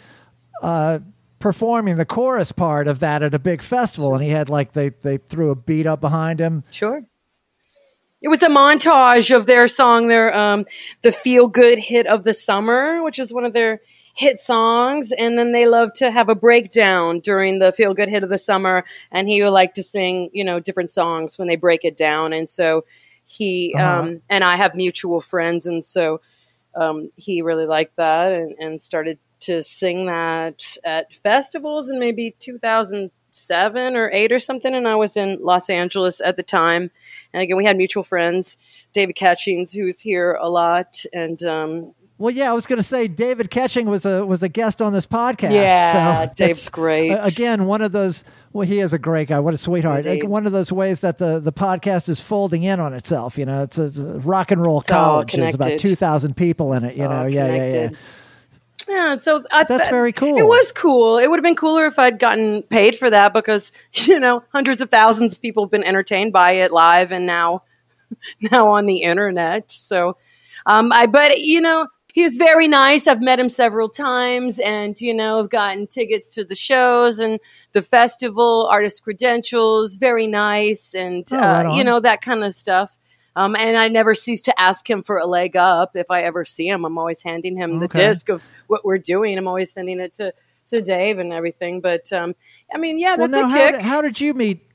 uh, 0.62 1.00
performing 1.38 1.96
the 1.96 2.04
chorus 2.04 2.52
part 2.52 2.86
of 2.86 3.00
that 3.00 3.22
at 3.22 3.34
a 3.34 3.38
big 3.38 3.62
festival, 3.62 4.14
and 4.14 4.22
he 4.22 4.30
had 4.30 4.48
like 4.48 4.72
they 4.72 4.90
they 4.90 5.16
threw 5.16 5.50
a 5.50 5.56
beat 5.56 5.86
up 5.86 6.00
behind 6.00 6.40
him. 6.40 6.64
Sure. 6.70 7.04
It 8.22 8.28
was 8.28 8.42
a 8.42 8.48
montage 8.48 9.34
of 9.34 9.46
their 9.46 9.66
song, 9.66 10.06
their 10.06 10.34
um, 10.36 10.64
the 11.02 11.10
feel 11.10 11.48
good 11.48 11.80
hit 11.80 12.06
of 12.06 12.22
the 12.22 12.32
summer, 12.32 13.02
which 13.02 13.18
is 13.18 13.32
one 13.32 13.44
of 13.44 13.52
their 13.52 13.80
hit 14.14 14.38
songs. 14.38 15.10
And 15.12 15.36
then 15.36 15.52
they 15.52 15.66
love 15.66 15.92
to 15.94 16.10
have 16.10 16.28
a 16.28 16.34
breakdown 16.34 17.20
during 17.20 17.58
the 17.58 17.72
feel 17.72 17.94
good 17.94 18.08
hit 18.08 18.22
of 18.22 18.28
the 18.28 18.38
summer. 18.38 18.84
And 19.10 19.28
he 19.28 19.42
would 19.42 19.50
like 19.50 19.74
to 19.74 19.82
sing, 19.82 20.30
you 20.32 20.44
know, 20.44 20.60
different 20.60 20.90
songs 20.90 21.38
when 21.38 21.48
they 21.48 21.56
break 21.56 21.84
it 21.84 21.96
down. 21.96 22.32
And 22.32 22.48
so 22.48 22.84
he 23.32 23.74
Uh-huh. 23.76 24.00
um, 24.02 24.22
and 24.28 24.44
I 24.44 24.56
have 24.56 24.74
mutual 24.74 25.20
friends, 25.20 25.66
and 25.66 25.84
so 25.84 26.20
um, 26.74 27.10
he 27.16 27.42
really 27.42 27.66
liked 27.66 27.96
that 27.96 28.32
and, 28.32 28.54
and 28.58 28.80
started 28.80 29.18
to 29.40 29.62
sing 29.62 30.06
that 30.06 30.76
at 30.84 31.12
festivals 31.14 31.90
in 31.90 31.98
maybe 31.98 32.34
2007 32.38 33.96
or 33.96 34.10
8 34.12 34.32
or 34.32 34.38
something 34.38 34.72
and 34.74 34.86
i 34.86 34.94
was 34.94 35.16
in 35.16 35.38
los 35.40 35.68
angeles 35.68 36.20
at 36.20 36.36
the 36.36 36.42
time 36.44 36.90
and 37.32 37.42
again 37.42 37.56
we 37.56 37.64
had 37.64 37.76
mutual 37.76 38.04
friends 38.04 38.56
david 38.92 39.16
catchings 39.16 39.72
who's 39.72 40.00
here 40.00 40.38
a 40.40 40.48
lot 40.48 41.04
and 41.12 41.42
um, 41.42 41.92
Well, 42.22 42.30
yeah, 42.30 42.52
I 42.52 42.54
was 42.54 42.68
going 42.68 42.76
to 42.76 42.84
say 42.84 43.08
David 43.08 43.50
Catching 43.50 43.86
was 43.86 44.06
a 44.06 44.24
was 44.24 44.44
a 44.44 44.48
guest 44.48 44.80
on 44.80 44.92
this 44.92 45.06
podcast. 45.06 45.54
Yeah, 45.54 46.26
so 46.26 46.32
Dave's 46.36 46.68
great. 46.68 47.10
again, 47.10 47.66
one 47.66 47.82
of 47.82 47.90
those. 47.90 48.22
Well, 48.52 48.64
he 48.64 48.78
is 48.78 48.92
a 48.92 48.98
great 48.98 49.26
guy. 49.26 49.40
What 49.40 49.54
a 49.54 49.58
sweetheart! 49.58 50.06
Indeed. 50.06 50.22
Like, 50.22 50.30
one 50.30 50.46
of 50.46 50.52
those 50.52 50.70
ways 50.70 51.00
that 51.00 51.18
the 51.18 51.40
the 51.40 51.52
podcast 51.52 52.08
is 52.08 52.20
folding 52.20 52.62
in 52.62 52.78
on 52.78 52.94
itself. 52.94 53.36
You 53.36 53.46
know, 53.46 53.64
it's 53.64 53.76
a, 53.76 53.86
it's 53.86 53.98
a 53.98 54.20
rock 54.20 54.52
and 54.52 54.64
roll 54.64 54.78
It's 54.78 54.88
college. 54.88 55.32
There's 55.32 55.56
about 55.56 55.80
two 55.80 55.96
thousand 55.96 56.36
people 56.36 56.72
in 56.74 56.84
it. 56.84 56.96
you 56.96 57.08
know, 57.08 57.26
yeah, 57.26 57.52
yeah, 57.56 57.72
yeah. 57.72 57.90
Yeah, 58.88 59.16
so 59.16 59.42
I, 59.50 59.64
That's 59.64 59.88
very 59.88 60.12
cool. 60.12 60.38
It 60.38 60.46
was 60.46 60.70
cool. 60.70 61.18
It 61.18 61.28
would 61.28 61.38
have 61.40 61.44
been 61.44 61.56
cooler 61.56 61.86
if 61.86 61.98
I'd 61.98 62.20
gotten 62.20 62.62
paid 62.62 62.94
for 62.94 63.10
that 63.10 63.32
because 63.32 63.72
you 63.94 64.20
know 64.20 64.44
hundreds 64.52 64.80
of 64.80 64.90
thousands 64.90 65.34
of 65.34 65.42
people 65.42 65.64
have 65.64 65.72
been 65.72 65.82
entertained 65.82 66.32
by 66.32 66.52
it 66.52 66.70
live 66.70 67.10
and 67.10 67.26
now 67.26 67.64
now 68.52 68.68
on 68.68 68.86
the 68.86 68.98
internet. 68.98 69.72
So, 69.72 70.18
um, 70.66 70.92
I 70.92 71.06
but 71.06 71.40
you 71.40 71.60
know 71.60 71.88
he 72.12 72.22
was 72.22 72.36
very 72.36 72.68
nice. 72.68 73.06
I've 73.06 73.22
met 73.22 73.40
him 73.40 73.48
several 73.48 73.88
times, 73.88 74.58
and 74.58 75.00
you 75.00 75.14
know 75.14 75.40
I've 75.40 75.50
gotten 75.50 75.86
tickets 75.86 76.28
to 76.30 76.44
the 76.44 76.54
shows 76.54 77.18
and 77.18 77.40
the 77.72 77.82
festival, 77.82 78.68
artist 78.70 79.02
credentials. 79.02 79.96
Very 79.98 80.26
nice, 80.26 80.94
and 80.94 81.26
Oh, 81.32 81.36
right 81.38 81.66
uh, 81.66 81.74
you 81.74 81.84
know 81.84 82.00
that 82.00 82.20
kind 82.22 82.44
of 82.44 82.54
stuff. 82.54 82.98
Um, 83.34 83.56
and 83.56 83.78
I 83.78 83.88
never 83.88 84.14
cease 84.14 84.42
to 84.42 84.60
ask 84.60 84.88
him 84.88 85.02
for 85.02 85.16
a 85.16 85.24
leg 85.26 85.56
up. 85.56 85.92
If 85.96 86.10
I 86.10 86.22
ever 86.24 86.44
see 86.44 86.68
him, 86.68 86.84
I'm 86.84 86.98
always 86.98 87.22
handing 87.22 87.56
him 87.56 87.78
the 87.78 87.86
Okay. 87.86 88.08
disc 88.08 88.28
of 88.28 88.46
what 88.66 88.84
we're 88.84 88.98
doing. 88.98 89.38
I'm 89.38 89.48
always 89.48 89.72
sending 89.72 90.00
it 90.00 90.12
to, 90.14 90.34
to 90.66 90.82
Dave 90.82 91.18
and 91.18 91.32
everything. 91.32 91.80
But 91.80 92.12
um, 92.12 92.34
I 92.74 92.76
mean, 92.76 92.98
yeah, 92.98 93.16
Well, 93.16 93.28
that's 93.28 93.32
now, 93.40 93.46
a 93.46 93.50
how, 93.50 93.56
kick. 93.56 93.72
did- 93.78 93.82
how 93.82 94.02
did 94.02 94.20
you 94.20 94.34
meet? 94.34 94.66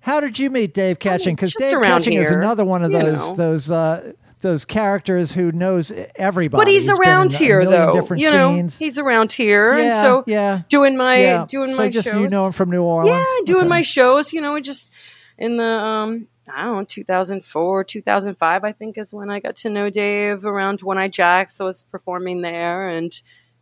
How 0.00 0.20
did 0.20 0.38
you 0.38 0.48
meet 0.50 0.72
Dave 0.74 0.98
Catching? 0.98 1.36
Because 1.36 1.52
just 1.52 1.58
Dave 1.60 1.78
around 1.78 2.00
Catching 2.00 2.14
is 2.14 2.30
another 2.30 2.64
one 2.64 2.82
of 2.82 2.90
those 2.90 3.30
know. 3.30 3.36
those 3.36 3.70
uh, 3.70 4.12
those 4.42 4.64
characters 4.66 5.32
who 5.32 5.50
knows 5.52 5.90
everybody. 6.16 6.60
but 6.60 6.68
he's, 6.68 6.86
been 6.86 6.96
around 7.00 7.32
here, 7.32 7.64
though. 7.64 7.94
You 8.14 8.30
know, 8.30 8.54
scenes. 8.54 8.76
he's 8.78 8.98
around 8.98 9.32
here, 9.32 9.72
and 9.72 9.84
Yeah, 9.86 10.02
so 10.02 10.24
yeah. 10.26 10.62
doing 10.68 10.96
my 10.96 11.16
yeah. 11.16 11.44
doing 11.48 11.70
so 11.70 11.76
my 11.78 11.88
just 11.88 12.08
shows. 12.08 12.20
you 12.20 12.28
know 12.28 12.46
him 12.48 12.52
from 12.52 12.70
New 12.70 12.82
Orleans. 12.82 13.08
Yeah, 13.16 13.44
doing 13.46 13.60
Okay. 13.62 13.68
my 13.68 13.82
shows. 13.82 14.32
You 14.32 14.40
know, 14.42 14.60
just 14.60 14.92
in 15.38 15.56
the 15.56 15.64
um, 15.64 16.28
I 16.52 16.64
don't 16.64 16.76
know, 16.78 16.84
2004, 16.84 17.84
2005, 17.84 18.64
I 18.64 18.72
think 18.72 18.98
is 18.98 19.14
when 19.14 19.30
I 19.30 19.40
got 19.40 19.56
to 19.56 19.70
know 19.70 19.88
Dave 19.88 20.44
around 20.44 20.82
One 20.82 20.98
Eyed 20.98 21.12
Jacks. 21.12 21.56
So 21.56 21.64
I 21.64 21.68
was 21.68 21.84
performing 21.84 22.42
there, 22.42 22.88
and 22.88 23.12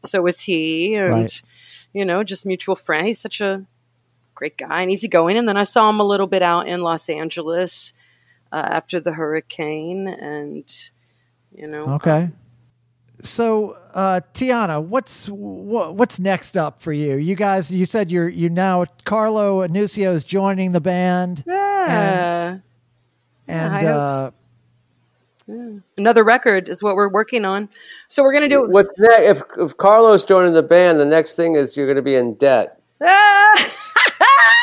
so 0.05 0.23
was 0.23 0.41
he, 0.41 0.95
and 0.95 1.13
Right. 1.13 1.43
you 1.93 2.05
know, 2.05 2.25
just 2.25 2.45
mutual 2.47 2.75
friend. 2.75 3.07
He's 3.07 3.21
such 3.21 3.41
a 3.41 3.67
great 4.35 4.57
guy 4.57 4.81
and 4.81 4.91
easygoing. 4.91 5.37
And 5.37 5.47
then 5.47 5.59
I 5.59 5.65
saw 5.65 5.91
him 5.91 6.01
a 6.01 6.05
little 6.05 6.27
bit 6.27 6.41
out 6.43 6.67
in 6.67 6.81
Los 6.81 7.11
Angeles 7.11 7.93
uh, 8.53 8.69
after 8.71 9.01
the 9.01 9.13
hurricane, 9.13 10.09
and 10.09 10.69
you 11.53 11.67
know, 11.67 11.95
Okay. 11.95 12.31
So, 13.23 13.77
uh, 13.93 14.21
Tiana, 14.33 14.83
what's 14.83 15.29
wha- 15.29 15.91
what's 15.91 16.19
next 16.19 16.57
up 16.57 16.81
for 16.81 16.93
you? 16.93 17.17
You 17.17 17.35
guys, 17.35 17.71
you 17.71 17.85
said 17.85 18.11
you're 18.11 18.29
you 18.29 18.49
now 18.49 18.87
Carlo 19.05 19.67
Nuccio 19.69 20.15
is 20.15 20.25
joining 20.25 20.73
the 20.73 20.81
band, 20.81 21.45
yeah. 21.47 22.59
and 23.47 23.73
I 23.75 23.85
hope 23.85 24.11
uh. 24.11 24.31
Yeah. 25.47 25.71
Another 25.99 26.23
record 26.23 26.69
is 26.69 26.83
what 26.83 26.95
we're 26.95 27.11
working 27.11 27.45
on. 27.45 27.69
So 28.09 28.23
we're 28.23 28.33
gonna 28.33 28.49
do. 28.49 28.69
What's 28.71 28.91
ne- 28.99 29.27
if 29.27 29.43
if 29.59 29.77
Carlos 29.77 30.23
joining 30.25 30.55
the 30.55 30.63
band, 30.63 31.01
the 31.01 31.05
next 31.05 31.35
thing 31.35 31.57
is 31.57 31.77
you're 31.77 31.87
going 31.87 31.97
to 31.97 32.03
be 32.03 32.15
in 32.15 32.35
debt. 32.35 32.81
Ah! 33.03 33.77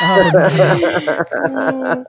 oh, 0.02 2.06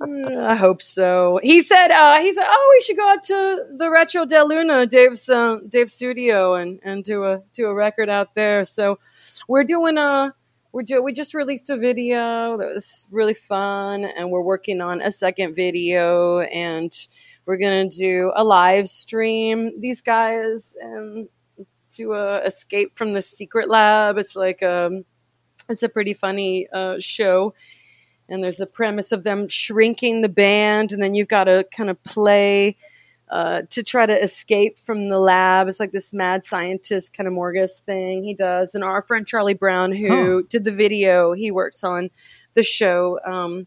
I 0.40 0.54
hope 0.54 0.82
so. 0.82 1.40
He 1.42 1.62
said. 1.62 1.90
Uh, 1.90 2.20
he 2.20 2.32
said, 2.32 2.44
"Oh, 2.46 2.76
we 2.76 2.84
should 2.84 2.96
go 2.96 3.08
out 3.08 3.22
to 3.24 3.66
the 3.76 3.90
Rancho 3.90 4.24
de 4.24 4.42
la 4.42 4.44
Luna, 4.44 4.86
Dave's 4.86 5.28
uh, 5.28 5.58
Dave's 5.68 5.92
studio, 5.92 6.54
and 6.54 6.80
and 6.82 7.04
do 7.04 7.24
a 7.24 7.42
do 7.52 7.66
a 7.66 7.74
record 7.74 8.08
out 8.08 8.34
there." 8.34 8.64
So 8.64 8.98
we're 9.48 9.64
doing 9.64 9.98
a. 9.98 10.34
We're 10.72 10.82
do, 10.82 11.02
we 11.02 11.12
just 11.12 11.34
released 11.34 11.68
a 11.70 11.76
video 11.76 12.56
that 12.56 12.74
was 12.74 13.04
really 13.10 13.34
fun, 13.34 14.04
and 14.04 14.30
we're 14.30 14.40
working 14.40 14.80
on 14.80 15.00
a 15.00 15.10
second 15.10 15.56
video, 15.56 16.40
and 16.40 16.92
we're 17.44 17.56
gonna 17.56 17.88
do 17.88 18.30
a 18.36 18.44
live 18.44 18.88
stream. 18.88 19.80
These 19.80 20.00
guys 20.00 20.76
and 20.80 21.28
to 21.92 22.14
uh, 22.14 22.40
escape 22.44 22.96
from 22.96 23.12
the 23.12 23.22
secret 23.22 23.68
lab. 23.68 24.18
It's 24.18 24.36
like 24.36 24.62
um, 24.62 25.04
it's 25.70 25.82
a 25.82 25.88
pretty 25.88 26.14
funny 26.14 26.66
uh, 26.72 26.96
show. 27.00 27.54
And 28.28 28.44
there's 28.44 28.60
a 28.60 28.66
premise 28.66 29.10
of 29.12 29.24
them 29.24 29.48
shrinking 29.48 30.20
the 30.22 30.28
band 30.28 30.92
and 30.92 31.02
then 31.02 31.14
you've 31.14 31.28
got 31.28 31.44
to 31.44 31.64
kind 31.74 31.90
of 31.90 32.02
play 32.04 32.76
uh, 33.28 33.62
to 33.70 33.82
try 33.82 34.06
to 34.06 34.12
escape 34.22 34.78
from 34.78 35.08
the 35.08 35.18
lab. 35.18 35.68
It's 35.68 35.80
like 35.80 35.92
this 35.92 36.12
mad 36.12 36.44
scientist 36.44 37.12
kind 37.12 37.26
of 37.26 37.32
morgus 37.32 37.80
thing 37.80 38.22
he 38.22 38.34
does. 38.34 38.74
And 38.74 38.84
our 38.84 39.02
friend 39.02 39.26
charlie 39.26 39.54
brown 39.54 39.92
who 39.92 40.08
Huh. 40.08 40.42
did 40.48 40.64
the 40.64 40.72
video 40.72 41.32
he 41.32 41.50
works 41.50 41.82
on 41.84 42.10
the 42.54 42.62
show 42.62 43.18
um, 43.26 43.66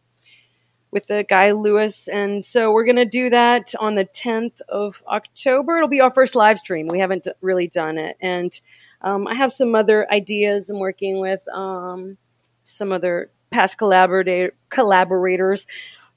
with 0.94 1.08
the 1.08 1.26
guy 1.28 1.52
Lewis. 1.52 2.08
And 2.08 2.46
so 2.46 2.72
we're 2.72 2.86
going 2.86 2.98
to 2.98 3.06
do 3.06 3.32
that 3.32 3.74
on 3.80 3.96
the 3.96 4.06
10th 4.06 4.62
of 4.70 5.04
October. 5.08 5.78
It'll 5.78 5.90
be 5.90 6.02
our 6.02 6.12
first 6.12 6.36
live 6.36 6.60
stream. 6.60 6.88
We 6.88 7.00
haven't 7.00 7.28
really 7.42 7.68
done 7.68 7.98
it. 7.98 8.16
And 8.22 8.58
um, 9.02 9.28
I 9.28 9.34
have 9.34 9.52
some 9.52 9.74
other 9.74 10.10
ideas 10.12 10.70
I'm 10.70 10.80
working 10.80 11.20
with 11.20 11.48
um, 11.50 12.18
some 12.64 12.92
other 12.92 13.32
past 13.50 13.78
collaborator, 13.78 14.54
collaborators 14.70 15.66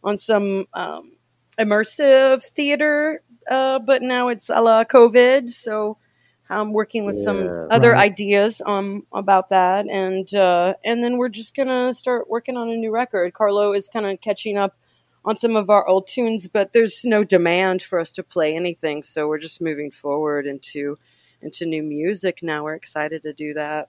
on 0.04 0.18
some 0.18 0.66
um, 0.74 1.12
immersive 1.58 2.44
theater, 2.44 3.22
uh, 3.50 3.78
but 3.78 4.02
now 4.02 4.28
it's 4.28 4.50
a 4.50 4.60
la 4.60 4.84
COVID. 4.84 5.48
So 5.48 5.96
I'm 6.48 6.72
working 6.72 7.04
with 7.04 7.16
yeah, 7.16 7.24
some 7.24 7.66
other 7.70 7.92
right. 7.92 8.10
ideas 8.10 8.62
um, 8.64 9.06
about 9.12 9.50
that, 9.50 9.86
and 9.88 10.32
uh, 10.34 10.74
and 10.84 11.02
then 11.02 11.16
we're 11.16 11.28
just 11.28 11.56
gonna 11.56 11.92
start 11.92 12.30
working 12.30 12.56
on 12.56 12.68
a 12.68 12.76
new 12.76 12.90
record. 12.90 13.32
Carlo 13.34 13.72
is 13.72 13.88
kind 13.88 14.06
of 14.06 14.20
catching 14.20 14.56
up 14.56 14.76
on 15.24 15.36
some 15.36 15.56
of 15.56 15.68
our 15.70 15.86
old 15.88 16.06
tunes, 16.06 16.46
but 16.46 16.72
there's 16.72 17.04
no 17.04 17.24
demand 17.24 17.82
for 17.82 17.98
us 17.98 18.12
to 18.12 18.22
play 18.22 18.54
anything, 18.54 19.02
so 19.02 19.26
we're 19.26 19.38
just 19.38 19.60
moving 19.60 19.90
forward 19.90 20.46
into 20.46 20.96
into 21.42 21.66
new 21.66 21.82
music 21.82 22.42
now. 22.42 22.64
We're 22.64 22.74
excited 22.74 23.22
to 23.24 23.32
do 23.32 23.54
that. 23.54 23.88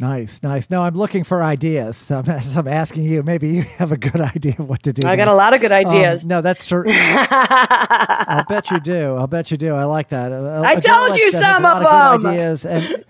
Nice, 0.00 0.44
nice. 0.44 0.70
No, 0.70 0.84
I'm 0.84 0.94
looking 0.94 1.24
for 1.24 1.42
ideas. 1.42 1.96
So 1.96 2.18
I'm, 2.18 2.40
so 2.42 2.60
I'm, 2.60 2.68
asking 2.68 3.02
you. 3.02 3.22
Maybe 3.22 3.48
you 3.48 3.62
have 3.78 3.90
a 3.90 3.96
good 3.96 4.20
idea 4.20 4.54
of 4.58 4.68
what 4.68 4.82
to 4.84 4.92
do. 4.92 5.06
I 5.06 5.16
next. 5.16 5.26
got 5.26 5.34
a 5.34 5.36
lot 5.36 5.54
of 5.54 5.60
good 5.60 5.72
um, 5.72 5.86
ideas. 5.86 6.22
Um, 6.22 6.28
no, 6.28 6.40
that's 6.40 6.66
true. 6.66 6.84
I'll 6.88 8.44
bet 8.44 8.70
you 8.70 8.78
do. 8.80 9.16
I'll 9.16 9.26
bet 9.26 9.50
you 9.50 9.56
do. 9.56 9.74
I 9.74 9.84
like 9.84 10.10
that. 10.10 10.30
A, 10.30 10.62
I 10.64 10.76
told 10.76 11.16
you 11.16 11.32
some 11.32 11.64
of 11.64 11.82
them. 11.82 12.26
ideas 12.26 12.64
and 12.64 13.04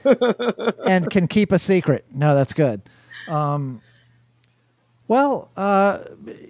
and 0.86 1.11
can 1.11 1.28
keep 1.28 1.53
a 1.53 1.59
secret. 1.59 2.07
No, 2.12 2.34
that's 2.34 2.55
good. 2.55 2.80
Um, 3.28 3.82
well, 5.09 5.51
uh, 5.57 6.05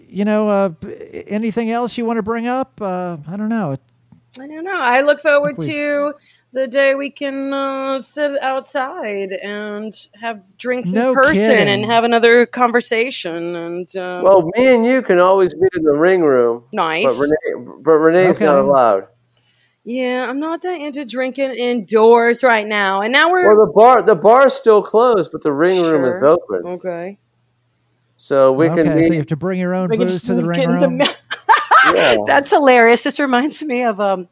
you 0.09 0.25
know, 0.25 0.49
uh, 0.49 0.71
anything 1.27 1.71
else 1.71 1.99
you 1.99 2.05
want 2.05 2.19
to 2.19 2.23
bring 2.23 2.47
up? 2.47 2.81
Uh, 2.81 3.17
I 3.27 3.37
don't 3.37 3.49
know. 3.49 3.77
I 4.41 4.47
don't 4.47 4.65
know. 4.65 4.77
I 4.77 5.01
look 5.01 5.21
forward 5.21 5.57
I 5.61 5.67
to 5.67 6.15
the 6.53 6.67
day 6.67 6.95
we 6.95 7.11
can 7.11 7.53
uh, 7.53 8.01
sit 8.01 8.41
outside 8.41 9.33
and 9.33 9.95
have 10.21 10.57
drinks 10.57 10.91
no 10.91 11.11
in 11.11 11.15
person 11.15 11.35
kidding. 11.35 11.69
and 11.69 11.85
have 11.85 12.05
another 12.05 12.47
conversation. 12.47 13.55
And 13.55 13.97
um, 13.97 14.23
well, 14.25 14.51
me 14.57 14.75
and 14.75 14.85
you 14.85 15.03
can 15.03 15.19
always 15.19 15.55
meet 15.55 15.73
in 15.77 15.85
the 15.85 15.97
ring 15.97 16.23
room. 16.23 16.65
Nice, 16.73 17.05
but 17.05 17.23
Renee, 17.23 17.73
but 17.83 17.93
Renee's 17.93 18.37
okay. 18.37 18.47
not 18.47 18.57
allowed. 18.57 19.07
Yeah, 19.85 20.27
I'm 20.29 20.39
not 20.39 20.61
that 20.63 20.81
into 20.81 21.05
drinking 21.05 21.53
indoors 21.53 22.43
right 22.43 22.67
now. 22.67 23.01
And 23.01 23.13
now 23.13 23.31
we're 23.31 23.49
well, 23.57 23.67
the 23.67 23.73
bar 23.73 24.03
the 24.03 24.15
bar's 24.15 24.55
still 24.55 24.83
closed, 24.83 25.33
but 25.33 25.43
the 25.43 25.53
ring 25.53 25.83
sure. 25.83 25.99
room 25.99 26.05
is 26.05 26.23
open. 26.23 26.73
Okay. 26.73 27.19
So 28.15 28.53
we 28.53 28.69
okay, 28.69 28.83
can. 28.83 28.97
Meet. 28.97 29.07
So 29.07 29.13
you 29.13 29.19
have 29.19 29.29
to 29.29 29.37
bring 29.37 29.61
your 29.61 29.75
own 29.75 29.89
booze 29.89 30.23
to 30.23 30.35
the 30.35 30.45
ring 30.45 30.69
room. 30.69 30.99
The... 30.99 31.17
yeah. 31.95 32.17
That's 32.27 32.51
hilarious. 32.51 33.03
This 33.03 33.21
reminds 33.21 33.63
me 33.63 33.83
of 33.85 34.01
um 34.01 34.29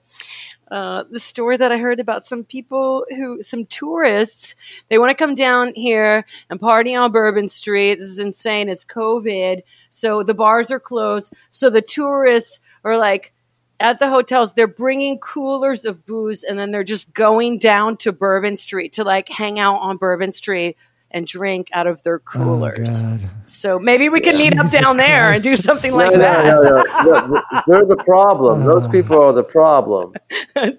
uh, 0.70 1.04
the 1.10 1.20
story 1.20 1.56
that 1.56 1.70
I 1.70 1.78
heard 1.78 2.00
about 2.00 2.26
some 2.26 2.44
people 2.44 3.04
who, 3.08 3.42
some 3.42 3.66
tourists, 3.66 4.56
they 4.88 4.98
want 4.98 5.10
to 5.10 5.24
come 5.24 5.34
down 5.34 5.72
here 5.74 6.24
and 6.50 6.60
party 6.60 6.94
on 6.94 7.12
Bourbon 7.12 7.48
Street. 7.48 7.96
This 7.96 8.08
is 8.08 8.18
insane. 8.18 8.68
It's 8.68 8.84
COVID. 8.84 9.62
So 9.90 10.22
the 10.22 10.34
bars 10.34 10.70
are 10.70 10.80
closed. 10.80 11.32
So 11.50 11.70
the 11.70 11.82
tourists 11.82 12.60
are 12.84 12.98
like, 12.98 13.32
at 13.78 13.98
the 13.98 14.08
hotels, 14.08 14.54
they're 14.54 14.66
bringing 14.66 15.18
coolers 15.18 15.84
of 15.84 16.06
booze 16.06 16.42
and 16.42 16.58
then 16.58 16.70
they're 16.70 16.82
just 16.82 17.12
going 17.12 17.58
down 17.58 17.98
to 17.98 18.12
Bourbon 18.12 18.56
Street 18.56 18.94
to 18.94 19.04
like 19.04 19.28
hang 19.28 19.58
out 19.58 19.76
on 19.76 19.98
Bourbon 19.98 20.32
Street 20.32 20.76
and 21.16 21.26
drink 21.26 21.70
out 21.72 21.86
of 21.86 22.02
their 22.02 22.16
oh, 22.16 22.30
coolers. 22.30 23.06
Oh, 23.06 23.18
so 23.42 23.78
maybe 23.78 24.10
we 24.10 24.20
can 24.20 24.36
meet 24.36 24.56
up 24.58 24.70
down 24.70 24.98
there 24.98 25.32
and 25.32 25.42
do 25.42 25.56
something 25.56 25.90
no, 25.92 25.96
like 25.96 26.12
no, 26.12 26.18
that. 26.18 26.44
No, 26.44 27.26
no, 27.26 27.42
They're 27.66 27.86
the 27.86 27.96
problem. 28.04 28.64
Those 28.66 28.86
people 28.86 29.20
are 29.22 29.32
the 29.32 29.42
problem. 29.42 30.12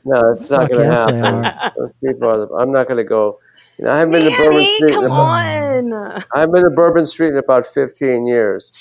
No, 0.05 0.33
it's 0.33 0.49
not 0.49 0.69
going 0.69 0.89
to 0.89 0.95
happen. 0.95 1.71
Those 1.77 1.91
people 2.03 2.29
are 2.29 2.45
the, 2.45 2.53
I'm 2.55 2.71
not 2.71 2.87
going 2.87 2.97
to 2.97 3.03
go. 3.03 3.39
You 3.77 3.85
know, 3.85 3.91
I 3.91 3.99
haven't 3.99 4.13
been 4.13 4.31
to 4.31 4.37
Bourbon 4.37 4.65
Street. 4.65 4.91
Come 4.91 5.11
on. 5.11 6.23
I've 6.33 6.51
been 6.51 6.63
to 6.63 6.69
Bourbon 6.71 7.05
Street 7.05 7.29
in 7.29 7.37
about 7.37 7.67
15 7.67 8.25
years, 8.25 8.71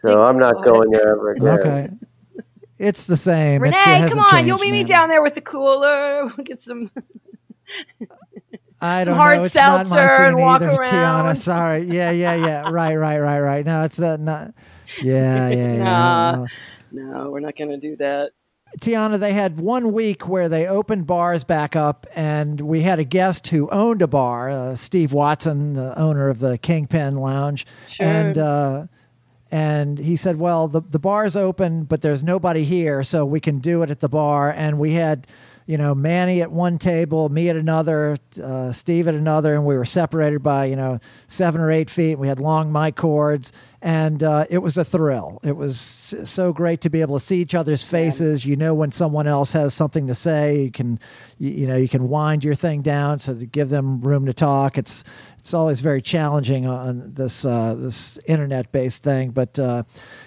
so 0.00 0.08
Thank 0.08 0.18
I'm 0.18 0.38
not 0.38 0.54
God. 0.56 0.64
going 0.64 0.90
there 0.90 1.08
ever 1.08 1.32
again. 1.32 1.48
Okay. 1.48 1.88
It's 2.78 3.06
the 3.06 3.16
same. 3.16 3.62
Renee, 3.62 4.06
come 4.08 4.20
on. 4.20 4.30
Changed, 4.30 4.46
You'll 4.46 4.58
meet 4.58 4.72
me 4.72 4.84
down 4.84 5.08
there 5.08 5.22
with 5.22 5.34
the 5.34 5.40
cooler. 5.40 6.30
We'll 6.36 6.44
get 6.44 6.60
some. 6.60 6.90
I 8.84 9.04
don't 9.04 9.16
hard 9.16 9.38
know. 9.38 9.44
It's 9.44 9.54
seltzer 9.54 9.94
not 9.94 10.18
my 10.20 10.26
and 10.26 10.36
walk 10.36 10.62
either, 10.62 10.72
around. 10.72 11.34
Tiana, 11.34 11.36
sorry. 11.36 11.84
Yeah, 11.90 12.10
yeah, 12.10 12.34
yeah. 12.34 12.60
right, 12.70 12.94
right, 12.96 13.18
right, 13.18 13.40
right. 13.40 13.64
No, 13.64 13.84
it's 13.84 14.00
uh, 14.00 14.16
not. 14.16 14.52
Yeah, 15.02 15.48
yeah, 15.48 15.76
nah, 15.76 16.42
yeah. 16.42 16.46
No, 16.92 17.30
we're 17.30 17.40
not 17.40 17.56
going 17.56 17.70
to 17.70 17.78
do 17.78 17.96
that. 17.96 18.32
Tiana, 18.80 19.18
they 19.18 19.32
had 19.32 19.58
one 19.58 19.92
week 19.92 20.28
where 20.28 20.48
they 20.48 20.66
opened 20.66 21.06
bars 21.06 21.44
back 21.44 21.76
up, 21.76 22.06
and 22.14 22.60
we 22.60 22.82
had 22.82 22.98
a 22.98 23.04
guest 23.04 23.48
who 23.48 23.68
owned 23.70 24.02
a 24.02 24.08
bar, 24.08 24.50
uh, 24.50 24.76
Steve 24.76 25.12
Watson, 25.12 25.74
the 25.74 25.98
owner 25.98 26.28
of 26.28 26.40
the 26.40 26.58
Kingpin 26.58 27.14
Lounge, 27.14 27.66
sure. 27.86 28.06
and 28.06 28.36
uh, 28.36 28.86
and 29.50 29.98
he 29.98 30.16
said, 30.16 30.38
"Well, 30.38 30.68
the 30.68 30.82
the 30.82 30.98
bar's 30.98 31.36
open, 31.36 31.84
but 31.84 32.02
there's 32.02 32.24
nobody 32.24 32.64
here, 32.64 33.02
so 33.02 33.24
we 33.24 33.40
can 33.40 33.60
do 33.60 33.82
it 33.82 33.90
at 33.90 34.00
the 34.00 34.08
bar." 34.08 34.50
And 34.50 34.78
we 34.78 34.94
had 34.94 35.26
you 35.66 35.78
know, 35.78 35.94
Manny 35.94 36.42
at 36.42 36.52
one 36.52 36.78
table, 36.78 37.28
me 37.30 37.48
at 37.48 37.56
another, 37.56 38.18
uh, 38.42 38.70
Steve 38.72 39.08
at 39.08 39.14
another, 39.14 39.54
and 39.54 39.64
we 39.64 39.76
were 39.76 39.86
separated 39.86 40.42
by, 40.42 40.66
you 40.66 40.76
know, 40.76 40.98
seven 41.26 41.60
or 41.60 41.70
eight 41.70 41.88
feet. 41.88 42.18
We 42.18 42.28
had 42.28 42.38
long 42.38 42.70
mic 42.70 42.96
cords, 42.96 43.50
and 43.80 44.22
uh, 44.22 44.44
it 44.50 44.58
was 44.58 44.76
a 44.76 44.84
thrill. 44.84 45.40
It 45.42 45.56
was 45.56 45.78
so 45.78 46.52
great 46.52 46.82
to 46.82 46.90
be 46.90 47.00
able 47.00 47.18
to 47.18 47.24
see 47.24 47.40
each 47.40 47.54
other's 47.54 47.84
faces. 47.84 48.44
You 48.44 48.56
know 48.56 48.74
when 48.74 48.92
someone 48.92 49.26
else 49.26 49.52
has 49.52 49.72
something 49.72 50.06
to 50.08 50.14
say, 50.14 50.64
you 50.64 50.70
can, 50.70 51.00
you, 51.38 51.50
you 51.50 51.66
know, 51.66 51.76
you 51.76 51.88
can 51.88 52.10
wind 52.10 52.44
your 52.44 52.54
thing 52.54 52.82
down 52.82 53.18
to 53.20 53.34
give 53.34 53.70
them 53.70 54.02
room 54.02 54.26
to 54.26 54.34
talk. 54.34 54.76
It's 54.76 55.02
it's 55.44 55.52
always 55.52 55.80
very 55.80 56.00
challenging 56.00 56.66
on 56.66 57.12
this 57.12 57.44
uh, 57.44 57.74
this 57.74 58.18
internet 58.24 58.72
based 58.72 59.02
thing. 59.02 59.28
But 59.28 59.58
uh, 59.58 59.82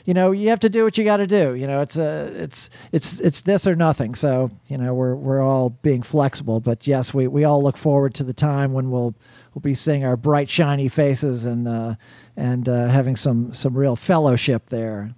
you 0.06 0.14
know, 0.14 0.30
you 0.30 0.50
have 0.50 0.60
to 0.60 0.70
do 0.70 0.84
what 0.84 0.96
you 0.96 1.04
got 1.04 1.18
to 1.18 1.26
do. 1.26 1.56
You 1.56 1.66
know, 1.66 1.82
it's 1.82 1.98
a 1.98 2.28
it's 2.36 2.70
it's 2.92 3.20
it's 3.20 3.42
this 3.42 3.66
or 3.66 3.76
nothing. 3.76 4.14
So 4.14 4.52
you 4.68 4.78
know, 4.78 4.94
we're 4.94 5.16
we're 5.16 5.42
all 5.42 5.72
being 5.72 6.04
flexible. 6.04 6.60
But 6.60 6.86
yes, 6.86 7.16
we 7.16 7.26
we 7.26 7.46
all 7.46 7.64
look 7.64 7.78
forward 7.78 8.14
to 8.14 8.24
the 8.24 8.32
time 8.32 8.74
when 8.74 8.92
we'll 8.92 9.16
we'll 9.56 9.64
be 9.64 9.74
seeing 9.74 10.06
our 10.06 10.18
bright 10.18 10.52
shiny 10.52 10.88
faces 10.88 11.46
and 11.46 11.68
uh, 11.68 11.96
and 12.36 12.70
uh, 12.70 12.90
having 12.90 13.16
some 13.16 13.56
some 13.56 13.76
real 13.76 13.96
fellowship 13.96 14.68
there. 14.70 15.16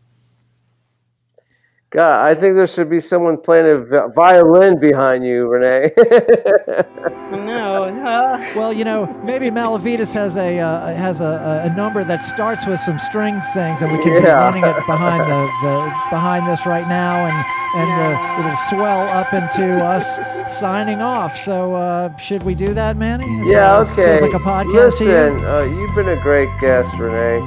God, 1.91 2.23
I 2.23 2.35
think 2.35 2.55
there 2.55 2.67
should 2.67 2.89
be 2.89 2.99
someone 2.99 3.37
playing 3.37 3.65
a 3.65 4.09
violin 4.09 4.79
behind 4.79 5.25
you, 5.25 5.47
Renee. 5.47 5.91
no. 7.31 7.69
Well, 8.55 8.73
you 8.73 8.83
know, 8.83 9.05
maybe 9.23 9.49
Malavitas 9.49 10.13
has 10.13 10.35
a 10.35 10.59
uh, 10.59 10.87
has 10.95 11.21
a, 11.21 11.63
a, 11.65 11.75
number 11.75 12.03
that 12.03 12.23
starts 12.23 12.65
with 12.65 12.79
some 12.79 12.97
strings 12.97 13.47
things, 13.49 13.81
and 13.81 13.91
we 13.91 14.01
can 14.01 14.13
yeah. 14.13 14.21
be 14.21 14.27
running 14.27 14.63
it 14.63 14.75
behind 14.87 15.29
the, 15.29 15.49
the 15.61 15.93
behind 16.09 16.47
this 16.47 16.65
right 16.65 16.87
now, 16.87 17.25
and 17.25 17.45
and 17.75 17.89
yeah. 17.89 18.35
uh, 18.35 18.39
it'll 18.39 18.55
swell 18.69 19.07
up 19.09 19.33
into 19.33 19.83
us 19.83 20.19
signing 20.51 21.01
off. 21.01 21.37
So, 21.37 21.73
uh, 21.75 22.15
should 22.17 22.43
we 22.43 22.55
do 22.55 22.73
that, 22.73 22.97
Manny? 22.97 23.25
yeah. 23.49 23.77
okay. 23.79 24.17
Feels 24.17 24.21
like 24.21 24.33
a 24.33 24.43
podcast. 24.43 24.73
Listen, 24.73 25.45
uh, 25.45 25.61
you've 25.61 25.93
been 25.95 26.09
a 26.09 26.21
great 26.21 26.49
guest, 26.59 26.97
Renee. 26.97 27.39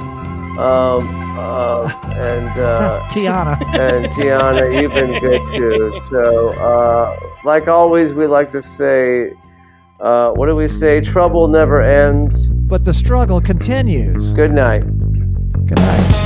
Um, 0.57 1.22
uh, 1.37 1.91
and 2.15 2.59
uh, 2.59 3.07
Tiana. 3.11 3.61
And 3.77 4.05
Tiana, 4.13 4.81
you've 4.81 4.93
been 4.93 5.19
good 5.19 5.41
too. 5.51 5.99
So, 6.03 6.49
uh, 6.49 7.19
like 7.43 7.67
always, 7.67 8.13
we 8.13 8.27
like 8.27 8.49
to 8.49 8.61
say, 8.61 9.33
uh, 9.99 10.31
what 10.31 10.47
do 10.47 10.55
we 10.55 10.67
say? 10.67 11.01
Trouble 11.01 11.47
never 11.47 11.81
ends, 11.81 12.49
but 12.49 12.83
the 12.83 12.93
struggle 12.93 13.41
continues. 13.41 14.33
Good 14.33 14.51
night. 14.51 14.83
Good 15.65 15.77
night. 15.77 16.22